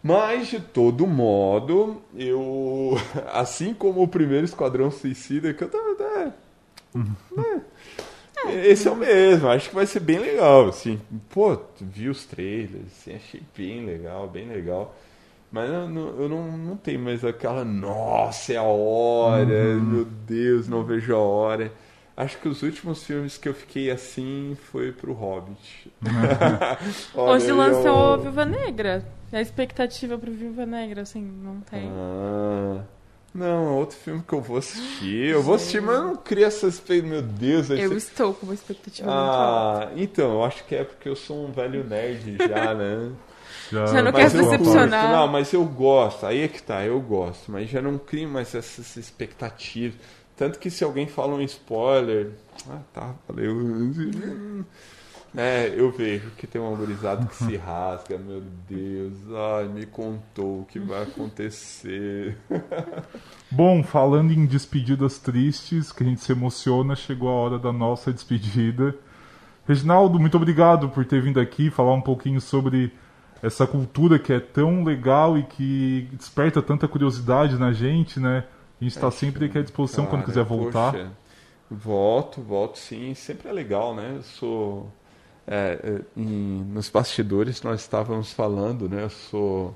Mas, 0.03 0.49
de 0.49 0.59
todo 0.61 1.07
modo, 1.07 2.01
eu, 2.15 2.93
assim 3.33 3.73
como 3.73 4.03
o 4.03 4.07
primeiro 4.07 4.45
Esquadrão 4.45 4.91
Suicida, 4.91 5.53
que 5.53 5.63
eu 5.63 5.69
tava, 5.69 5.95
é, 6.13 6.31
é, 8.45 8.67
esse 8.67 8.87
é 8.87 8.91
o 8.91 8.95
mesmo, 8.95 9.47
acho 9.49 9.69
que 9.69 9.75
vai 9.75 9.85
ser 9.85 9.99
bem 9.99 10.19
legal, 10.19 10.67
assim, 10.69 10.99
pô, 11.29 11.57
vi 11.79 12.09
os 12.09 12.25
trailers, 12.25 12.85
assim, 12.87 13.15
achei 13.15 13.41
bem 13.57 13.85
legal, 13.85 14.27
bem 14.27 14.47
legal. 14.47 14.95
Mas 15.51 15.69
eu 15.71 15.89
não, 15.89 16.07
eu 16.21 16.29
não, 16.29 16.57
não 16.57 16.77
tenho 16.77 16.99
mais 16.99 17.25
aquela, 17.25 17.65
nossa, 17.65 18.53
é 18.53 18.57
a 18.57 18.63
hora, 18.63 19.81
meu 19.81 20.05
Deus, 20.05 20.67
não 20.67 20.83
vejo 20.83 21.15
a 21.15 21.19
hora. 21.19 21.71
Acho 22.17 22.37
que 22.37 22.47
os 22.47 22.61
últimos 22.63 23.03
filmes 23.03 23.37
que 23.37 23.49
eu 23.49 23.53
fiquei 23.53 23.91
assim 23.91 24.55
foi 24.71 24.91
pro 24.93 25.11
Hobbit. 25.11 25.91
Hoje 27.13 27.51
lançou 27.51 28.15
eu- 28.15 28.21
Viúva 28.21 28.45
Negra. 28.45 29.05
A 29.33 29.41
expectativa 29.41 30.17
pro 30.17 30.31
Viúva 30.31 30.65
Negra, 30.65 31.01
assim, 31.01 31.21
não 31.21 31.59
tem. 31.61 31.89
Ah, 31.91 32.83
não, 33.33 33.67
é 33.67 33.71
outro 33.71 33.97
filme 33.97 34.23
que 34.25 34.31
eu 34.33 34.41
vou 34.41 34.57
assistir. 34.57 35.31
Eu 35.31 35.43
vou 35.43 35.55
assistir, 35.55 35.81
mas 35.81 35.95
eu 35.95 36.03
não 36.03 36.15
crio 36.15 36.45
essa 36.45 36.67
expectativa. 36.67 37.07
Meu 37.07 37.21
Deus, 37.21 37.69
eu 37.69 37.77
ser... 37.89 37.97
estou 37.97 38.33
com 38.33 38.45
uma 38.45 38.53
expectativa 38.55 39.11
muito 39.11 39.41
alta. 39.41 39.87
Ah, 39.87 39.91
então, 39.97 40.35
eu 40.35 40.43
acho 40.45 40.63
que 40.63 40.73
é 40.75 40.85
porque 40.85 41.09
eu 41.09 41.15
sou 41.17 41.45
um 41.45 41.51
velho 41.51 41.83
nerd 41.83 42.37
já, 42.47 42.73
né? 42.73 43.11
Já 43.71 44.01
não 44.03 44.11
Mas 44.11 44.31
quer 44.31 44.39
eu 44.39 44.43
decepcionar. 44.43 44.89
gosto, 44.89 45.11
não, 45.11 45.27
mas 45.27 45.51
eu 45.53 45.65
gosto, 45.65 46.25
aí 46.25 46.41
é 46.43 46.47
que 46.47 46.61
tá, 46.61 46.85
eu 46.85 47.01
gosto, 47.01 47.51
mas 47.51 47.67
já 47.67 47.81
não 47.81 47.97
crio 47.97 48.29
mais 48.29 48.53
essas 48.53 48.95
expectativas. 48.95 49.95
Tanto 50.35 50.59
que 50.59 50.69
se 50.69 50.83
alguém 50.83 51.07
fala 51.07 51.33
um 51.35 51.41
spoiler, 51.41 52.31
ah, 52.69 52.81
tá, 52.93 53.15
valeu. 53.27 54.65
É, 55.37 55.73
eu 55.75 55.91
vejo 55.91 56.31
que 56.37 56.47
tem 56.47 56.61
um 56.61 56.75
gurizado 56.75 57.27
que 57.27 57.35
se 57.35 57.57
rasga, 57.57 58.17
meu 58.17 58.41
Deus, 58.69 59.13
ai, 59.57 59.67
me 59.67 59.85
contou 59.85 60.61
o 60.61 60.65
que 60.65 60.79
vai 60.79 61.03
acontecer. 61.03 62.37
Bom, 63.51 63.83
falando 63.83 64.31
em 64.31 64.45
despedidas 64.45 65.19
tristes, 65.19 65.91
que 65.91 66.03
a 66.03 66.05
gente 66.05 66.21
se 66.21 66.31
emociona, 66.31 66.95
chegou 66.95 67.27
a 67.27 67.33
hora 67.33 67.59
da 67.59 67.73
nossa 67.73 68.13
despedida. 68.13 68.95
Reginaldo, 69.67 70.19
muito 70.19 70.37
obrigado 70.37 70.87
por 70.87 71.03
ter 71.03 71.21
vindo 71.21 71.39
aqui 71.39 71.69
falar 71.69 71.93
um 71.93 72.01
pouquinho 72.01 72.39
sobre 72.39 72.93
essa 73.43 73.67
cultura 73.67 74.17
que 74.17 74.31
é 74.31 74.39
tão 74.39 74.85
legal 74.85 75.37
e 75.37 75.43
que 75.43 76.07
desperta 76.13 76.61
tanta 76.61 76.87
curiosidade 76.87 77.57
na 77.57 77.73
gente, 77.73 78.21
né? 78.21 78.45
A 78.79 78.83
gente 78.83 78.93
está 78.95 79.09
sempre 79.11 79.45
aqui 79.45 79.57
à 79.57 79.61
disposição 79.61 80.05
quando 80.05 80.21
Cara, 80.21 80.25
quiser 80.25 80.43
voltar. 80.43 80.91
poxa, 80.91 81.11
volto, 81.69 82.41
volto 82.41 82.77
sim. 82.79 83.13
Sempre 83.15 83.49
é 83.49 83.51
legal, 83.53 83.95
né? 83.95 84.13
Eu 84.17 84.23
sou. 84.23 84.91
é, 85.47 85.79
é, 85.83 86.01
em- 86.21 86.63
nos 86.65 86.89
bastidores 86.89 87.61
nós 87.63 87.81
estávamos 87.81 88.33
falando, 88.33 88.89
né? 88.89 89.03
Eu 89.03 89.09
sou 89.09 89.75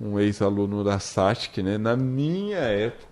um 0.00 0.18
ex-aluno 0.18 0.84
da 0.84 0.98
SATIC, 0.98 1.62
né? 1.62 1.76
Na 1.76 1.96
minha 1.96 2.58
época 2.58 3.08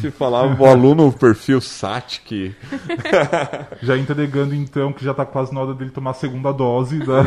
se 0.00 0.10
falava 0.10 0.62
o 0.62 0.64
aluno 0.66 1.12
perfil 1.12 1.60
SATIC. 1.60 2.54
Já 3.82 3.94
entregando 3.94 4.54
então 4.54 4.90
que 4.90 5.04
já 5.04 5.12
tá 5.12 5.26
quase 5.26 5.52
na 5.52 5.60
hora 5.60 5.74
dele 5.74 5.90
tomar 5.90 6.12
a 6.12 6.14
segunda 6.14 6.50
dose 6.50 6.98
da. 7.00 7.22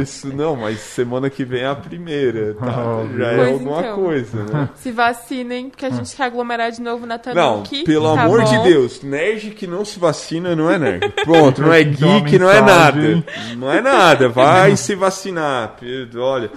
Isso, 0.00 0.28
não, 0.28 0.54
mas 0.54 0.78
semana 0.78 1.28
que 1.28 1.44
vem 1.44 1.62
é 1.62 1.66
a 1.66 1.74
primeira, 1.74 2.54
tá? 2.54 2.66
Ah, 2.80 3.04
Já 3.18 3.26
é 3.26 3.50
alguma 3.52 3.80
então. 3.80 3.94
coisa, 3.96 4.44
né? 4.44 4.68
Se 4.76 4.92
vacinem, 4.92 5.68
porque 5.68 5.84
a 5.84 5.90
gente 5.90 6.14
quer 6.14 6.24
aglomerar 6.24 6.70
de 6.70 6.80
novo 6.80 7.04
na 7.06 7.16
Não, 7.16 7.62
Tanuki. 7.62 7.82
pelo 7.82 8.14
tá 8.14 8.22
amor 8.22 8.44
de 8.44 8.56
bom? 8.56 8.62
Deus, 8.62 9.02
nerd 9.02 9.50
que 9.50 9.66
não 9.66 9.84
se 9.84 9.98
vacina 9.98 10.54
não 10.54 10.70
é 10.70 10.78
nerd. 10.78 11.12
Pronto, 11.24 11.60
não 11.60 11.72
é 11.72 11.82
geek, 11.82 12.38
não 12.38 12.48
é 12.48 12.60
nada. 12.60 13.24
Não 13.56 13.72
é 13.72 13.80
nada, 13.80 14.28
vai 14.28 14.76
se 14.76 14.94
vacinar. 14.94 15.74
Pedro, 15.80 16.22
Olha, 16.22 16.50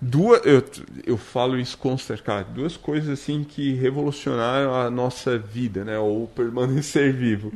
duas, 0.00 0.40
eu, 0.44 0.64
eu 1.06 1.16
falo 1.16 1.58
isso 1.58 1.76
com 1.76 1.96
certeza, 1.98 2.44
duas 2.44 2.76
coisas 2.76 3.08
assim 3.20 3.44
que 3.44 3.74
revolucionaram 3.74 4.74
a 4.74 4.90
nossa 4.90 5.38
vida, 5.38 5.84
né? 5.84 5.98
Ou 5.98 6.26
permanecer 6.28 7.12
vivo. 7.16 7.52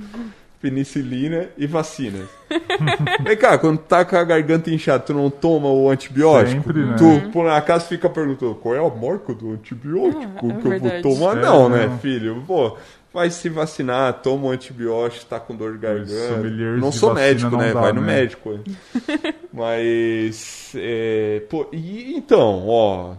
Penicilina 0.60 1.48
e 1.58 1.66
vacina. 1.66 2.20
Vem 3.22 3.36
cá, 3.36 3.58
quando 3.58 3.78
tá 3.78 4.02
com 4.02 4.16
a 4.16 4.24
garganta 4.24 4.70
inchada, 4.70 5.02
tu 5.04 5.12
não 5.12 5.28
toma 5.28 5.68
o 5.68 5.90
antibiótico? 5.90 6.62
Sempre, 6.62 6.84
né? 6.86 6.96
Tu, 6.96 7.30
por 7.32 7.46
acaso, 7.50 7.86
fica 7.86 8.08
perguntando 8.08 8.54
qual 8.54 8.74
é 8.74 8.78
a 8.78 8.88
marca 8.88 9.34
do 9.34 9.52
antibiótico 9.52 10.22
Ah, 10.22 10.48
é 10.48 10.60
que 10.60 10.66
eu 10.66 10.80
vou 10.80 11.02
tomar? 11.02 11.36
É, 11.36 11.42
não, 11.42 11.68
não. 11.68 11.68
né, 11.68 11.98
filho? 12.00 12.42
Pô, 12.46 12.78
vai 13.14 13.30
se 13.30 13.48
vacinar, 13.48 14.20
toma 14.20 14.48
um 14.48 14.50
antibiótico, 14.50 15.26
tá 15.26 15.38
com 15.38 15.54
dor 15.54 15.74
de 15.74 15.78
garganta. 15.78 16.42
Não 16.80 16.90
de 16.90 16.96
sou 16.96 17.14
médico, 17.14 17.52
não 17.52 17.58
né? 17.58 17.72
dá, 17.72 17.80
vai 17.80 17.92
no 17.92 18.00
né? 18.00 18.06
médico. 18.08 18.58
Mas, 19.54 20.72
é, 20.74 21.40
pô, 21.48 21.68
e 21.72 22.16
então, 22.16 22.66
ó, 22.66 23.14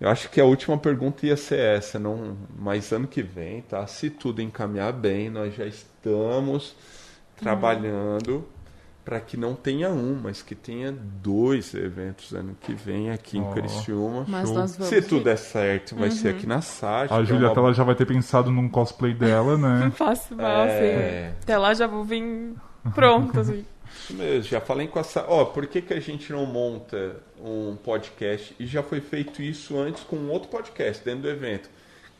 eu 0.00 0.08
acho 0.08 0.28
que 0.28 0.40
a 0.40 0.44
última 0.44 0.76
pergunta 0.76 1.24
ia 1.24 1.36
ser 1.36 1.60
essa, 1.60 1.96
não, 1.96 2.36
mas 2.58 2.90
ano 2.90 3.06
que 3.06 3.22
vem, 3.22 3.60
tá? 3.62 3.86
Se 3.86 4.10
tudo 4.10 4.42
encaminhar 4.42 4.92
bem, 4.92 5.30
nós 5.30 5.54
já 5.54 5.64
estamos 5.64 6.74
trabalhando 7.36 8.44
para 9.04 9.18
que 9.20 9.36
não 9.36 9.54
tenha 9.54 9.90
um, 9.90 10.18
mas 10.22 10.42
que 10.42 10.54
tenha 10.54 10.92
dois 10.92 11.74
eventos 11.74 12.32
ano 12.32 12.56
que 12.60 12.72
vem 12.72 13.10
aqui 13.10 13.38
em 13.38 13.42
Ó. 13.42 13.50
Criciúma. 13.52 14.24
Mas 14.28 14.48
Show. 14.48 14.58
nós 14.58 14.76
vamos. 14.76 14.88
Se 14.88 15.02
tudo 15.02 15.24
der 15.24 15.36
certo, 15.38 15.96
vai 15.96 16.10
ser 16.10 16.28
aqui 16.28 16.46
na 16.46 16.60
SAT. 16.60 17.10
A 17.12 17.24
que 17.24 17.32
é 17.32 17.34
uma- 17.36 17.48
ela 17.50 17.72
já 17.74 17.82
vai 17.84 17.94
ter 17.94 18.06
pensado 18.06 18.50
num 18.50 18.68
cosplay 18.68 19.12
dela, 19.12 19.58
Não 19.58 19.78
né? 19.86 19.90
faço 19.96 20.36
mal, 20.36 20.66
É. 20.66 21.26
assim. 21.28 21.36
Até 21.42 21.58
lá 21.58 21.74
já 21.74 21.86
vou 21.86 22.04
vir 22.04 22.54
pronto, 22.94 23.40
assim. 23.40 23.64
Isso 23.94 24.14
mesmo, 24.14 24.44
já 24.50 24.58
falei 24.60 24.88
com 24.88 24.98
a 24.98 25.04
Sa... 25.04 25.26
Ó, 25.28 25.44
por 25.44 25.66
que, 25.66 25.82
que 25.82 25.92
a 25.92 26.00
gente 26.00 26.32
não 26.32 26.46
monta 26.46 27.16
um 27.44 27.76
podcast? 27.76 28.54
E 28.58 28.64
já 28.66 28.82
foi 28.82 29.00
feito 29.02 29.42
isso 29.42 29.78
antes 29.78 30.02
com 30.02 30.16
um 30.16 30.30
outro 30.30 30.48
podcast 30.48 31.04
dentro 31.04 31.22
do 31.22 31.28
evento. 31.28 31.68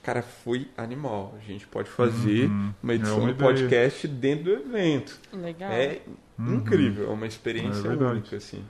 Cara, 0.02 0.22
foi 0.22 0.68
animal. 0.76 1.34
A 1.38 1.44
gente 1.44 1.66
pode 1.66 1.88
fazer 1.88 2.50
uma 2.82 2.94
edição 2.94 3.18
É 3.18 3.20
uma 3.20 3.32
do 3.32 3.36
podcast 3.36 4.08
dentro 4.08 4.44
do 4.44 4.50
evento. 4.50 5.18
Legal. 5.32 5.70
É 5.70 6.00
incrível, 6.38 7.10
é 7.10 7.12
uma 7.12 7.26
experiência 7.26 7.88
É 7.88 7.92
única, 7.92 8.36
assim. 8.36 8.64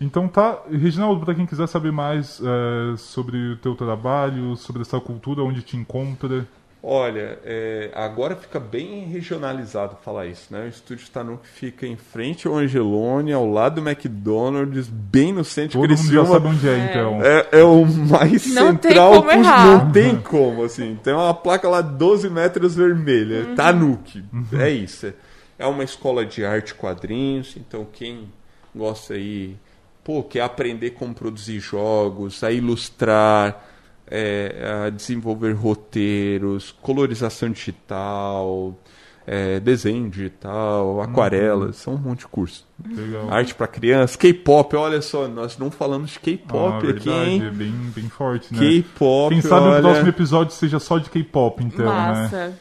Então 0.00 0.28
tá, 0.28 0.62
Reginaldo, 0.70 1.24
para 1.24 1.34
quem 1.34 1.46
quiser 1.46 1.66
saber 1.66 1.90
mais 1.90 2.40
é, 2.40 2.96
sobre 2.96 3.52
o 3.52 3.56
teu 3.56 3.74
trabalho, 3.74 4.54
sobre 4.56 4.82
essa 4.82 5.00
cultura, 5.00 5.42
onde 5.42 5.62
te 5.62 5.76
encontra. 5.76 6.46
Olha, 6.82 7.38
é, 7.44 7.90
agora 7.94 8.36
fica 8.36 8.60
bem 8.60 9.06
regionalizado 9.06 9.96
falar 10.04 10.26
isso, 10.26 10.52
né? 10.52 10.66
O 10.66 10.68
estúdio 10.68 11.08
Tanuki 11.10 11.48
fica 11.48 11.84
em 11.84 11.96
frente 11.96 12.46
ao 12.46 12.54
Angelone, 12.54 13.32
ao 13.32 13.44
lado 13.50 13.80
do 13.80 13.88
McDonald's, 13.88 14.86
bem 14.88 15.32
no 15.32 15.42
centro 15.44 15.80
Todo 15.80 15.88
de 15.94 16.00
mundo 16.00 16.12
já 16.12 16.20
Criciúma. 16.20 16.32
sabe 16.40 16.46
onde 16.54 16.68
é, 16.68 16.72
É. 16.72 16.90
então. 16.90 17.22
É, 17.24 17.48
é 17.60 17.64
o 17.64 17.84
mais 17.84 18.46
Não 18.54 18.76
tem 18.76 18.92
central 18.92 19.10
como 19.14 19.24
poss- 19.24 19.34
errar. 19.36 19.66
Não 19.66 19.90
tem 19.90 20.16
como, 20.20 20.62
assim. 20.64 20.96
Tem 21.02 21.12
uma 21.12 21.34
placa 21.34 21.68
lá 21.68 21.80
12 21.80 22.30
metros 22.30 22.76
vermelha. 22.76 23.54
Tanuki. 23.56 24.22
É 24.52 24.70
isso. 24.70 25.12
É 25.58 25.66
uma 25.66 25.82
escola 25.82 26.24
de 26.24 26.44
arte 26.44 26.72
quadrinhos. 26.74 27.56
Então, 27.56 27.84
quem 27.92 28.28
gosta 28.72 29.14
aí, 29.14 29.56
pô, 30.04 30.22
quer 30.22 30.42
aprender 30.42 30.90
como 30.90 31.12
produzir 31.14 31.58
jogos, 31.58 32.44
a 32.44 32.52
ilustrar, 32.52 33.64
é, 34.08 34.84
a 34.86 34.90
desenvolver 34.90 35.52
roteiros, 35.52 36.72
colorização 36.80 37.50
digital, 37.50 38.78
é, 39.26 39.58
desenho 39.58 40.08
digital, 40.08 41.00
aquarelas, 41.00 41.76
são 41.76 41.94
um 41.94 41.98
monte 41.98 42.20
de 42.20 42.28
curso. 42.28 42.66
Legal. 42.88 43.28
Arte 43.28 43.54
pra 43.54 43.66
criança, 43.66 44.16
K-pop, 44.16 44.76
olha 44.76 45.02
só, 45.02 45.26
nós 45.26 45.58
não 45.58 45.70
falamos 45.70 46.12
de 46.12 46.18
Ah, 46.18 46.20
K-pop 46.22 46.76
aqui, 46.76 46.86
verdade, 46.86 47.30
hein? 47.30 47.46
é 47.46 47.50
bem, 47.50 47.72
bem 47.94 48.08
forte, 48.08 48.54
né? 48.54 48.60
K-pop, 48.60 49.34
Quem 49.34 49.42
sabe 49.42 49.66
olha... 49.66 49.78
o 49.78 49.82
próximo 49.82 50.08
episódio 50.08 50.54
seja 50.54 50.78
só 50.78 50.98
de 50.98 51.10
K-pop, 51.10 51.64
então, 51.64 51.86
né? 51.86 51.92
Massa. 51.92 52.58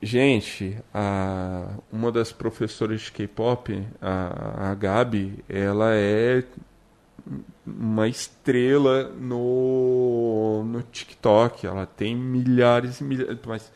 Gente, 0.00 0.76
a, 0.94 1.70
uma 1.92 2.12
das 2.12 2.30
professoras 2.30 3.00
de 3.00 3.12
K-pop, 3.12 3.84
a, 4.00 4.70
a 4.70 4.74
Gabi, 4.74 5.44
ela 5.48 5.90
é 5.92 6.44
uma 7.78 8.08
estrela 8.08 9.10
no, 9.18 10.64
no 10.64 10.82
TikTok. 10.82 11.66
Ela 11.66 11.86
tem 11.86 12.14
milhares 12.16 13.00
e 13.00 13.04
milhares, 13.04 13.38
mas 13.46 13.72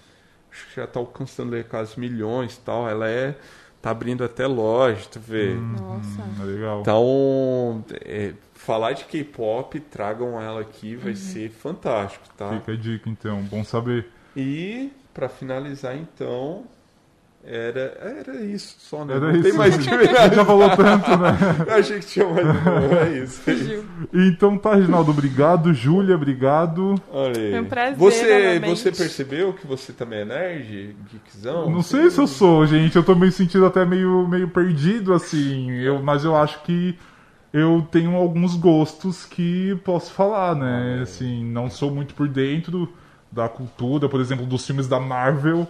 acho 0.50 0.68
que 0.68 0.76
já 0.76 0.86
tá 0.86 1.00
alcançando 1.00 1.54
aí 1.54 1.64
quase 1.64 1.98
milhões 1.98 2.56
e 2.56 2.60
tal. 2.60 2.88
Ela 2.88 3.08
é 3.08 3.36
tá 3.82 3.90
abrindo 3.90 4.22
até 4.22 4.46
loja, 4.46 5.08
tu 5.10 5.18
vê. 5.18 5.54
Nossa. 5.54 6.22
Hum, 6.22 6.44
legal. 6.44 6.80
Então, 6.80 7.84
é, 8.04 8.32
falar 8.54 8.92
de 8.92 9.04
K-pop, 9.04 9.78
tragam 9.80 10.40
ela 10.40 10.60
aqui, 10.60 10.94
vai 10.94 11.16
ser 11.16 11.50
fantástico, 11.50 12.24
tá? 12.36 12.50
Fica 12.60 12.72
a 12.72 12.76
dica, 12.76 13.10
então. 13.10 13.42
Bom 13.42 13.64
saber. 13.64 14.08
E, 14.36 14.92
pra 15.12 15.28
finalizar, 15.28 15.96
então, 15.96 16.64
era, 17.44 17.98
era 18.00 18.40
isso 18.44 18.76
só, 18.78 19.04
né? 19.04 19.16
Era 19.16 19.26
Não 19.26 19.32
isso. 19.32 19.42
tem 19.42 19.52
mais 19.54 19.74
gente 19.74 19.86
já 20.34 20.44
falou 20.44 20.70
tanto, 20.76 21.10
né? 21.16 21.38
Eu 21.66 21.74
achei 21.74 21.98
que 21.98 22.06
tinha 22.06 22.26
mais 22.26 22.46
é 22.92 23.18
isso. 23.18 23.40
Fugiu. 23.40 23.84
Então 24.12 24.56
tá, 24.56 24.76
Reginaldo, 24.76 25.10
obrigado. 25.10 25.74
Júlia, 25.74 26.14
obrigado. 26.14 26.94
Olha 27.10 27.40
aí. 27.40 27.50
Foi 27.50 27.60
um 27.60 27.64
prazer, 27.64 27.98
Você, 27.98 28.44
novamente. 28.54 28.78
você 28.78 28.92
percebeu 28.92 29.52
que 29.54 29.66
você 29.66 29.92
também 29.92 30.20
é 30.20 30.24
nerd? 30.24 30.96
Geekzão? 31.10 31.68
Não 31.68 31.82
sei 31.82 32.10
se 32.10 32.20
eu 32.20 32.26
sou, 32.28 32.64
gente. 32.66 32.94
Eu 32.96 33.02
tô 33.02 33.14
me 33.14 33.30
sentindo 33.32 33.66
até 33.66 33.84
meio, 33.84 34.26
meio 34.28 34.48
perdido, 34.48 35.12
assim. 35.12 35.70
Eu, 35.72 36.00
mas 36.00 36.24
eu 36.24 36.36
acho 36.36 36.62
que 36.62 36.96
eu 37.52 37.86
tenho 37.90 38.14
alguns 38.14 38.54
gostos 38.54 39.24
que 39.26 39.74
posso 39.84 40.12
falar, 40.12 40.54
né? 40.54 41.00
Assim, 41.02 41.44
não 41.44 41.68
sou 41.68 41.90
muito 41.90 42.14
por 42.14 42.28
dentro 42.28 42.88
da 43.30 43.48
cultura, 43.48 44.08
por 44.08 44.20
exemplo, 44.20 44.46
dos 44.46 44.64
filmes 44.66 44.86
da 44.86 45.00
Marvel, 45.00 45.66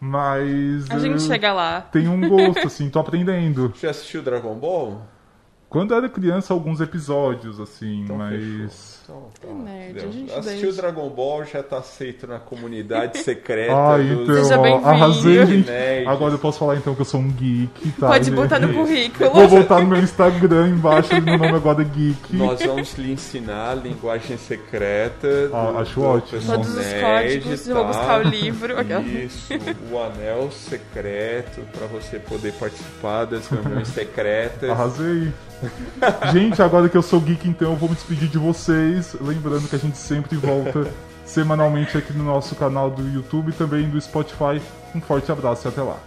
mas. 0.00 0.90
A 0.90 0.98
gente 0.98 1.14
eu 1.14 1.20
chega 1.20 1.52
lá. 1.52 1.80
Tenho 1.80 2.12
um 2.12 2.28
gosto, 2.28 2.66
assim, 2.66 2.88
tô 2.90 2.98
aprendendo. 2.98 3.72
Já 3.80 3.90
assistiu 3.90 4.22
Dragon 4.22 4.54
Ball? 4.54 5.02
Quando 5.68 5.92
eu 5.92 5.98
era 5.98 6.08
criança, 6.08 6.54
alguns 6.54 6.80
episódios, 6.80 7.60
assim, 7.60 8.02
Então 8.02 8.16
mas. 8.16 8.97
Então, 9.08 9.22
tá. 9.40 9.48
nerd, 9.64 9.98
a 9.98 10.10
gente 10.10 10.32
Assistiu 10.32 10.66
deixa. 10.68 10.82
Dragon 10.82 11.08
Ball, 11.08 11.44
já 11.46 11.62
tá 11.62 11.78
aceito 11.78 12.26
na 12.26 12.38
comunidade 12.38 13.16
secreta 13.24 13.72
Ah, 13.74 13.96
dos... 13.96 14.06
então, 14.10 14.34
Seja 14.44 14.58
bem-vindo. 14.58 14.86
arrasei, 14.86 15.46
gente. 15.46 15.70
Nerds. 15.70 16.08
Agora 16.08 16.34
eu 16.34 16.38
posso 16.38 16.58
falar 16.58 16.76
então 16.76 16.94
que 16.94 17.00
eu 17.00 17.04
sou 17.06 17.20
um 17.20 17.28
geek, 17.30 17.90
tá? 17.92 18.08
Pode 18.08 18.24
gente? 18.26 18.34
botar 18.34 18.58
no 18.58 18.74
currículo. 18.74 19.30
Vou 19.30 19.48
botar 19.48 19.80
no 19.80 19.86
meu 19.86 19.98
Instagram 20.00 20.68
embaixo, 20.68 21.08
meu 21.22 21.38
nome 21.38 21.54
agora 21.56 21.80
é 21.80 21.84
Geek. 21.86 22.36
Nós 22.36 22.60
vamos 22.62 22.94
lhe 22.98 23.12
ensinar 23.12 23.70
a 23.70 23.74
linguagem 23.74 24.36
secreta. 24.36 25.50
Ah, 25.54 25.70
do- 25.72 25.78
acho 25.78 25.94
do 25.94 26.04
ótimo. 26.06 26.42
Todos 26.42 26.76
os 26.76 26.86
códigos, 27.00 27.62
tá? 27.64 27.70
eu 27.70 27.74
vou 27.76 27.86
buscar 27.86 28.20
o 28.20 28.28
livro. 28.28 28.74
Isso, 29.24 29.54
o 29.90 29.98
anel 29.98 30.50
secreto 30.50 31.62
para 31.72 31.86
você 31.86 32.18
poder 32.18 32.52
participar 32.54 33.24
das 33.24 33.48
reuniões 33.48 33.88
secretas. 33.88 34.68
Arrasei. 34.68 35.32
gente, 36.32 36.60
agora 36.62 36.88
que 36.88 36.96
eu 36.96 37.02
sou 37.02 37.20
geek, 37.20 37.48
então 37.48 37.72
eu 37.72 37.76
vou 37.76 37.88
me 37.88 37.94
despedir 37.94 38.28
de 38.28 38.38
vocês. 38.38 39.16
Lembrando 39.20 39.68
que 39.68 39.76
a 39.76 39.78
gente 39.78 39.96
sempre 39.96 40.36
volta 40.36 40.90
semanalmente 41.24 41.96
aqui 41.96 42.12
no 42.12 42.24
nosso 42.24 42.54
canal 42.54 42.90
do 42.90 43.06
YouTube 43.08 43.50
e 43.50 43.52
também 43.52 43.88
do 43.88 44.00
Spotify. 44.00 44.60
Um 44.94 45.00
forte 45.00 45.30
abraço 45.30 45.66
e 45.66 45.68
até 45.68 45.82
lá. 45.82 45.98